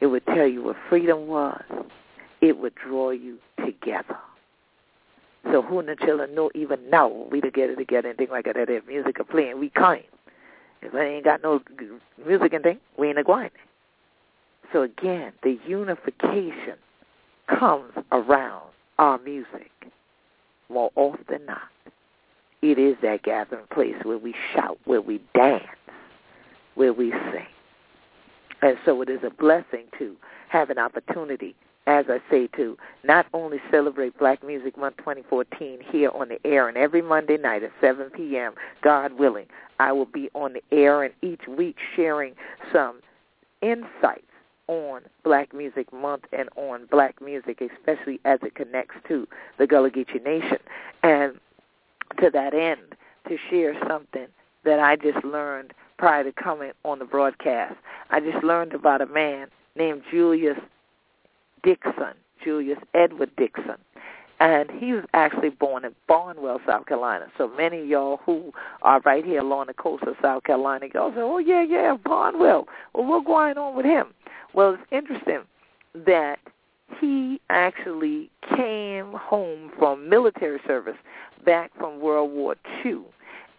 it 0.00 0.06
would 0.06 0.26
tell 0.26 0.46
you 0.46 0.62
what 0.64 0.76
freedom 0.88 1.26
was. 1.26 1.62
It 2.40 2.58
would 2.58 2.74
draw 2.74 3.10
you 3.10 3.38
together. 3.64 4.18
So 5.50 5.62
who 5.62 5.80
in 5.80 5.86
the 5.86 5.96
children 5.96 6.34
know 6.34 6.50
even 6.54 6.90
know 6.90 7.28
we 7.30 7.40
together 7.40 7.76
together 7.76 8.08
and 8.08 8.18
things 8.18 8.30
like 8.30 8.46
that. 8.46 8.56
If 8.56 8.86
music 8.86 9.20
are 9.20 9.24
playing, 9.24 9.58
we 9.60 9.70
can't. 9.70 10.04
If 10.82 10.94
I 10.94 11.04
ain't 11.04 11.24
got 11.24 11.42
no 11.42 11.60
music 12.26 12.52
and 12.52 12.62
thing, 12.62 12.80
we 12.98 13.08
ain't 13.08 13.24
going. 13.26 13.50
So 14.72 14.82
again, 14.82 15.32
the 15.42 15.58
unification 15.66 16.76
comes 17.46 17.92
around 18.12 18.64
our 18.98 19.18
music 19.18 19.70
more 20.68 20.90
often 20.96 21.24
than 21.28 21.46
not. 21.46 21.68
It 22.62 22.78
is 22.78 22.96
that 23.02 23.22
gathering 23.22 23.66
place 23.70 23.96
where 24.02 24.18
we 24.18 24.34
shout, 24.52 24.78
where 24.84 25.02
we 25.02 25.20
dance, 25.34 25.64
where 26.74 26.92
we 26.92 27.10
sing. 27.10 27.46
And 28.64 28.76
so 28.84 29.02
it 29.02 29.08
is 29.08 29.20
a 29.22 29.30
blessing 29.30 29.84
to 29.98 30.16
have 30.48 30.70
an 30.70 30.78
opportunity 30.78 31.54
as 31.86 32.06
I 32.08 32.18
say, 32.30 32.46
to 32.56 32.78
not 33.02 33.26
only 33.34 33.58
celebrate 33.70 34.18
Black 34.18 34.42
Music 34.42 34.78
Month 34.78 34.96
2014 34.98 35.80
here 35.86 36.10
on 36.10 36.28
the 36.30 36.38
air, 36.46 36.66
and 36.68 36.78
every 36.78 37.02
Monday 37.02 37.36
night 37.36 37.62
at 37.62 37.72
7 37.80 38.10
p.m., 38.10 38.54
God 38.82 39.12
willing, 39.18 39.46
I 39.78 39.92
will 39.92 40.06
be 40.06 40.30
on 40.34 40.54
the 40.54 40.62
air 40.72 41.02
and 41.02 41.12
each 41.20 41.46
week 41.46 41.76
sharing 41.94 42.34
some 42.72 43.00
insights 43.60 44.22
on 44.66 45.02
Black 45.24 45.52
Music 45.52 45.92
Month 45.92 46.24
and 46.32 46.48
on 46.56 46.86
Black 46.86 47.20
music, 47.20 47.60
especially 47.60 48.18
as 48.24 48.38
it 48.42 48.54
connects 48.54 48.96
to 49.08 49.28
the 49.58 49.66
Gullah 49.66 49.90
Geechee 49.90 50.24
Nation. 50.24 50.58
And 51.02 51.34
to 52.18 52.30
that 52.30 52.54
end, 52.54 52.80
to 53.28 53.36
share 53.50 53.76
something 53.86 54.28
that 54.64 54.80
I 54.80 54.96
just 54.96 55.22
learned 55.22 55.74
prior 55.98 56.24
to 56.24 56.32
coming 56.32 56.72
on 56.84 56.98
the 56.98 57.04
broadcast. 57.04 57.76
I 58.10 58.20
just 58.20 58.44
learned 58.44 58.74
about 58.74 59.00
a 59.00 59.06
man 59.06 59.48
named 59.76 60.02
Julius 60.10 60.58
Dixon, 61.62 62.14
Julius 62.42 62.78
Edward 62.94 63.30
Dixon. 63.36 63.76
And 64.40 64.70
he 64.70 64.92
was 64.92 65.04
actually 65.14 65.50
born 65.50 65.84
in 65.84 65.94
Barnwell, 66.08 66.60
South 66.66 66.86
Carolina. 66.86 67.26
So 67.38 67.48
many 67.48 67.80
of 67.80 67.86
y'all 67.86 68.20
who 68.26 68.52
are 68.82 69.00
right 69.00 69.24
here 69.24 69.40
along 69.40 69.66
the 69.68 69.74
coast 69.74 70.02
of 70.04 70.16
South 70.20 70.42
Carolina 70.44 70.88
go, 70.88 71.10
say, 71.10 71.20
oh, 71.20 71.38
yeah, 71.38 71.62
yeah, 71.62 71.96
Barnwell. 72.04 72.66
Well, 72.92 73.06
what's 73.06 73.26
going 73.26 73.56
on 73.56 73.76
with 73.76 73.86
him? 73.86 74.08
Well, 74.52 74.74
it's 74.74 74.82
interesting 74.90 75.42
that 75.94 76.40
he 77.00 77.40
actually 77.48 78.30
came 78.56 79.12
home 79.12 79.70
from 79.78 80.08
military 80.08 80.60
service 80.66 80.96
back 81.44 81.70
from 81.78 82.00
World 82.00 82.32
War 82.32 82.56
II, 82.84 83.02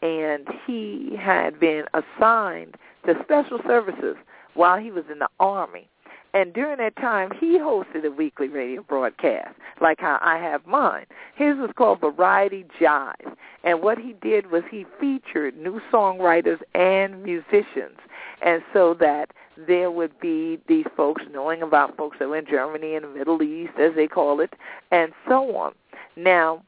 and 0.01 0.47
he 0.65 1.15
had 1.19 1.59
been 1.59 1.85
assigned 1.93 2.75
to 3.05 3.15
special 3.23 3.59
services 3.65 4.15
while 4.55 4.77
he 4.77 4.91
was 4.91 5.03
in 5.11 5.19
the 5.19 5.29
Army. 5.39 5.87
And 6.33 6.53
during 6.53 6.79
that 6.79 6.97
time, 6.97 7.31
he 7.39 7.57
hosted 7.57 8.05
a 8.05 8.11
weekly 8.11 8.49
radio 8.49 8.83
broadcast, 8.83 9.55
like 9.79 10.01
how 10.01 10.19
I 10.21 10.37
have 10.37 10.65
mine. 10.65 11.05
His 11.35 11.55
was 11.55 11.69
called 11.77 12.01
Variety 12.01 12.65
Jive. 12.79 13.35
And 13.63 13.81
what 13.81 13.97
he 13.97 14.13
did 14.21 14.51
was 14.51 14.63
he 14.69 14.85
featured 14.99 15.55
new 15.55 15.79
songwriters 15.93 16.59
and 16.73 17.23
musicians. 17.23 17.97
And 18.41 18.61
so 18.73 18.93
that 18.99 19.31
there 19.65 19.89
would 19.89 20.19
be 20.19 20.59
these 20.67 20.85
folks 20.97 21.23
knowing 21.31 21.61
about 21.61 21.95
folks 21.95 22.17
that 22.19 22.27
were 22.27 22.37
in 22.37 22.45
Germany 22.45 22.95
and 22.95 23.05
the 23.05 23.09
Middle 23.09 23.41
East, 23.41 23.73
as 23.79 23.95
they 23.95 24.07
call 24.07 24.41
it, 24.41 24.53
and 24.91 25.13
so 25.29 25.55
on. 25.55 25.73
Now, 26.17 26.63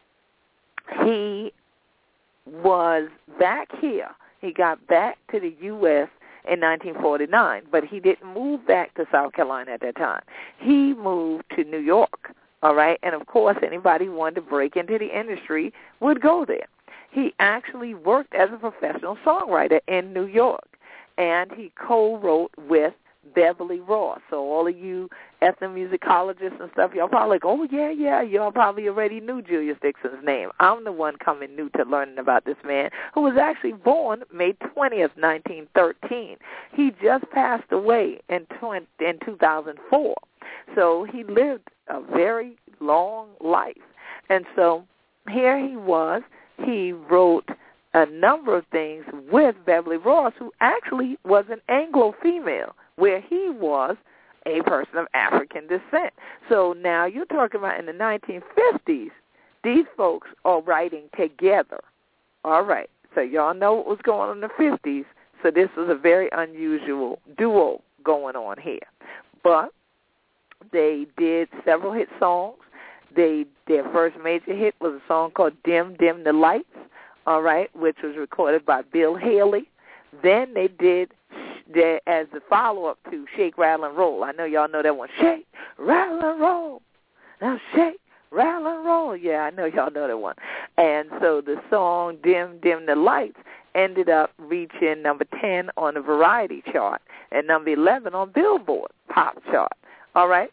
he 1.03 1.51
was 2.45 3.09
back 3.37 3.67
here. 3.81 4.11
He 4.39 4.53
got 4.53 4.87
back 4.87 5.17
to 5.31 5.41
the 5.41 5.53
U.S 5.61 6.07
in 6.49 6.59
1949, 6.59 7.63
but 7.71 7.83
he 7.83 7.99
didn't 7.99 8.33
move 8.33 8.65
back 8.65 8.93
to 8.95 9.05
South 9.11 9.33
Carolina 9.33 9.71
at 9.71 9.81
that 9.81 9.95
time. 9.95 10.21
He 10.57 10.93
moved 10.93 11.43
to 11.55 11.63
New 11.63 11.79
York, 11.79 12.33
all 12.63 12.75
right? 12.75 12.99
And 13.03 13.13
of 13.13 13.27
course, 13.27 13.57
anybody 13.65 14.05
who 14.05 14.13
wanted 14.13 14.35
to 14.35 14.41
break 14.41 14.75
into 14.75 14.97
the 14.97 15.17
industry 15.17 15.73
would 15.99 16.21
go 16.21 16.45
there. 16.45 16.67
He 17.11 17.33
actually 17.39 17.93
worked 17.93 18.33
as 18.35 18.49
a 18.53 18.57
professional 18.57 19.17
songwriter 19.25 19.79
in 19.87 20.13
New 20.13 20.25
York, 20.25 20.77
and 21.17 21.51
he 21.51 21.71
co-wrote 21.75 22.51
with 22.67 22.93
Beverly 23.33 23.79
Ross. 23.79 24.19
So 24.29 24.37
all 24.37 24.67
of 24.67 24.77
you 24.77 25.09
ethnomusicologists 25.41 26.59
and 26.59 26.69
stuff, 26.73 26.91
y'all 26.93 27.07
probably 27.07 27.35
like, 27.35 27.45
oh 27.45 27.67
yeah, 27.71 27.91
yeah, 27.91 28.21
y'all 28.21 28.51
probably 28.51 28.87
already 28.87 29.19
knew 29.19 29.41
Julius 29.41 29.77
Dixon's 29.81 30.23
name. 30.25 30.49
I'm 30.59 30.83
the 30.83 30.91
one 30.91 31.15
coming 31.23 31.55
new 31.55 31.69
to 31.71 31.83
learning 31.83 32.17
about 32.17 32.45
this 32.45 32.57
man 32.65 32.89
who 33.13 33.21
was 33.21 33.37
actually 33.39 33.73
born 33.73 34.23
May 34.33 34.53
20th, 34.53 35.15
1913. 35.17 36.37
He 36.73 36.91
just 37.01 37.29
passed 37.31 37.71
away 37.71 38.19
in 38.29 38.45
20, 38.59 38.85
in 38.99 39.19
2004. 39.25 40.15
So 40.75 41.05
he 41.11 41.23
lived 41.23 41.69
a 41.87 42.01
very 42.01 42.57
long 42.79 43.29
life. 43.41 43.75
And 44.29 44.45
so 44.55 44.83
here 45.29 45.57
he 45.59 45.75
was. 45.75 46.21
He 46.63 46.91
wrote 46.91 47.49
a 47.93 48.05
number 48.05 48.55
of 48.55 48.65
things 48.71 49.05
with 49.31 49.55
Beverly 49.65 49.97
Ross, 49.97 50.33
who 50.37 50.51
actually 50.59 51.17
was 51.23 51.45
an 51.49 51.61
Anglo 51.69 52.13
female 52.21 52.75
where 52.97 53.21
he 53.21 53.49
was 53.49 53.95
a 54.45 54.61
person 54.63 54.97
of 54.97 55.07
African 55.13 55.67
descent. 55.67 56.13
So 56.49 56.75
now 56.77 57.05
you're 57.05 57.25
talking 57.25 57.59
about 57.59 57.79
in 57.79 57.85
the 57.85 57.91
1950s, 57.91 59.09
these 59.63 59.85
folks 59.95 60.27
are 60.45 60.61
writing 60.61 61.09
together. 61.17 61.79
All 62.43 62.63
right. 62.63 62.89
So 63.15 63.21
y'all 63.21 63.53
know 63.53 63.73
what 63.73 63.87
was 63.87 63.99
going 64.03 64.29
on 64.29 64.37
in 64.37 64.41
the 64.41 64.47
50s. 64.47 65.05
So 65.43 65.51
this 65.51 65.69
was 65.75 65.89
a 65.89 65.95
very 65.95 66.29
unusual 66.31 67.19
duo 67.37 67.81
going 68.03 68.35
on 68.35 68.57
here. 68.59 68.79
But 69.43 69.71
they 70.71 71.05
did 71.17 71.49
several 71.65 71.93
hit 71.93 72.07
songs. 72.19 72.57
They 73.15 73.45
their 73.67 73.83
first 73.91 74.17
major 74.23 74.55
hit 74.55 74.75
was 74.79 74.93
a 74.93 75.07
song 75.07 75.31
called 75.31 75.53
Dim 75.63 75.95
Dim 75.99 76.23
the 76.23 76.33
Lights, 76.33 76.65
all 77.25 77.41
right, 77.41 77.73
which 77.75 77.97
was 78.03 78.15
recorded 78.17 78.65
by 78.65 78.81
Bill 78.81 79.15
Haley. 79.15 79.69
Then 80.23 80.53
they 80.53 80.67
did 80.67 81.11
that 81.73 81.99
as 82.07 82.27
the 82.33 82.41
follow 82.49 82.85
up 82.85 82.99
to 83.11 83.25
Shake, 83.35 83.57
Rattle 83.57 83.85
and 83.85 83.97
Roll. 83.97 84.23
I 84.23 84.31
know 84.31 84.45
y'all 84.45 84.69
know 84.69 84.83
that 84.83 84.95
one. 84.95 85.09
Shake, 85.19 85.47
Rattle 85.77 86.21
and 86.21 86.39
Roll. 86.39 86.81
Now 87.41 87.59
shake, 87.75 87.99
rattle 88.31 88.67
and 88.67 88.85
roll. 88.85 89.15
Yeah, 89.15 89.41
I 89.41 89.49
know 89.51 89.65
y'all 89.65 89.91
know 89.91 90.07
that 90.07 90.17
one. 90.17 90.35
And 90.77 91.09
so 91.21 91.41
the 91.41 91.57
song 91.69 92.17
Dim 92.23 92.59
Dim 92.61 92.85
the 92.85 92.95
Lights 92.95 93.37
ended 93.75 94.09
up 94.09 94.31
reaching 94.37 95.03
number 95.03 95.25
10 95.39 95.69
on 95.77 95.93
the 95.93 96.01
variety 96.01 96.63
chart 96.71 97.01
and 97.31 97.45
number 97.45 97.69
11 97.71 98.15
on 98.15 98.31
Billboard 98.31 98.91
pop 99.09 99.37
chart. 99.51 99.71
All 100.15 100.27
right? 100.27 100.51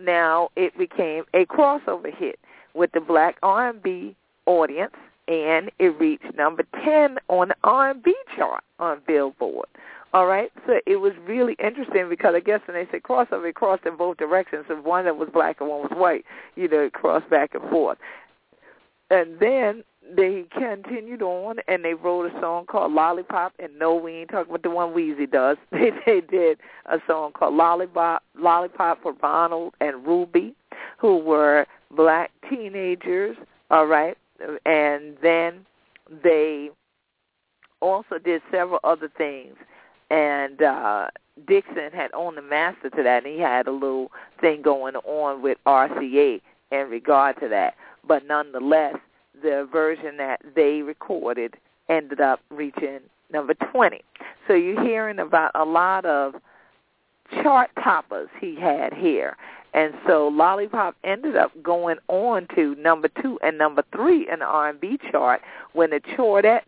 Now 0.00 0.48
it 0.56 0.76
became 0.76 1.24
a 1.34 1.46
crossover 1.46 2.12
hit 2.12 2.40
with 2.74 2.90
the 2.92 3.00
black 3.00 3.36
R&B 3.44 4.16
audience 4.46 4.94
and 5.28 5.70
it 5.78 5.98
reached 6.00 6.34
number 6.36 6.64
10 6.84 7.18
on 7.28 7.48
the 7.48 7.56
R&B 7.62 8.12
chart 8.36 8.64
on 8.80 9.00
Billboard. 9.06 9.68
All 10.14 10.26
right, 10.26 10.52
so 10.64 10.78
it 10.86 10.98
was 10.98 11.12
really 11.26 11.56
interesting 11.58 12.08
because 12.08 12.36
I 12.36 12.40
guess 12.40 12.60
when 12.66 12.76
they 12.76 12.88
said 12.92 13.02
crossover, 13.02 13.48
it 13.48 13.56
crossed 13.56 13.84
in 13.84 13.96
both 13.96 14.16
directions. 14.16 14.64
So 14.68 14.76
one 14.76 15.06
that 15.06 15.16
was 15.16 15.28
black 15.32 15.60
and 15.60 15.68
one 15.68 15.82
was 15.82 15.90
white, 15.92 16.24
you 16.54 16.68
know, 16.68 16.82
it 16.82 16.92
crossed 16.92 17.28
back 17.28 17.52
and 17.52 17.68
forth. 17.68 17.98
And 19.10 19.40
then 19.40 19.82
they 20.16 20.44
continued 20.56 21.20
on 21.20 21.56
and 21.66 21.84
they 21.84 21.94
wrote 21.94 22.32
a 22.32 22.40
song 22.40 22.66
called 22.66 22.92
Lollipop. 22.92 23.54
And 23.58 23.76
no, 23.76 23.96
we 23.96 24.12
ain't 24.12 24.30
talking 24.30 24.50
about 24.50 24.62
the 24.62 24.70
one 24.70 24.94
Weezy 24.94 25.28
does. 25.28 25.56
They 25.72 25.90
they 26.06 26.20
did 26.20 26.58
a 26.86 27.00
song 27.08 27.32
called 27.32 27.54
Lollipop, 27.54 28.22
Lollipop 28.38 29.02
for 29.02 29.14
Ronald 29.20 29.74
and 29.80 30.06
Ruby, 30.06 30.54
who 30.96 31.18
were 31.18 31.66
black 31.90 32.30
teenagers. 32.48 33.36
All 33.72 33.86
right, 33.86 34.16
and 34.64 35.16
then 35.20 35.66
they 36.22 36.70
also 37.80 38.18
did 38.24 38.42
several 38.52 38.78
other 38.84 39.10
things 39.18 39.56
and 40.14 40.62
uh 40.62 41.08
Dixon 41.48 41.90
had 41.92 42.12
owned 42.14 42.36
the 42.36 42.42
master 42.42 42.90
to 42.90 43.02
that, 43.02 43.24
and 43.24 43.34
he 43.34 43.40
had 43.40 43.66
a 43.66 43.72
little 43.72 44.12
thing 44.40 44.62
going 44.62 44.94
on 44.94 45.42
with 45.42 45.58
RCA 45.66 46.40
in 46.70 46.88
regard 46.88 47.40
to 47.40 47.48
that. 47.48 47.74
But 48.06 48.24
nonetheless, 48.26 48.94
the 49.42 49.68
version 49.70 50.16
that 50.18 50.40
they 50.54 50.82
recorded 50.82 51.56
ended 51.88 52.20
up 52.20 52.40
reaching 52.50 53.00
number 53.32 53.54
20. 53.54 54.00
So 54.46 54.54
you're 54.54 54.80
hearing 54.80 55.18
about 55.18 55.50
a 55.56 55.64
lot 55.64 56.04
of 56.04 56.34
chart 57.42 57.70
toppers 57.82 58.28
he 58.40 58.54
had 58.54 58.94
here. 58.94 59.36
And 59.72 59.92
so 60.06 60.28
Lollipop 60.28 60.94
ended 61.02 61.34
up 61.34 61.50
going 61.64 61.96
on 62.06 62.46
to 62.54 62.76
number 62.76 63.08
two 63.20 63.40
and 63.42 63.58
number 63.58 63.82
three 63.92 64.28
in 64.32 64.38
the 64.38 64.44
R&B 64.44 65.00
chart 65.10 65.42
when 65.72 65.90
the 65.90 66.00
Chordettes 66.00 66.62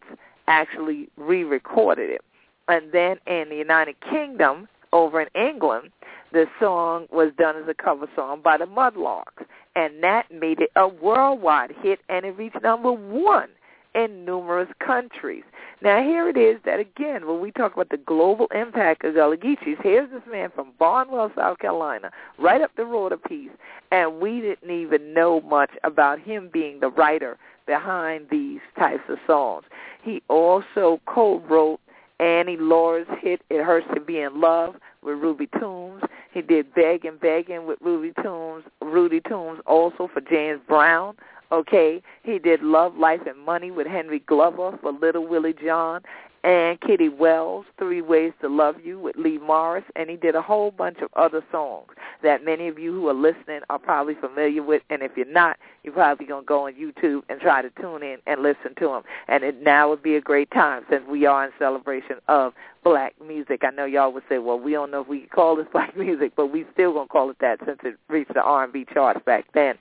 actually 0.49 1.09
re-recorded 1.16 2.11
it. 2.11 2.22
And 2.68 2.92
then 2.92 3.18
in 3.26 3.48
the 3.48 3.56
United 3.56 3.96
Kingdom, 4.00 4.68
over 4.92 5.20
in 5.20 5.28
England, 5.34 5.90
the 6.32 6.46
song 6.60 7.06
was 7.10 7.32
done 7.38 7.56
as 7.56 7.68
a 7.68 7.74
cover 7.74 8.08
song 8.16 8.40
by 8.42 8.56
the 8.56 8.66
Mudlarks. 8.66 9.44
And 9.74 10.02
that 10.02 10.30
made 10.32 10.60
it 10.60 10.70
a 10.76 10.88
worldwide 10.88 11.72
hit, 11.82 12.00
and 12.08 12.24
it 12.24 12.36
reached 12.36 12.62
number 12.62 12.92
one 12.92 13.48
in 13.94 14.24
numerous 14.24 14.68
countries. 14.84 15.44
Now 15.82 16.02
here 16.02 16.28
it 16.28 16.36
is 16.36 16.58
that 16.64 16.80
again, 16.80 17.26
when 17.26 17.40
we 17.40 17.50
talk 17.50 17.74
about 17.74 17.90
the 17.90 17.98
global 17.98 18.46
impact 18.54 19.04
of 19.04 19.14
Geechees, 19.14 19.82
here's 19.82 20.10
this 20.10 20.22
man 20.30 20.50
from 20.54 20.72
Barnwell, 20.78 21.32
South 21.36 21.58
Carolina, 21.58 22.10
right 22.38 22.60
up 22.60 22.70
the 22.76 22.84
road 22.84 23.12
a 23.12 23.16
piece, 23.16 23.50
and 23.90 24.20
we 24.20 24.40
didn't 24.40 24.70
even 24.70 25.12
know 25.12 25.40
much 25.42 25.70
about 25.84 26.18
him 26.18 26.50
being 26.52 26.80
the 26.80 26.88
writer 26.88 27.36
behind 27.66 28.26
these 28.30 28.60
types 28.78 29.02
of 29.08 29.18
songs. 29.26 29.64
He 30.02 30.22
also 30.28 31.00
co-wrote 31.06 31.80
Annie 32.20 32.56
Laurie's 32.56 33.06
hit 33.20 33.42
It 33.50 33.62
Hurts 33.62 33.86
to 33.94 34.00
Be 34.00 34.20
in 34.20 34.40
Love 34.40 34.76
with 35.02 35.18
Ruby 35.18 35.48
Toombs. 35.58 36.02
He 36.32 36.42
did 36.42 36.74
Begging 36.74 37.18
Begging 37.20 37.66
with 37.66 37.78
Ruby 37.80 38.12
Toombs, 38.22 38.64
Rudy 38.80 39.20
Toombs 39.20 39.60
also 39.66 40.08
for 40.12 40.20
James 40.20 40.60
Brown. 40.66 41.16
Okay, 41.52 42.02
he 42.24 42.38
did 42.38 42.62
Love, 42.62 42.96
Life, 42.96 43.20
and 43.26 43.38
Money 43.38 43.70
with 43.70 43.86
Henry 43.86 44.18
Glover 44.20 44.76
for 44.82 44.92
Little 44.92 45.26
Willie 45.26 45.54
John, 45.54 46.02
and 46.45 46.80
Kitty 46.80 47.09
Wells, 47.09 47.66
Three 47.78 48.03
Ways 48.03 48.32
to 48.41 48.49
Love 48.49 48.76
You 48.84 48.99
with 48.99 49.16
Lee 49.16 49.39
Morris, 49.39 49.84
and 49.97 50.09
he 50.09 50.16
did 50.16 50.34
a 50.34 50.43
whole 50.43 50.70
bunch 50.70 50.99
of 51.03 51.11
other 51.14 51.45
songs 51.51 51.89
that 52.22 52.45
many 52.45 52.68
of 52.68 52.78
you 52.78 52.93
who 52.93 53.09
are 53.09 53.14
listening 53.14 53.61
are 53.68 53.78
probably 53.78 54.14
familiar 54.14 54.62
with, 54.62 54.82
and 54.91 55.03
if 55.03 55.12
you're 55.16 55.26
not, 55.26 55.59
you're 55.82 55.93
probably 55.93 56.26
going 56.26 56.43
to 56.43 56.47
go 56.47 56.66
on 56.66 56.74
YouTube 56.74 57.22
and 57.28 57.41
try 57.41 57.62
to 57.62 57.70
tune 57.80 58.03
in 58.03 58.18
and 58.26 58.43
listen 58.43 58.74
to 58.78 58.89
them. 58.89 59.03
And 59.28 59.45
it 59.45 59.62
now 59.62 59.89
would 59.89 60.03
be 60.03 60.16
a 60.16 60.20
great 60.20 60.51
time 60.51 60.84
since 60.91 61.03
we 61.09 61.26
are 61.26 61.45
in 61.45 61.53
celebration 61.59 62.16
of 62.28 62.53
black 62.84 63.14
music. 63.24 63.62
I 63.64 63.70
know 63.70 63.84
y'all 63.84 64.12
would 64.12 64.22
say, 64.28 64.39
well, 64.39 64.59
we 64.59 64.72
don't 64.72 64.91
know 64.91 65.01
if 65.03 65.09
we 65.09 65.20
can 65.20 65.28
call 65.28 65.57
this 65.57 65.66
black 65.72 65.97
music, 65.97 66.32
but 66.37 66.47
we 66.47 66.64
still 66.72 66.93
going 66.93 67.09
to 67.09 67.12
call 67.12 67.30
it 67.30 67.39
that 67.41 67.59
since 67.66 67.78
it 67.82 67.97
reached 68.09 68.34
the 68.34 68.43
R&B 68.43 68.87
charts 68.93 69.20
back 69.26 69.47
then. 69.55 69.76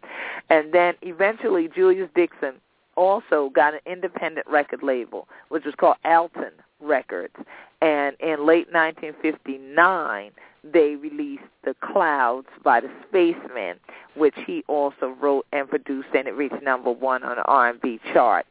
And 0.49 0.74
then 0.74 0.95
eventually 1.01 1.70
Julius 1.74 2.10
Dixon 2.16 2.56
also 2.95 3.49
got 3.53 3.73
an 3.73 3.79
independent 3.85 4.47
record 4.47 4.83
label, 4.83 5.27
which 5.49 5.65
was 5.65 5.75
called 5.75 5.97
Alton 6.05 6.51
Records. 6.79 7.35
And 7.81 8.15
in 8.19 8.45
late 8.45 8.71
1959, 8.71 10.31
they 10.63 10.95
released 10.95 11.43
The 11.63 11.75
Clouds 11.81 12.47
by 12.63 12.79
the 12.79 12.89
Spacemen, 13.07 13.77
which 14.15 14.35
he 14.47 14.63
also 14.67 15.15
wrote 15.21 15.45
and 15.51 15.69
produced, 15.69 16.07
and 16.15 16.27
it 16.27 16.35
reached 16.35 16.61
number 16.63 16.91
one 16.91 17.23
on 17.23 17.35
the 17.35 17.43
R&B 17.43 17.99
chart. 18.13 18.45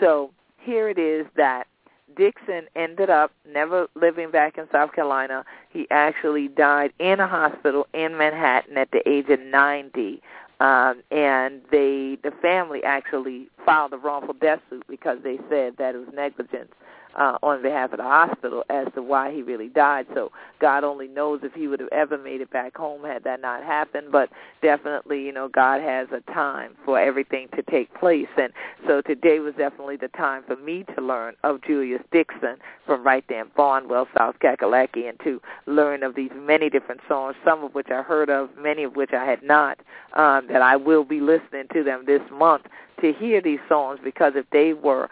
So 0.00 0.30
here 0.58 0.88
it 0.88 0.98
is 0.98 1.26
that 1.36 1.66
Dixon 2.16 2.66
ended 2.74 3.10
up 3.10 3.32
never 3.50 3.86
living 3.94 4.30
back 4.30 4.58
in 4.58 4.66
South 4.72 4.92
Carolina. 4.92 5.44
He 5.70 5.86
actually 5.90 6.48
died 6.48 6.92
in 6.98 7.20
a 7.20 7.26
hospital 7.26 7.86
in 7.92 8.16
Manhattan 8.16 8.76
at 8.76 8.90
the 8.90 9.06
age 9.08 9.28
of 9.28 9.40
90 9.40 10.20
um, 10.60 11.02
and 11.10 11.60
they 11.70 12.18
the 12.22 12.32
family 12.42 12.82
actually 12.84 13.48
filed 13.64 13.92
a 13.92 13.96
wrongful 13.96 14.34
death 14.34 14.60
suit 14.70 14.84
because 14.88 15.18
they 15.22 15.38
said 15.48 15.76
that 15.78 15.94
it 15.94 15.98
was 15.98 16.08
negligence 16.14 16.72
uh, 17.16 17.38
on 17.42 17.62
behalf 17.62 17.92
of 17.92 17.98
the 17.98 18.04
hospital 18.04 18.64
as 18.70 18.86
to 18.94 19.02
why 19.02 19.32
he 19.32 19.42
really 19.42 19.68
died. 19.68 20.06
So 20.14 20.30
God 20.60 20.84
only 20.84 21.08
knows 21.08 21.40
if 21.42 21.52
he 21.52 21.68
would 21.68 21.80
have 21.80 21.88
ever 21.92 22.18
made 22.18 22.40
it 22.40 22.50
back 22.50 22.76
home 22.76 23.04
had 23.04 23.24
that 23.24 23.40
not 23.40 23.62
happened. 23.62 24.12
But 24.12 24.30
definitely, 24.62 25.22
you 25.22 25.32
know, 25.32 25.48
God 25.48 25.80
has 25.80 26.08
a 26.12 26.20
time 26.32 26.76
for 26.84 26.98
everything 26.98 27.48
to 27.56 27.62
take 27.62 27.92
place. 27.94 28.28
And 28.36 28.52
so 28.86 29.00
today 29.00 29.38
was 29.38 29.54
definitely 29.56 29.96
the 29.96 30.08
time 30.08 30.42
for 30.46 30.56
me 30.56 30.84
to 30.94 31.00
learn 31.00 31.34
of 31.44 31.62
Julius 31.62 32.02
Dixon 32.12 32.56
from 32.86 33.04
right 33.04 33.24
there 33.28 33.42
in 33.42 33.50
Barnwell, 33.56 34.08
South 34.16 34.36
Kakalaki, 34.42 35.08
and 35.08 35.18
to 35.24 35.40
learn 35.66 36.02
of 36.02 36.14
these 36.14 36.30
many 36.34 36.70
different 36.70 37.00
songs, 37.08 37.36
some 37.44 37.64
of 37.64 37.74
which 37.74 37.88
I 37.90 38.02
heard 38.02 38.30
of, 38.30 38.50
many 38.58 38.84
of 38.84 38.96
which 38.96 39.12
I 39.12 39.24
had 39.24 39.42
not, 39.42 39.78
um, 40.14 40.46
that 40.48 40.62
I 40.62 40.76
will 40.76 41.04
be 41.04 41.20
listening 41.20 41.66
to 41.72 41.82
them 41.82 42.04
this 42.06 42.22
month 42.32 42.66
to 43.00 43.12
hear 43.12 43.40
these 43.40 43.60
songs 43.68 44.00
because 44.02 44.32
if 44.34 44.46
they 44.50 44.72
were 44.72 45.08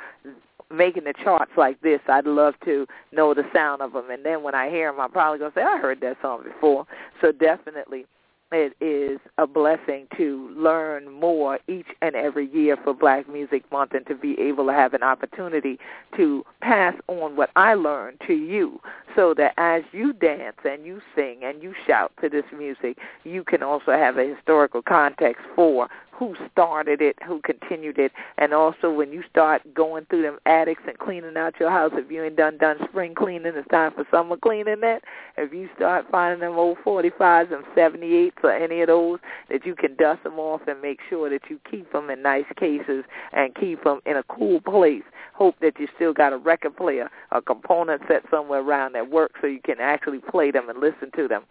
making 0.70 1.04
the 1.04 1.14
charts 1.22 1.52
like 1.56 1.80
this, 1.80 2.00
I'd 2.08 2.26
love 2.26 2.54
to 2.64 2.86
know 3.12 3.34
the 3.34 3.44
sound 3.54 3.82
of 3.82 3.92
them. 3.92 4.10
And 4.10 4.24
then 4.24 4.42
when 4.42 4.54
I 4.54 4.70
hear 4.70 4.90
them, 4.90 5.00
I'm 5.00 5.10
probably 5.10 5.38
going 5.38 5.52
to 5.52 5.58
say, 5.58 5.62
I 5.62 5.78
heard 5.78 6.00
that 6.00 6.16
song 6.22 6.44
before. 6.44 6.86
So 7.20 7.32
definitely 7.32 8.06
it 8.52 8.76
is 8.80 9.18
a 9.38 9.46
blessing 9.46 10.06
to 10.16 10.48
learn 10.56 11.10
more 11.10 11.58
each 11.66 11.88
and 12.00 12.14
every 12.14 12.48
year 12.52 12.76
for 12.82 12.94
Black 12.94 13.28
Music 13.28 13.64
Month 13.72 13.92
and 13.92 14.06
to 14.06 14.14
be 14.14 14.38
able 14.40 14.66
to 14.66 14.72
have 14.72 14.94
an 14.94 15.02
opportunity 15.02 15.78
to 16.16 16.44
pass 16.60 16.94
on 17.08 17.34
what 17.34 17.50
I 17.56 17.74
learned 17.74 18.20
to 18.28 18.34
you 18.34 18.80
so 19.16 19.34
that 19.34 19.52
as 19.56 19.82
you 19.92 20.12
dance 20.12 20.58
and 20.64 20.86
you 20.86 21.00
sing 21.16 21.40
and 21.42 21.60
you 21.60 21.74
shout 21.86 22.12
to 22.20 22.28
this 22.28 22.44
music, 22.56 22.98
you 23.24 23.42
can 23.42 23.64
also 23.64 23.90
have 23.90 24.16
a 24.16 24.34
historical 24.34 24.80
context 24.80 25.42
for 25.56 25.88
who 26.18 26.34
started 26.50 27.02
it, 27.02 27.16
who 27.26 27.40
continued 27.42 27.98
it, 27.98 28.12
and 28.38 28.54
also 28.54 28.90
when 28.90 29.12
you 29.12 29.22
start 29.30 29.62
going 29.74 30.06
through 30.06 30.22
them 30.22 30.38
attics 30.46 30.82
and 30.86 30.98
cleaning 30.98 31.36
out 31.36 31.54
your 31.60 31.70
house, 31.70 31.92
if 31.94 32.10
you 32.10 32.22
ain't 32.22 32.36
done 32.36 32.56
done 32.58 32.76
spring 32.88 33.14
cleaning, 33.14 33.52
it's 33.54 33.68
time 33.68 33.92
for 33.92 34.06
summer 34.10 34.36
cleaning 34.36 34.80
that. 34.80 35.02
If 35.36 35.52
you 35.52 35.68
start 35.76 36.06
finding 36.10 36.40
them 36.40 36.58
old 36.58 36.78
45s 36.84 37.52
and 37.52 37.64
78s 37.76 38.32
or 38.42 38.52
any 38.52 38.80
of 38.80 38.88
those, 38.88 39.18
that 39.50 39.66
you 39.66 39.74
can 39.74 39.94
dust 39.96 40.22
them 40.24 40.38
off 40.38 40.62
and 40.66 40.80
make 40.80 41.00
sure 41.08 41.28
that 41.28 41.50
you 41.50 41.60
keep 41.70 41.92
them 41.92 42.10
in 42.10 42.22
nice 42.22 42.46
cases 42.56 43.04
and 43.32 43.54
keep 43.54 43.84
them 43.84 44.00
in 44.06 44.16
a 44.16 44.22
cool 44.24 44.60
place. 44.60 45.04
Hope 45.34 45.56
that 45.60 45.78
you 45.78 45.86
still 45.94 46.14
got 46.14 46.32
a 46.32 46.38
record 46.38 46.76
player, 46.76 47.10
a 47.30 47.42
component 47.42 48.02
set 48.08 48.22
somewhere 48.30 48.60
around 48.60 48.94
that 48.94 49.10
works 49.10 49.38
so 49.40 49.46
you 49.46 49.60
can 49.62 49.80
actually 49.80 50.20
play 50.30 50.50
them 50.50 50.70
and 50.70 50.80
listen 50.80 51.10
to 51.14 51.28
them 51.28 51.42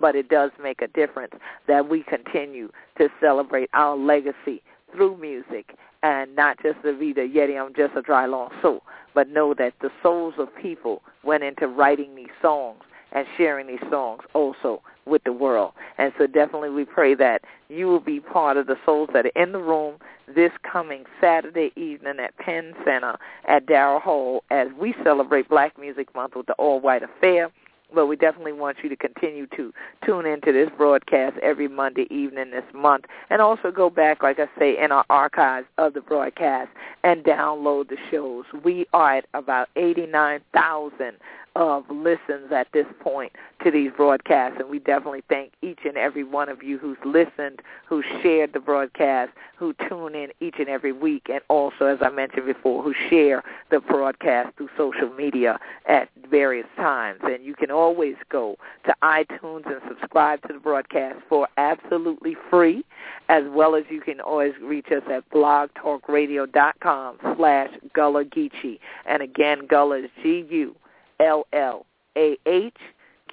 but 0.00 0.14
it 0.16 0.28
does 0.28 0.50
make 0.62 0.82
a 0.82 0.88
difference 0.88 1.34
that 1.66 1.88
we 1.88 2.02
continue 2.02 2.70
to 2.98 3.08
celebrate 3.20 3.70
our 3.74 3.96
legacy 3.96 4.62
through 4.92 5.16
music 5.18 5.76
and 6.02 6.34
not 6.36 6.56
just 6.62 6.80
the 6.82 6.92
Vida 6.92 7.26
Yeti, 7.26 7.60
I'm 7.60 7.74
just 7.74 7.96
a 7.96 8.02
dry 8.02 8.26
long 8.26 8.50
soul, 8.62 8.82
but 9.14 9.28
know 9.28 9.54
that 9.54 9.74
the 9.80 9.90
souls 10.02 10.34
of 10.38 10.48
people 10.60 11.02
went 11.24 11.42
into 11.42 11.66
writing 11.66 12.14
these 12.14 12.28
songs 12.40 12.82
and 13.12 13.26
sharing 13.36 13.66
these 13.66 13.82
songs 13.90 14.22
also 14.34 14.82
with 15.06 15.24
the 15.24 15.32
world. 15.32 15.72
And 15.96 16.12
so 16.18 16.26
definitely 16.26 16.70
we 16.70 16.84
pray 16.84 17.14
that 17.14 17.42
you 17.68 17.86
will 17.86 18.00
be 18.00 18.20
part 18.20 18.56
of 18.56 18.66
the 18.66 18.76
souls 18.84 19.08
that 19.14 19.26
are 19.26 19.42
in 19.42 19.52
the 19.52 19.58
room 19.58 19.94
this 20.34 20.52
coming 20.70 21.04
Saturday 21.20 21.72
evening 21.74 22.18
at 22.20 22.36
Penn 22.36 22.74
Center 22.84 23.16
at 23.48 23.66
Darrah 23.66 24.00
Hall 24.00 24.44
as 24.50 24.68
we 24.78 24.94
celebrate 25.02 25.48
Black 25.48 25.78
Music 25.78 26.14
Month 26.14 26.36
with 26.36 26.46
the 26.46 26.52
All 26.54 26.80
White 26.80 27.02
Affair 27.02 27.50
but 27.94 28.06
we 28.06 28.16
definitely 28.16 28.52
want 28.52 28.78
you 28.82 28.88
to 28.88 28.96
continue 28.96 29.46
to 29.56 29.72
tune 30.04 30.26
into 30.26 30.52
this 30.52 30.68
broadcast 30.76 31.36
every 31.38 31.68
Monday 31.68 32.06
evening 32.10 32.50
this 32.50 32.64
month 32.74 33.06
and 33.30 33.40
also 33.40 33.70
go 33.70 33.88
back, 33.90 34.22
like 34.22 34.38
I 34.38 34.46
say, 34.58 34.76
in 34.78 34.92
our 34.92 35.04
archives 35.10 35.66
of 35.78 35.94
the 35.94 36.00
broadcast 36.00 36.70
and 37.04 37.24
download 37.24 37.88
the 37.88 37.96
shows. 38.10 38.44
We 38.62 38.86
are 38.92 39.16
at 39.16 39.26
about 39.34 39.68
89,000 39.76 41.16
of 41.58 41.84
listens 41.90 42.52
at 42.54 42.68
this 42.72 42.86
point 43.00 43.32
to 43.64 43.70
these 43.72 43.90
broadcasts, 43.96 44.58
and 44.60 44.70
we 44.70 44.78
definitely 44.78 45.24
thank 45.28 45.50
each 45.60 45.80
and 45.84 45.96
every 45.96 46.22
one 46.22 46.48
of 46.48 46.62
you 46.62 46.78
who's 46.78 46.96
listened, 47.04 47.60
who 47.84 48.00
shared 48.22 48.52
the 48.52 48.60
broadcast, 48.60 49.32
who 49.56 49.74
tune 49.88 50.14
in 50.14 50.28
each 50.40 50.54
and 50.60 50.68
every 50.68 50.92
week, 50.92 51.26
and 51.28 51.40
also, 51.48 51.86
as 51.86 51.98
I 52.00 52.10
mentioned 52.10 52.46
before, 52.46 52.80
who 52.84 52.94
share 53.10 53.42
the 53.72 53.80
broadcast 53.80 54.56
through 54.56 54.68
social 54.76 55.10
media 55.10 55.58
at 55.86 56.08
various 56.30 56.68
times. 56.76 57.18
And 57.24 57.44
you 57.44 57.54
can 57.54 57.72
always 57.72 58.14
go 58.30 58.56
to 58.84 58.94
iTunes 59.02 59.66
and 59.66 59.80
subscribe 59.88 60.40
to 60.42 60.52
the 60.52 60.60
broadcast 60.60 61.18
for 61.28 61.48
absolutely 61.56 62.36
free, 62.48 62.84
as 63.28 63.42
well 63.48 63.74
as 63.74 63.82
you 63.90 64.00
can 64.00 64.20
always 64.20 64.54
reach 64.62 64.92
us 64.92 65.02
at 65.12 65.28
blogtalkradio.com 65.30 67.18
slash 67.36 67.70
Gullah 67.94 68.26
Geechee. 68.26 68.78
And 69.06 69.22
again, 69.22 69.66
Gullah 69.68 70.04
is 70.04 70.10
G-U 70.22 70.76
L 71.20 71.46
L 71.52 71.86
A 72.16 72.36
H. 72.46 72.74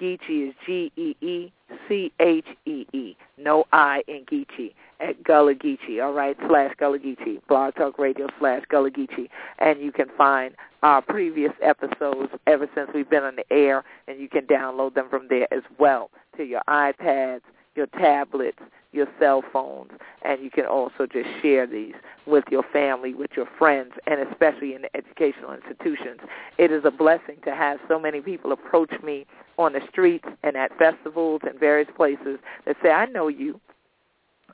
Geechee 0.00 0.50
is 0.50 0.54
G 0.66 0.92
E 0.96 1.16
E 1.22 1.52
C 1.88 2.12
H 2.20 2.46
E 2.66 2.86
E. 2.92 3.16
No 3.38 3.64
I 3.72 4.02
in 4.06 4.24
Geechee 4.26 4.74
at 5.00 5.22
Gullah 5.24 5.54
Geechee. 5.54 6.04
All 6.04 6.12
right, 6.12 6.36
slash 6.48 6.74
Gullah 6.78 6.98
Geechee. 6.98 7.40
Blog 7.48 7.74
Talk 7.74 7.98
Radio 7.98 8.26
slash 8.38 8.62
Gullah 8.68 8.90
Geechee. 8.90 9.28
And 9.58 9.80
you 9.80 9.92
can 9.92 10.08
find 10.16 10.54
our 10.82 11.00
previous 11.00 11.52
episodes 11.62 12.30
ever 12.46 12.68
since 12.74 12.90
we've 12.94 13.08
been 13.08 13.24
on 13.24 13.36
the 13.36 13.52
air, 13.52 13.84
and 14.06 14.20
you 14.20 14.28
can 14.28 14.46
download 14.46 14.94
them 14.94 15.08
from 15.08 15.28
there 15.28 15.52
as 15.52 15.62
well 15.78 16.10
to 16.36 16.44
your 16.44 16.62
iPads, 16.68 17.40
your 17.76 17.86
tablets, 17.86 18.58
your 18.92 19.06
cell 19.20 19.42
phones, 19.52 19.90
and 20.22 20.42
you 20.42 20.50
can 20.50 20.64
also 20.66 21.06
just 21.06 21.28
share 21.42 21.66
these 21.66 21.94
with 22.26 22.44
your 22.50 22.62
family, 22.72 23.14
with 23.14 23.30
your 23.36 23.46
friends, 23.58 23.92
and 24.06 24.20
especially 24.28 24.74
in 24.74 24.82
the 24.82 24.96
educational 24.96 25.52
institutions. 25.52 26.20
It 26.58 26.72
is 26.72 26.84
a 26.84 26.90
blessing 26.90 27.36
to 27.44 27.54
have 27.54 27.78
so 27.88 27.98
many 27.98 28.20
people 28.20 28.52
approach 28.52 28.92
me 29.02 29.26
on 29.58 29.74
the 29.74 29.80
streets 29.90 30.26
and 30.42 30.56
at 30.56 30.76
festivals 30.78 31.42
and 31.48 31.58
various 31.58 31.88
places 31.96 32.38
that 32.66 32.76
say, 32.82 32.90
I 32.90 33.06
know 33.06 33.28
you. 33.28 33.60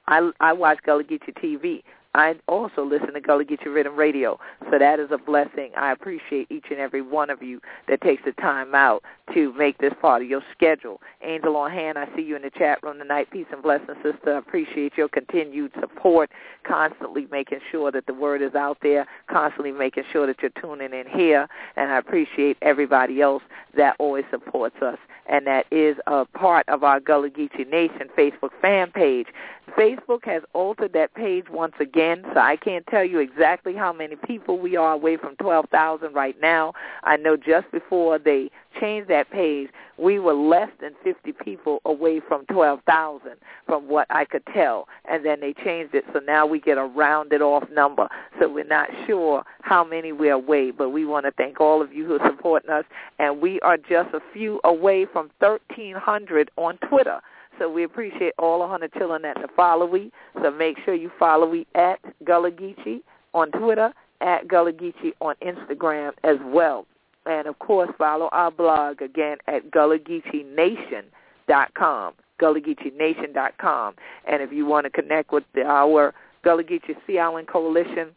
I, 0.09 0.31
I 0.41 0.53
watch 0.53 0.79
Gullah 0.85 1.05
Geechee 1.05 1.35
TV. 1.43 1.83
I 2.15 2.35
also 2.47 2.85
listen 2.85 3.15
to 3.15 3.21
Gullah 3.21 3.47
Geechee 3.47 3.67
Riddim 3.69 3.97
Radio, 3.97 4.39
so 4.71 4.79
that 4.79 5.01
is 5.01 5.09
a 5.11 5.17
blessing. 5.17 5.71
I 5.79 5.93
appreciate 5.93 6.51
each 6.51 6.67
and 6.71 6.79
every 6.79 7.01
one 7.01 7.31
of 7.31 7.43
you 7.43 7.59
that 7.89 8.03
takes 8.03 8.23
the 8.27 8.33
time 8.33 8.75
out 8.75 9.03
to 9.33 9.55
make 9.55 9.79
this 9.79 9.95
part 9.99 10.21
of 10.21 10.29
your 10.29 10.43
schedule. 10.55 11.01
Angel 11.23 11.57
on 11.57 11.71
hand, 11.71 11.97
I 11.97 12.07
see 12.15 12.21
you 12.21 12.37
in 12.37 12.43
the 12.43 12.51
chat 12.51 12.83
room 12.83 12.99
tonight. 12.99 13.31
Peace 13.31 13.47
and 13.51 13.63
blessings, 13.63 13.97
sister. 14.03 14.35
I 14.35 14.39
appreciate 14.39 14.99
your 14.99 15.09
continued 15.09 15.73
support, 15.81 16.31
constantly 16.65 17.29
making 17.31 17.61
sure 17.71 17.91
that 17.91 18.05
the 18.07 18.15
word 18.15 18.43
is 18.43 18.55
out 18.55 18.77
there, 18.83 19.07
constantly 19.31 19.73
making 19.73 20.05
sure 20.13 20.27
that 20.27 20.37
you're 20.43 20.51
tuning 20.61 20.93
in 20.93 21.07
here, 21.09 21.49
and 21.77 21.91
I 21.91 21.97
appreciate 21.97 22.59
everybody 22.61 23.23
else 23.23 23.43
that 23.75 23.97
always 23.99 24.25
supports 24.31 24.77
us 24.83 24.99
and 25.27 25.47
that 25.47 25.67
is 25.71 25.97
a 26.07 26.25
part 26.25 26.69
of 26.69 26.83
our 26.83 27.01
Gullah 27.01 27.31
Geechee 27.31 27.69
Nation 27.69 28.09
Facebook 28.17 28.51
fan 28.61 28.91
page. 28.91 29.29
Facebook 29.77 30.25
has 30.25 30.43
altered 30.53 30.93
that 30.93 31.15
page 31.15 31.47
once 31.51 31.75
again, 31.81 32.23
so 32.35 32.41
I 32.41 32.57
can't 32.57 32.87
tell 32.89 33.05
you 33.05 33.21
exactly 33.21 33.75
how 33.75 33.93
many 33.93 34.17
people 34.17 34.59
we 34.59 34.77
are 34.77 34.93
away 34.93 35.17
from 35.17 35.37
12,000 35.37 36.13
right 36.13 36.37
now. 36.41 36.75
I 37.05 37.17
know 37.17 37.37
just 37.37 37.71
before 37.71 38.19
they 38.19 38.51
changed 38.81 39.09
that 39.09 39.31
page, 39.31 39.71
we 39.99 40.19
were 40.19 40.35
less 40.35 40.71
than 40.81 40.93
50 41.05 41.33
people 41.33 41.81
away 41.85 42.21
from 42.27 42.45
12,000 42.47 43.33
from 43.67 43.89
what 43.89 44.07
I 44.11 44.25
could 44.25 44.43
tell. 44.53 44.89
And 45.09 45.25
then 45.25 45.41
they 45.41 45.55
changed 45.55 45.95
it, 45.95 46.05
so 46.13 46.21
now 46.21 46.47
we 46.47 46.61
get 46.61 46.77
a 46.77 46.85
rounded 46.85 47.41
off 47.41 47.65
number. 47.71 48.09
So 48.41 48.49
we're 48.49 48.65
not 48.65 48.89
sure 49.07 49.45
how 49.63 49.85
many 49.85 50.13
we're 50.13 50.33
away, 50.33 50.71
but 50.71 50.91
we 50.91 51.05
want 51.05 51.27
to 51.27 51.33
thank 51.33 51.61
all 51.61 51.81
of 51.81 51.93
you 51.93 52.07
who 52.07 52.17
are 52.17 52.31
supporting 52.31 52.71
us. 52.71 52.85
And 53.19 53.41
we 53.41 53.61
are 53.61 53.77
just 53.77 54.13
a 54.13 54.21
few 54.33 54.61
away 54.65 55.07
from 55.07 55.31
1,300 55.39 56.51
on 56.57 56.79
Twitter. 56.89 57.21
So 57.59 57.71
we 57.71 57.85
appreciate 57.85 58.33
all 58.39 58.63
of 58.63 58.71
Hunter 58.71 58.89
Chillin 58.89 59.25
at 59.25 59.37
the 59.41 59.49
follow 59.55 59.87
we. 59.87 60.11
So 60.43 60.51
make 60.51 60.79
sure 60.85 60.95
you 60.95 61.13
follow 61.19 61.47
we 61.47 61.67
at 61.75 62.01
Gullah 62.25 62.51
Geechee 62.51 63.03
on 63.35 63.51
Twitter, 63.53 63.93
at 64.21 64.49
Gullah 64.49 64.73
Geechee 64.73 65.13
on 65.21 65.35
Instagram 65.43 66.13
as 66.25 66.39
well. 66.45 66.87
And 67.27 67.47
of 67.47 67.59
course, 67.59 67.91
follow 67.99 68.31
our 68.33 68.51
blog 68.51 69.03
again 69.03 69.37
at 69.47 69.71
GullahGeecheeNation.com, 69.71 72.15
GullahGeecheeNation.com. 72.41 73.95
And 74.27 74.43
if 74.43 74.53
you 74.53 74.67
want 74.67 74.85
to 74.85 74.91
connect 74.91 75.33
with 75.33 75.45
our 75.65 76.13
Gullah 76.43 76.65
Geechee 76.65 76.97
Sea 77.07 77.21
Island 77.21 77.47
Coalition 77.49 78.09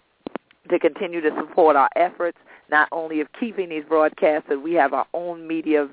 to 0.69 0.79
continue 0.79 1.21
to 1.21 1.29
support 1.39 1.75
our 1.75 1.89
efforts, 1.95 2.39
not 2.71 2.87
only 2.91 3.21
of 3.21 3.27
keeping 3.39 3.69
these 3.69 3.83
broadcasts, 3.87 4.47
but 4.49 4.63
we 4.63 4.73
have 4.73 4.93
our 4.93 5.05
own 5.13 5.47
media 5.47 5.87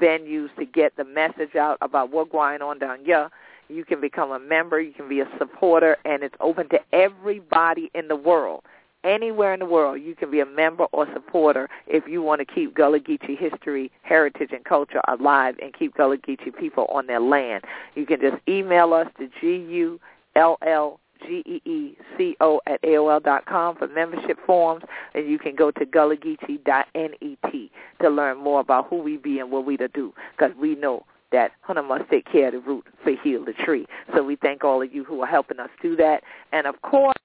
venues 0.00 0.54
to 0.56 0.64
get 0.64 0.96
the 0.96 1.04
message 1.04 1.56
out 1.56 1.78
about 1.80 2.10
what's 2.10 2.30
going 2.30 2.62
on 2.62 2.78
down 2.78 3.04
here. 3.04 3.30
You 3.68 3.84
can 3.84 4.00
become 4.00 4.30
a 4.30 4.38
member, 4.38 4.80
you 4.80 4.92
can 4.92 5.08
be 5.08 5.20
a 5.20 5.28
supporter, 5.38 5.96
and 6.04 6.22
it's 6.22 6.34
open 6.40 6.68
to 6.70 6.80
everybody 6.92 7.90
in 7.94 8.08
the 8.08 8.16
world. 8.16 8.62
Anywhere 9.04 9.52
in 9.52 9.60
the 9.60 9.66
world, 9.66 10.00
you 10.00 10.14
can 10.14 10.30
be 10.30 10.40
a 10.40 10.46
member 10.46 10.84
or 10.92 11.06
supporter 11.12 11.68
if 11.86 12.08
you 12.08 12.22
want 12.22 12.40
to 12.40 12.46
keep 12.46 12.74
Gullah 12.74 13.00
Geechee 13.00 13.38
history, 13.38 13.92
heritage, 14.02 14.50
and 14.52 14.64
culture 14.64 15.02
alive 15.08 15.56
and 15.62 15.74
keep 15.74 15.94
Gullah 15.94 16.16
Geechee 16.16 16.56
people 16.56 16.86
on 16.86 17.06
their 17.06 17.20
land. 17.20 17.64
You 17.94 18.06
can 18.06 18.20
just 18.20 18.36
email 18.48 18.94
us 18.94 19.06
to 19.18 19.28
G-U-L-L 19.40 21.00
G-E-E-C-O 21.26 22.60
at 22.66 22.82
AOL 22.82 23.22
dot 23.22 23.46
com 23.46 23.76
for 23.76 23.88
membership 23.88 24.38
forms, 24.44 24.84
and 25.14 25.28
you 25.28 25.38
can 25.38 25.54
go 25.54 25.70
to 25.70 25.86
gullahgeechee.net 25.86 27.70
to 28.00 28.08
learn 28.08 28.38
more 28.38 28.60
about 28.60 28.88
who 28.88 28.98
we 28.98 29.16
be 29.16 29.38
and 29.38 29.50
what 29.50 29.64
we 29.64 29.76
to 29.76 29.88
do, 29.88 30.12
because 30.36 30.54
we 30.60 30.74
know 30.74 31.04
that 31.32 31.52
Hunter 31.62 31.82
must 31.82 32.08
take 32.10 32.30
care 32.30 32.48
of 32.48 32.52
the 32.54 32.60
root 32.60 32.86
for 33.02 33.12
heal 33.22 33.44
the 33.44 33.52
tree. 33.52 33.86
So 34.14 34.22
we 34.22 34.36
thank 34.36 34.62
all 34.62 34.82
of 34.82 34.94
you 34.94 35.02
who 35.04 35.20
are 35.22 35.26
helping 35.26 35.58
us 35.58 35.70
do 35.82 35.96
that. 35.96 36.22
And 36.52 36.66
of 36.66 36.80
course, 36.82 37.16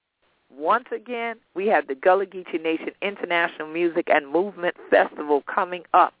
once 0.52 0.86
again, 0.92 1.36
we 1.54 1.68
have 1.68 1.86
the 1.86 1.94
Gullah 1.94 2.26
Geechee 2.26 2.60
Nation 2.60 2.90
International 3.02 3.68
Music 3.68 4.08
and 4.12 4.28
Movement 4.28 4.74
Festival 4.90 5.42
coming 5.46 5.84
up 5.94 6.12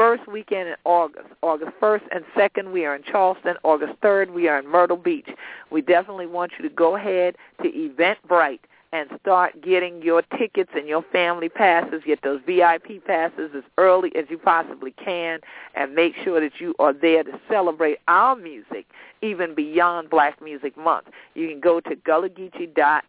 first 0.00 0.26
weekend 0.26 0.66
in 0.66 0.76
August. 0.84 1.28
August 1.42 1.72
1st 1.78 2.04
and 2.10 2.24
2nd, 2.34 2.72
we 2.72 2.86
are 2.86 2.96
in 2.96 3.02
Charleston. 3.02 3.56
August 3.64 4.00
3rd, 4.00 4.32
we 4.32 4.48
are 4.48 4.58
in 4.58 4.66
Myrtle 4.66 4.96
Beach. 4.96 5.28
We 5.68 5.82
definitely 5.82 6.24
want 6.24 6.52
you 6.58 6.66
to 6.66 6.74
go 6.74 6.96
ahead 6.96 7.36
to 7.62 7.70
Eventbrite 7.70 8.60
and 8.94 9.10
start 9.20 9.60
getting 9.60 10.00
your 10.00 10.22
tickets 10.38 10.70
and 10.74 10.88
your 10.88 11.02
family 11.12 11.50
passes. 11.50 12.00
Get 12.06 12.22
those 12.22 12.40
VIP 12.46 13.04
passes 13.06 13.50
as 13.54 13.62
early 13.76 14.10
as 14.16 14.24
you 14.30 14.38
possibly 14.38 14.92
can 14.92 15.40
and 15.74 15.94
make 15.94 16.14
sure 16.24 16.40
that 16.40 16.62
you 16.62 16.74
are 16.78 16.94
there 16.94 17.22
to 17.22 17.38
celebrate 17.50 17.98
our 18.08 18.34
music 18.34 18.86
even 19.20 19.54
beyond 19.54 20.08
Black 20.08 20.40
Music 20.40 20.78
Month. 20.78 21.08
You 21.34 21.46
can 21.46 21.60
go 21.60 21.78
to 21.78 21.94
gullahgeechee.com 21.94 23.02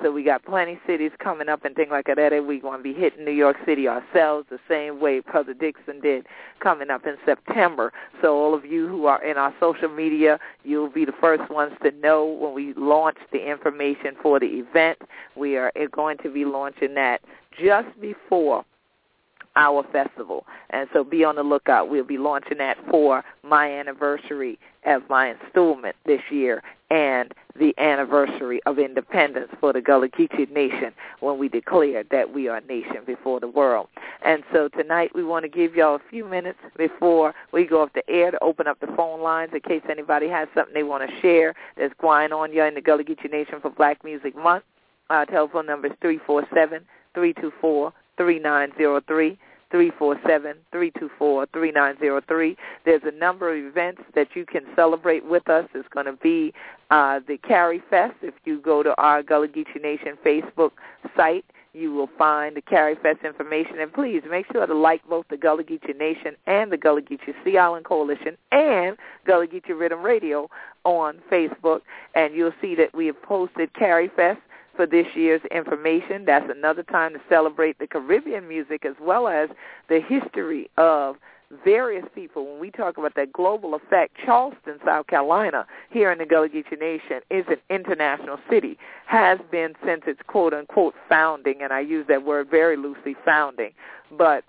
So 0.02 0.10
we 0.10 0.22
got 0.24 0.44
plenty 0.44 0.78
cities 0.86 1.12
coming 1.18 1.48
up 1.48 1.64
and 1.64 1.76
things 1.76 1.90
like 1.90 2.06
that. 2.06 2.16
We're 2.18 2.60
going 2.60 2.78
to 2.78 2.82
be 2.82 2.92
hitting 2.94 3.24
New 3.24 3.32
York 3.32 3.56
City 3.64 3.86
ourselves 3.86 4.46
the 4.50 4.58
same 4.68 5.00
way 5.00 5.20
Brother 5.20 5.54
Dixon 5.54 6.00
did 6.00 6.26
coming 6.60 6.90
up 6.90 7.06
in 7.06 7.16
September. 7.24 7.92
So 8.20 8.36
all 8.36 8.54
of 8.54 8.64
you 8.64 8.88
who 8.88 9.06
are 9.06 9.22
in 9.22 9.36
our 9.36 9.54
social 9.60 9.88
media, 9.88 10.38
you'll 10.64 10.90
be 10.90 11.04
the 11.04 11.12
first 11.20 11.50
ones 11.50 11.72
to 11.82 11.90
know 11.92 12.24
when 12.24 12.54
we 12.54 12.74
launch 12.74 13.18
the 13.30 13.48
information 13.48 14.16
for 14.22 14.40
the 14.40 14.46
event. 14.46 14.98
We 15.36 15.56
are 15.56 15.72
going 15.92 16.18
to 16.18 16.32
be 16.32 16.44
launching 16.44 16.94
that 16.94 17.20
just 17.62 17.88
before 18.00 18.64
our 19.56 19.84
festival. 19.92 20.46
And 20.70 20.88
so 20.92 21.04
be 21.04 21.24
on 21.24 21.36
the 21.36 21.42
lookout. 21.42 21.88
We'll 21.90 22.04
be 22.04 22.18
launching 22.18 22.58
that 22.58 22.78
for 22.90 23.24
my 23.42 23.70
anniversary 23.70 24.58
of 24.84 25.02
my 25.08 25.34
installment 25.34 25.94
this 26.06 26.20
year 26.30 26.62
and 26.90 27.32
the 27.58 27.74
anniversary 27.78 28.60
of 28.66 28.78
independence 28.78 29.48
for 29.60 29.72
the 29.72 29.80
Gullah 29.80 30.08
Geechee 30.08 30.50
Nation 30.50 30.92
when 31.20 31.38
we 31.38 31.48
declared 31.48 32.08
that 32.10 32.34
we 32.34 32.48
are 32.48 32.58
a 32.58 32.60
nation 32.62 32.98
before 33.06 33.40
the 33.40 33.48
world. 33.48 33.88
And 34.24 34.42
so 34.52 34.68
tonight 34.68 35.12
we 35.14 35.24
want 35.24 35.44
to 35.44 35.48
give 35.48 35.74
y'all 35.74 35.96
a 35.96 36.10
few 36.10 36.24
minutes 36.24 36.58
before 36.76 37.34
we 37.52 37.64
go 37.64 37.82
off 37.82 37.90
the 37.94 38.08
air 38.10 38.30
to 38.30 38.42
open 38.42 38.66
up 38.66 38.80
the 38.80 38.88
phone 38.96 39.22
lines 39.22 39.52
in 39.54 39.60
case 39.60 39.82
anybody 39.88 40.28
has 40.28 40.48
something 40.54 40.74
they 40.74 40.82
want 40.82 41.08
to 41.08 41.20
share 41.20 41.54
that's 41.76 41.94
going 42.00 42.32
on 42.32 42.50
here 42.50 42.66
in 42.66 42.74
the 42.74 42.80
Gullah 42.80 43.04
Geechee 43.04 43.30
Nation 43.30 43.60
for 43.60 43.70
Black 43.70 44.02
Music 44.04 44.36
Month. 44.36 44.64
Our 45.08 45.26
telephone 45.26 45.66
number 45.66 45.88
is 45.88 45.94
three 46.00 46.20
four 46.26 46.46
seven 46.54 46.84
three 47.14 47.34
two 47.34 47.52
four 47.60 47.92
3903. 48.16 49.38
347-324-3903. 49.72 52.56
There's 52.84 53.02
a 53.04 53.12
number 53.12 53.56
of 53.56 53.64
events 53.64 54.02
that 54.14 54.28
you 54.34 54.44
can 54.44 54.64
celebrate 54.76 55.24
with 55.24 55.48
us. 55.48 55.66
It's 55.74 55.88
going 55.88 56.04
to 56.06 56.12
be 56.12 56.52
uh, 56.90 57.20
the 57.26 57.38
Carifest. 57.38 58.14
If 58.22 58.34
you 58.44 58.60
go 58.60 58.82
to 58.82 58.94
our 58.98 59.22
Gullah 59.22 59.48
Geechee 59.48 59.80
Nation 59.82 60.18
Facebook 60.24 60.72
site, 61.16 61.46
you 61.74 61.90
will 61.92 62.10
find 62.18 62.54
the 62.54 62.60
Carifest 62.60 63.24
information. 63.24 63.80
And 63.80 63.90
please 63.92 64.22
make 64.28 64.44
sure 64.52 64.66
to 64.66 64.74
like 64.74 65.02
both 65.08 65.24
the 65.30 65.38
Gullah 65.38 65.64
Geechee 65.64 65.98
Nation 65.98 66.36
and 66.46 66.70
the 66.70 66.76
Gullah 66.76 67.00
Geechee 67.00 67.32
Sea 67.44 67.56
Island 67.56 67.86
Coalition 67.86 68.36
and 68.50 68.98
Gullah 69.26 69.46
Geechee 69.46 69.70
Riddim 69.70 70.02
Radio 70.02 70.50
on 70.84 71.22
Facebook. 71.30 71.80
And 72.14 72.34
you'll 72.34 72.52
see 72.60 72.74
that 72.74 72.94
we 72.94 73.06
have 73.06 73.22
posted 73.22 73.72
Carifest 73.72 74.42
for 74.76 74.86
this 74.86 75.06
year's 75.14 75.42
information. 75.50 76.24
That's 76.24 76.50
another 76.50 76.82
time 76.82 77.12
to 77.14 77.20
celebrate 77.28 77.78
the 77.78 77.86
Caribbean 77.86 78.48
music 78.48 78.84
as 78.84 78.94
well 79.00 79.28
as 79.28 79.48
the 79.88 80.00
history 80.00 80.70
of 80.76 81.16
various 81.64 82.06
people. 82.14 82.50
When 82.50 82.60
we 82.60 82.70
talk 82.70 82.96
about 82.96 83.14
that 83.16 83.32
global 83.32 83.74
effect, 83.74 84.16
Charleston, 84.24 84.78
South 84.84 85.06
Carolina, 85.08 85.66
here 85.90 86.10
in 86.10 86.18
the 86.18 86.24
Gullah 86.24 86.48
Geechee 86.48 86.80
Nation, 86.80 87.20
is 87.30 87.44
an 87.48 87.58
international 87.68 88.38
city, 88.48 88.78
has 89.06 89.38
been 89.50 89.74
since 89.84 90.02
its 90.06 90.20
quote-unquote 90.26 90.94
founding, 91.08 91.60
and 91.60 91.70
I 91.72 91.80
use 91.80 92.06
that 92.08 92.24
word 92.24 92.48
very 92.50 92.76
loosely, 92.78 93.14
founding. 93.24 93.72
But 94.16 94.44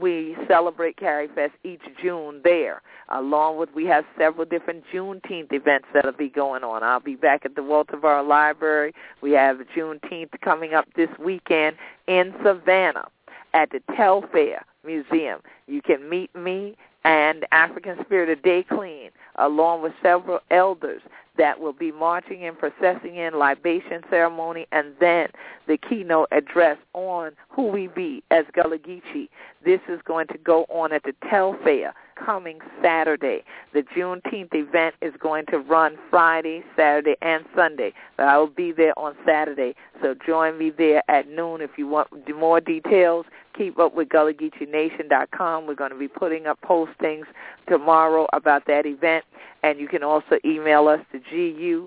we 0.00 0.36
celebrate 0.48 0.96
Carifest 0.96 1.52
each 1.62 1.82
June 2.02 2.40
there. 2.44 2.82
Along 3.10 3.58
with 3.58 3.68
we 3.74 3.84
have 3.86 4.04
several 4.18 4.44
different 4.44 4.84
Juneteenth 4.92 5.52
events 5.52 5.86
that'll 5.92 6.12
be 6.12 6.28
going 6.28 6.64
on. 6.64 6.82
I'll 6.82 7.00
be 7.00 7.16
back 7.16 7.44
at 7.44 7.54
the 7.54 7.62
Walter 7.62 7.96
Varr 7.96 8.22
Library. 8.22 8.94
We 9.20 9.32
have 9.32 9.58
Juneteenth 9.76 10.40
coming 10.42 10.74
up 10.74 10.86
this 10.96 11.10
weekend 11.18 11.76
in 12.06 12.34
Savannah 12.44 13.08
at 13.52 13.70
the 13.70 13.80
Telfair 13.96 14.64
Museum. 14.84 15.40
You 15.66 15.80
can 15.80 16.08
meet 16.08 16.34
me 16.34 16.76
and 17.04 17.46
African 17.52 17.98
Spirit 18.04 18.30
of 18.30 18.42
Day 18.42 18.64
Clean, 18.68 19.10
along 19.36 19.82
with 19.82 19.92
several 20.02 20.40
elders 20.50 21.02
that 21.36 21.60
will 21.60 21.72
be 21.72 21.90
marching 21.92 22.44
and 22.44 22.58
processing 22.58 23.16
in 23.16 23.38
libation 23.38 24.02
ceremony 24.10 24.66
and 24.72 24.94
then 25.00 25.28
the 25.66 25.76
keynote 25.76 26.28
address 26.30 26.78
on 26.92 27.32
who 27.48 27.66
we 27.68 27.88
be 27.88 28.22
as 28.30 28.44
Gullah 28.52 28.78
Geechee. 28.78 29.28
This 29.64 29.80
is 29.88 30.00
going 30.04 30.28
to 30.28 30.38
go 30.38 30.64
on 30.68 30.92
at 30.92 31.02
the 31.02 31.14
Telfair 31.28 31.94
coming 32.14 32.58
Saturday. 32.82 33.44
The 33.72 33.82
Juneteenth 33.82 34.54
event 34.54 34.94
is 35.02 35.14
going 35.18 35.46
to 35.46 35.58
run 35.58 35.96
Friday, 36.10 36.64
Saturday, 36.76 37.16
and 37.22 37.44
Sunday. 37.54 37.92
But 38.16 38.28
I 38.28 38.38
will 38.38 38.48
be 38.48 38.72
there 38.72 38.98
on 38.98 39.14
Saturday. 39.26 39.74
So 40.02 40.14
join 40.26 40.58
me 40.58 40.70
there 40.70 41.02
at 41.08 41.28
noon. 41.28 41.60
If 41.60 41.78
you 41.78 41.86
want 41.86 42.08
more 42.36 42.60
details, 42.60 43.26
keep 43.56 43.78
up 43.78 43.94
with 43.94 44.08
Gullah-Geechee-Nation.com. 44.08 45.66
We're 45.66 45.74
going 45.74 45.92
to 45.92 45.98
be 45.98 46.08
putting 46.08 46.46
up 46.46 46.60
postings 46.62 47.24
tomorrow 47.68 48.26
about 48.32 48.66
that 48.66 48.86
event, 48.86 49.24
and 49.62 49.78
you 49.78 49.88
can 49.88 50.02
also 50.02 50.38
email 50.44 50.88
us 50.88 51.00
to 51.12 51.20
G-U-L-L-G-E-E-C-O 51.30 51.86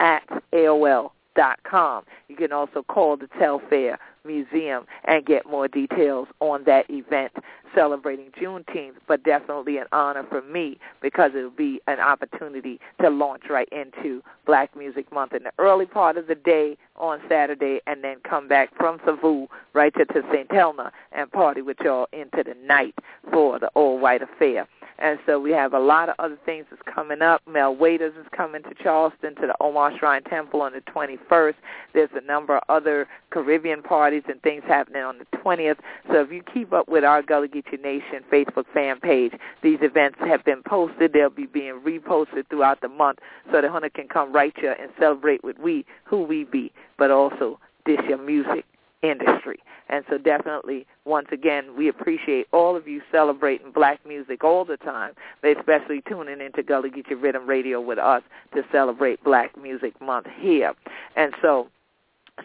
at 0.00 0.42
AOL 0.52 1.10
dot 1.34 1.58
com. 1.64 2.04
You 2.28 2.36
can 2.36 2.52
also 2.52 2.82
call 2.82 3.16
the 3.16 3.28
Telfair 3.38 3.98
Museum 4.24 4.86
and 5.04 5.26
get 5.26 5.46
more 5.46 5.68
details 5.68 6.28
on 6.40 6.64
that 6.64 6.88
event 6.88 7.32
celebrating 7.74 8.30
Juneteenth, 8.40 8.94
but 9.08 9.22
definitely 9.24 9.78
an 9.78 9.86
honor 9.92 10.24
for 10.28 10.42
me 10.42 10.78
because 11.00 11.32
it 11.34 11.42
will 11.42 11.50
be 11.50 11.80
an 11.86 12.00
opportunity 12.00 12.78
to 13.00 13.10
launch 13.10 13.44
right 13.48 13.68
into 13.72 14.22
Black 14.46 14.76
Music 14.76 15.10
Month 15.12 15.32
in 15.32 15.44
the 15.44 15.52
early 15.58 15.86
part 15.86 16.16
of 16.16 16.26
the 16.26 16.34
day 16.34 16.76
on 16.96 17.20
Saturday 17.28 17.80
and 17.86 18.04
then 18.04 18.18
come 18.28 18.48
back 18.48 18.70
from 18.76 19.00
Savu 19.04 19.48
right 19.72 19.94
to, 19.94 20.04
to 20.04 20.22
St. 20.32 20.50
Helena 20.52 20.92
and 21.12 21.30
party 21.32 21.62
with 21.62 21.78
y'all 21.82 22.08
into 22.12 22.42
the 22.44 22.54
night 22.66 22.94
for 23.32 23.58
the 23.58 23.68
All 23.68 23.98
White 23.98 24.22
Affair. 24.22 24.68
And 25.02 25.18
so 25.26 25.40
we 25.40 25.50
have 25.50 25.74
a 25.74 25.80
lot 25.80 26.08
of 26.08 26.14
other 26.20 26.38
things 26.46 26.64
that's 26.70 26.80
coming 26.82 27.22
up. 27.22 27.42
Mel 27.48 27.74
Waiters 27.74 28.14
is 28.20 28.26
coming 28.34 28.62
to 28.62 28.70
Charleston 28.80 29.34
to 29.34 29.48
the 29.48 29.54
Omar 29.60 29.90
Shrine 29.98 30.22
Temple 30.22 30.62
on 30.62 30.72
the 30.72 30.80
21st. 30.82 31.54
There's 31.92 32.10
a 32.14 32.24
number 32.24 32.56
of 32.56 32.62
other 32.68 33.08
Caribbean 33.30 33.82
parties 33.82 34.22
and 34.28 34.40
things 34.42 34.62
happening 34.64 35.02
on 35.02 35.18
the 35.18 35.26
20th. 35.38 35.78
So 36.06 36.20
if 36.20 36.30
you 36.30 36.40
keep 36.54 36.72
up 36.72 36.88
with 36.88 37.02
our 37.02 37.20
Gullah 37.20 37.48
Geechee 37.48 37.82
Nation 37.82 38.22
Facebook 38.32 38.66
fan 38.72 39.00
page, 39.00 39.32
these 39.60 39.78
events 39.82 40.18
have 40.20 40.44
been 40.44 40.62
posted. 40.62 41.12
They'll 41.12 41.30
be 41.30 41.46
being 41.46 41.80
reposted 41.84 42.48
throughout 42.48 42.80
the 42.80 42.88
month 42.88 43.18
so 43.50 43.60
the 43.60 43.72
hunter 43.72 43.90
can 43.90 44.06
come 44.06 44.32
right 44.32 44.52
here 44.56 44.76
and 44.80 44.92
celebrate 45.00 45.42
with 45.42 45.58
we, 45.58 45.84
who 46.04 46.22
we 46.22 46.44
be, 46.44 46.72
but 46.96 47.10
also 47.10 47.58
this 47.86 47.98
your 48.08 48.18
music 48.18 48.64
industry. 49.02 49.58
And 49.88 50.04
so 50.08 50.16
definitely, 50.16 50.86
once 51.04 51.28
again, 51.32 51.76
we 51.76 51.88
appreciate 51.88 52.46
all 52.52 52.76
of 52.76 52.88
you 52.88 53.02
celebrating 53.10 53.72
black 53.72 54.00
music 54.06 54.44
all 54.44 54.64
the 54.64 54.76
time, 54.78 55.12
but 55.42 55.56
especially 55.56 56.02
tuning 56.08 56.40
into 56.40 56.62
Gullah 56.62 56.88
Geechee 56.88 57.20
Riddim 57.20 57.46
Radio 57.46 57.80
with 57.80 57.98
us 57.98 58.22
to 58.54 58.62
celebrate 58.72 59.22
Black 59.24 59.56
Music 59.60 60.00
Month 60.00 60.26
here. 60.38 60.72
And 61.16 61.34
so 61.42 61.68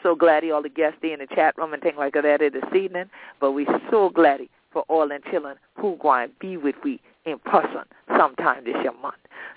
so 0.03 0.15
glad 0.15 0.43
all 0.51 0.61
the 0.61 0.69
guests 0.69 0.99
in 1.01 1.19
the 1.19 1.27
chat 1.33 1.57
room 1.57 1.73
and 1.73 1.81
things 1.81 1.95
like 1.97 2.13
that 2.13 2.39
this 2.39 2.75
evening, 2.75 3.09
but 3.39 3.53
we 3.53 3.65
so 3.89 4.09
glad 4.09 4.41
for 4.71 4.83
all 4.89 5.11
and 5.11 5.23
children 5.25 5.55
who 5.79 5.97
going 6.01 6.29
be 6.39 6.57
with 6.57 6.75
we 6.83 6.99
in 7.25 7.39
person 7.39 7.83
sometime 8.17 8.65
this 8.65 8.75
year 8.83 8.91
month. 9.01 9.15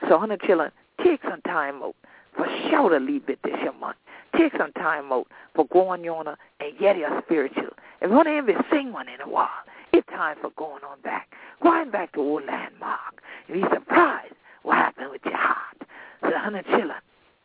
So 0.08 0.18
honey 0.18 0.36
children, 0.46 0.70
take 1.02 1.20
some 1.28 1.40
time 1.42 1.82
out 1.82 1.96
for 2.36 2.46
sure 2.68 2.90
to 2.90 2.98
leave 3.04 3.28
it 3.28 3.38
this 3.42 3.54
year 3.60 3.72
month. 3.72 3.96
Take 4.36 4.52
some 4.56 4.72
time 4.72 5.12
out 5.12 5.26
for 5.54 5.66
going 5.66 6.08
on 6.08 6.28
and 6.28 6.78
get 6.78 6.96
your 6.96 7.20
spiritual. 7.24 7.70
If 8.00 8.10
you 8.10 8.16
want 8.16 8.28
to 8.28 8.38
even 8.38 8.56
sing 8.70 8.92
one 8.92 9.08
in 9.08 9.20
a 9.20 9.28
while, 9.28 9.48
it's 9.92 10.06
time 10.08 10.36
for 10.40 10.50
going 10.56 10.84
on 10.84 11.00
back. 11.02 11.34
Going 11.62 11.90
back 11.90 12.12
to 12.12 12.20
old 12.20 12.44
landmark. 12.46 13.22
And 13.48 13.62
be 13.62 13.68
surprised 13.74 14.34
what 14.62 14.76
happened 14.76 15.10
with 15.10 15.22
your 15.24 15.36
heart. 15.36 15.82
So, 16.22 16.30
honey, 16.34 16.62
children, 16.62 16.92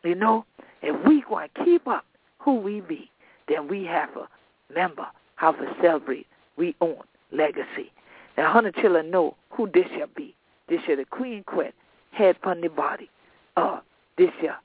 you 0.04 0.14
know, 0.14 0.44
if 0.82 1.06
we 1.06 1.22
going 1.28 1.48
to 1.56 1.64
keep 1.64 1.88
up 1.88 2.04
who 2.38 2.54
we 2.54 2.80
be, 2.80 3.10
then 3.48 3.68
we 3.68 3.84
have 3.84 4.12
to 4.14 4.28
remember 4.68 5.06
how 5.34 5.52
to 5.52 5.76
celebrate 5.82 6.26
we 6.56 6.74
own 6.80 7.02
legacy. 7.32 7.92
Now, 8.36 8.52
honey, 8.52 8.70
children 8.80 9.10
know 9.10 9.36
who 9.50 9.68
this 9.72 9.86
shall 9.96 10.08
be. 10.14 10.34
This 10.68 10.80
shall 10.86 10.96
the 10.96 11.04
Queen 11.04 11.42
Quet, 11.44 11.74
head 12.12 12.36
upon 12.36 12.60
the 12.60 12.68
body. 12.68 13.10
Uh, 13.56 13.80
this 14.18 14.30
year, 14.42 14.56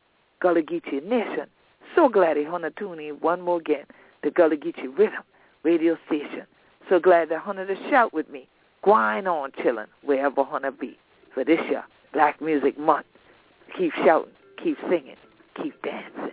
Gullah 0.42 0.62
Geechee 0.62 1.04
Nation 1.04 1.48
so 1.96 2.10
glad 2.10 2.38
they 2.38 2.46
want 2.46 2.64
to 2.64 2.72
tune 2.72 3.00
in 3.00 3.16
one 3.16 3.42
more 3.42 3.58
again 3.58 3.86
to 4.24 4.32
Gullah 4.32 4.58
Geechee 4.58 4.94
Riddim 4.98 5.24
radio 5.64 5.98
station. 6.08 6.46
So 6.90 7.00
glad 7.00 7.30
that 7.30 7.40
Hunter 7.40 7.66
to 7.66 7.90
shout 7.90 8.14
with 8.14 8.30
me. 8.30 8.48
Grind 8.82 9.28
on 9.28 9.52
chillin' 9.52 9.88
wherever 10.04 10.44
Hunter 10.44 10.72
be. 10.72 10.98
For 11.34 11.44
this 11.44 11.60
year, 11.70 11.84
Black 12.14 12.42
Music 12.42 12.78
Month. 12.78 13.06
Keep 13.78 13.94
shouting, 14.04 14.34
keep 14.62 14.78
singing, 14.90 15.16
keep 15.62 15.80
dancing. 15.82 16.32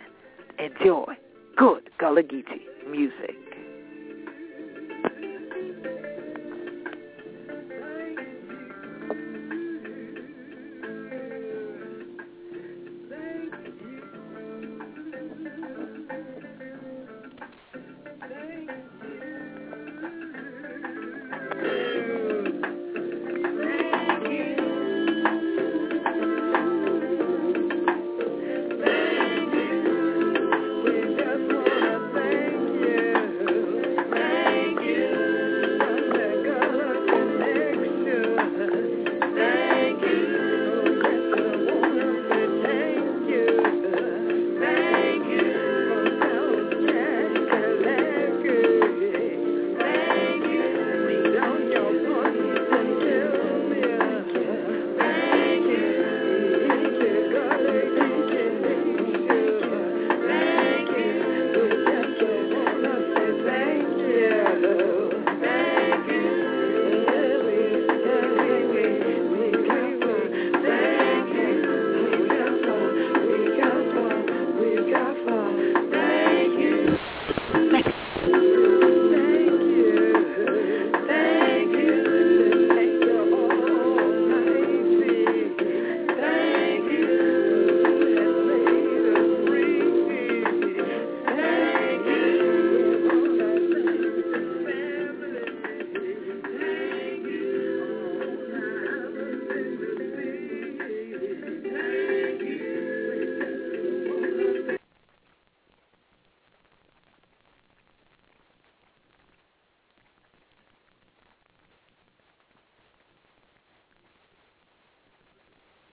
Enjoy 0.57 1.15
good 1.55 1.89
Gullah 1.99 2.23
Geechee 2.23 2.89
music. 2.89 3.35